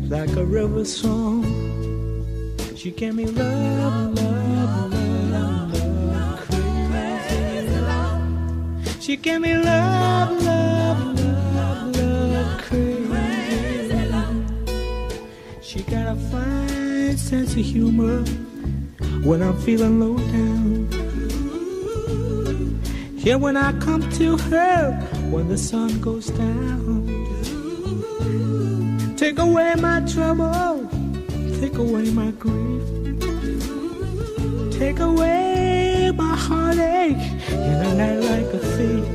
like 0.07 0.29
a 0.35 0.45
river 0.45 0.85
song. 0.85 1.43
She 2.75 2.91
gave 2.91 3.15
me 3.15 3.25
love, 3.25 4.13
love, 4.13 4.93
love, 5.31 5.73
love, 5.73 6.39
crazy 6.47 7.79
love. 7.79 9.01
She 9.01 9.17
gave 9.17 9.41
me 9.41 9.57
love, 9.57 10.43
love, 10.43 11.19
love, 11.19 11.95
love, 11.95 12.61
crazy 12.61 14.05
love. 14.05 15.63
She 15.63 15.81
got 15.81 16.15
a 16.15 16.15
fine 16.29 17.17
sense 17.17 17.53
of 17.53 17.65
humor 17.65 18.23
when 19.23 19.41
I'm 19.41 19.57
feeling 19.61 19.99
low 19.99 20.17
down. 20.17 20.82
Yeah, 23.23 23.35
when 23.35 23.55
I 23.55 23.71
come 23.79 24.01
to 24.19 24.37
her 24.37 24.91
when 25.31 25.47
the 25.47 25.57
sun 25.57 26.01
goes 26.01 26.27
down. 26.27 27.07
Take 29.15 29.39
away 29.39 29.75
my 29.75 30.01
trouble, 30.01 30.89
take 31.61 31.77
away 31.77 32.11
my 32.11 32.31
grief, 32.31 32.83
take 34.77 34.99
away 34.99 36.11
my 36.13 36.35
heartache 36.35 37.15
in 37.49 37.77
a 37.87 37.93
night 37.95 38.19
like 38.29 38.53
a 38.53 38.59
thief. 38.75 39.05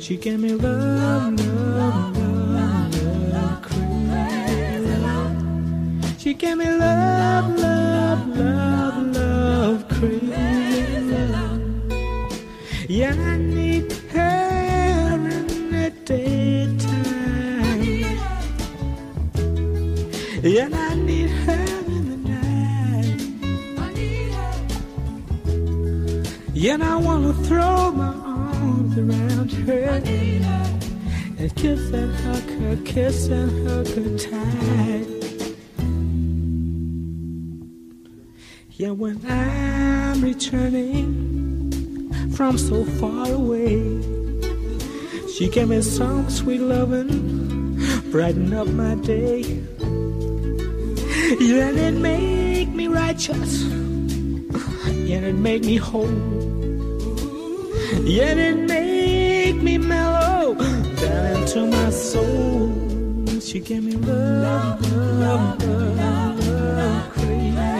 She 0.00 0.16
gave 0.16 0.38
me 0.38 0.52
love, 0.52 1.34
love, 1.40 2.16
love, 2.16 2.94
love, 3.32 3.72
love. 5.02 6.20
She 6.20 6.32
gave 6.32 6.56
me 6.58 6.70
love, 6.70 7.58
love, 7.58 8.28
love, 8.38 8.95
Yeah, 12.96 13.12
I 13.12 13.36
need 13.36 13.92
her 13.92 15.12
in 15.12 15.70
the 15.70 15.90
daytime. 16.06 16.86
Yeah, 20.42 20.70
I 20.72 20.94
need 20.94 21.28
her 21.28 21.66
in 21.92 22.08
the 22.08 22.16
night. 22.30 23.20
Yeah, 26.54 26.78
I 26.80 26.96
wanna 26.96 27.34
throw 27.44 27.90
my 27.90 28.14
arms 28.24 28.96
around 28.96 29.52
her 29.52 30.00
and 31.38 31.54
kiss 31.54 31.92
and 31.92 32.14
hug 32.24 32.48
her, 32.60 32.76
kiss 32.86 33.28
and 33.28 33.68
hug 33.68 33.88
her 33.88 34.16
tight. 34.16 35.08
Yeah, 38.70 38.92
when 38.92 39.20
I'm 39.28 40.22
returning 40.22 41.25
from 42.36 42.58
so 42.58 42.84
far 43.00 43.32
away. 43.32 43.80
She 45.32 45.48
gave 45.48 45.68
me 45.68 45.80
some 45.80 46.28
sweet 46.28 46.60
loving, 46.60 47.80
brighten 48.10 48.52
up 48.52 48.68
my 48.68 48.94
day. 48.96 49.40
Yeah, 51.40 51.68
and 51.68 51.78
it 51.78 51.94
make 51.94 52.68
me 52.68 52.88
righteous, 52.88 53.62
yeah, 55.08 55.30
it 55.30 55.34
make 55.34 55.64
me 55.64 55.76
whole. 55.76 56.20
Yeah, 58.04 58.34
it 58.48 58.58
make 58.68 59.62
me 59.62 59.78
mellow 59.78 60.54
down 60.54 61.36
into 61.36 61.66
my 61.66 61.90
soul. 61.90 62.70
She 63.40 63.60
gave 63.60 63.82
me 63.82 63.92
love, 63.92 64.80
love, 64.92 65.64
love, 65.64 66.48
love, 66.48 67.12
crazy 67.12 67.75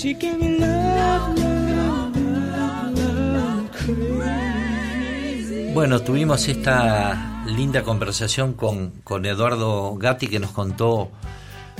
She 0.00 0.14
gave 0.14 0.38
me 0.38 0.58
love, 0.58 1.38
love, 1.38 2.16
love, 2.16 2.96
love, 2.96 3.70
crazy. 3.70 5.72
Bueno, 5.74 6.00
tuvimos 6.00 6.48
esta 6.48 7.44
linda 7.44 7.82
conversación 7.82 8.54
con, 8.54 8.92
con 9.04 9.26
Eduardo 9.26 9.94
Gatti 9.96 10.28
que 10.28 10.38
nos 10.38 10.52
contó 10.52 11.10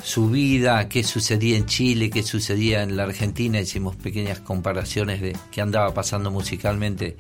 su 0.03 0.29
vida, 0.29 0.87
qué 0.91 1.03
sucedía 1.03 1.57
en 1.57 1.65
Chile, 1.65 2.11
qué 2.11 2.23
sucedía 2.23 2.83
en 2.83 2.95
la 2.95 3.05
Argentina, 3.05 3.59
hicimos 3.59 3.97
pequeñas 3.97 4.41
comparaciones 4.41 5.23
de 5.23 5.35
qué 5.51 5.63
andaba 5.63 5.95
pasando 5.95 6.31
musicalmente 6.31 7.17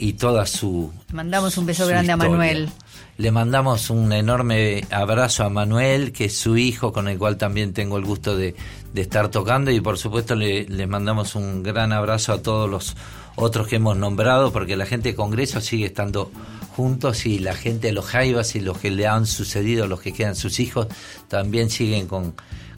y 0.00 0.14
toda 0.14 0.46
su... 0.46 0.90
Mandamos 1.12 1.58
un 1.58 1.66
beso 1.66 1.86
grande 1.86 2.12
a. 2.12 2.16
Manuel. 2.16 2.70
Le 3.18 3.30
mandamos 3.30 3.90
un 3.90 4.12
enorme 4.14 4.82
abrazo 4.90 5.44
a 5.44 5.50
Manuel, 5.50 6.10
que 6.10 6.24
es 6.24 6.38
su 6.38 6.56
hijo, 6.56 6.90
con 6.90 7.06
el 7.06 7.18
cual 7.18 7.36
también 7.36 7.74
tengo 7.74 7.98
el 7.98 8.06
gusto 8.06 8.34
de, 8.34 8.56
de 8.94 9.00
estar 9.02 9.28
tocando, 9.28 9.70
y 9.70 9.80
por 9.82 9.98
supuesto 9.98 10.34
le, 10.34 10.64
le 10.64 10.86
mandamos 10.86 11.34
un 11.34 11.62
gran 11.62 11.92
abrazo 11.92 12.32
a 12.32 12.42
todos 12.42 12.68
los 12.68 12.96
otros 13.36 13.68
que 13.68 13.76
hemos 13.76 13.98
nombrado, 13.98 14.52
porque 14.52 14.74
la 14.74 14.86
gente 14.86 15.10
de 15.10 15.14
Congreso 15.14 15.60
sigue 15.60 15.84
estando 15.86 16.30
juntos 16.74 17.26
y 17.26 17.38
la 17.38 17.54
gente 17.54 17.88
de 17.88 17.92
los 17.92 18.06
Jaivas 18.06 18.54
y 18.56 18.60
los 18.60 18.78
que 18.78 18.90
le 18.90 19.06
han 19.06 19.26
sucedido, 19.26 19.86
los 19.86 20.00
que 20.00 20.14
quedan 20.14 20.34
sus 20.34 20.60
hijos, 20.60 20.86
también 21.28 21.68
siguen 21.68 22.06
con, 22.06 22.32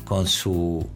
con 0.04 0.26
su 0.26 0.88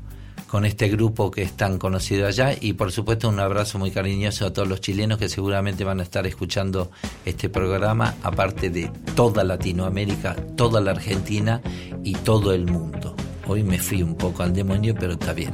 con 0.57 0.65
este 0.65 0.89
grupo 0.89 1.31
que 1.31 1.43
es 1.43 1.53
tan 1.53 1.77
conocido 1.77 2.27
allá 2.27 2.55
y 2.59 2.73
por 2.73 2.91
supuesto 2.91 3.29
un 3.29 3.39
abrazo 3.41 3.79
muy 3.79 3.91
cariñoso 3.91 4.47
a 4.47 4.55
todos 4.55 4.67
los 4.67 4.81
chilenos 4.81 5.19
que 5.19 5.29
seguramente 5.29 5.85
van 5.85 6.01
a 6.01 6.03
estar 6.03 6.27
escuchando 6.27 6.91
este 7.27 7.51
programa, 7.51 8.15
aparte 8.23 8.71
de 8.71 8.91
toda 9.15 9.45
Latinoamérica, 9.45 10.35
toda 10.57 10.81
la 10.81 10.93
Argentina 10.93 11.61
y 12.03 12.15
todo 12.15 12.55
el 12.55 12.65
mundo. 12.65 13.15
Hoy 13.47 13.65
me 13.65 13.79
fui 13.79 14.03
un 14.03 14.15
poco 14.15 14.45
al 14.45 14.55
demonio, 14.55 14.95
pero 14.99 15.13
está 15.13 15.35
bien. 15.35 15.53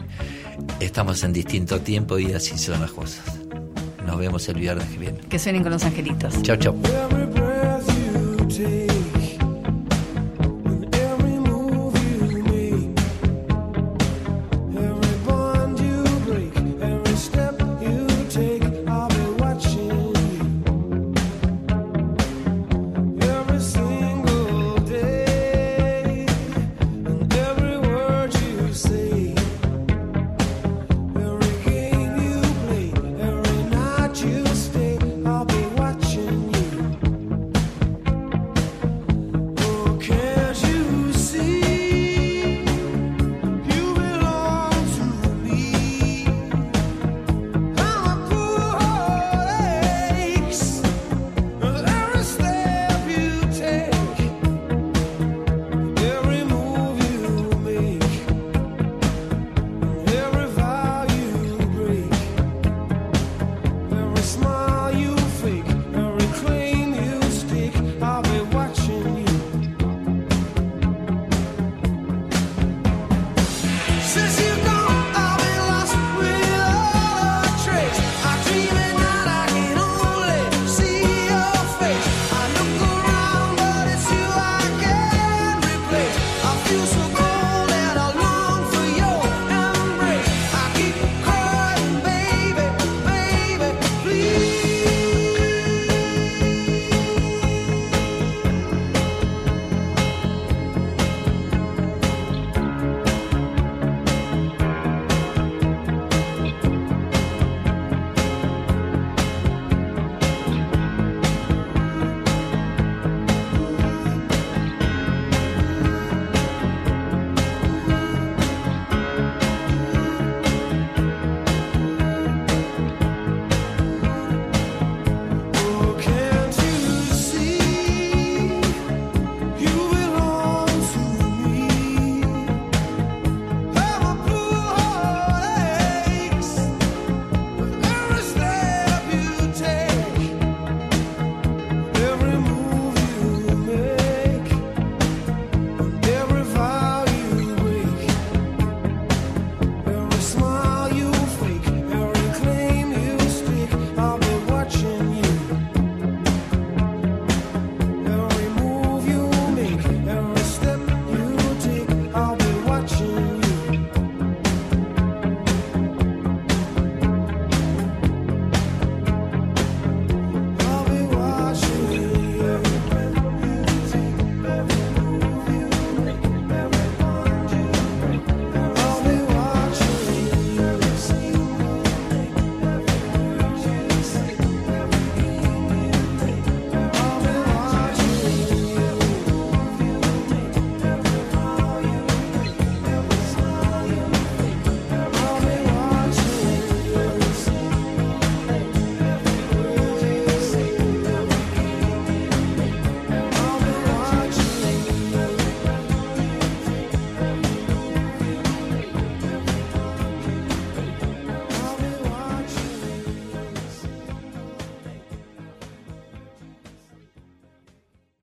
Estamos 0.78 1.24
en 1.24 1.32
distinto 1.32 1.80
tiempo 1.80 2.16
y 2.20 2.32
así 2.32 2.56
son 2.56 2.80
las 2.80 2.92
cosas. 2.92 3.24
Nos 4.06 4.16
vemos 4.18 4.48
el 4.48 4.60
viernes 4.60 4.86
que 4.86 4.98
viene. 4.98 5.18
Que 5.28 5.40
suenen 5.40 5.64
con 5.64 5.72
los 5.72 5.82
angelitos. 5.82 6.40
Chao, 6.42 6.54
chao. 6.54 6.76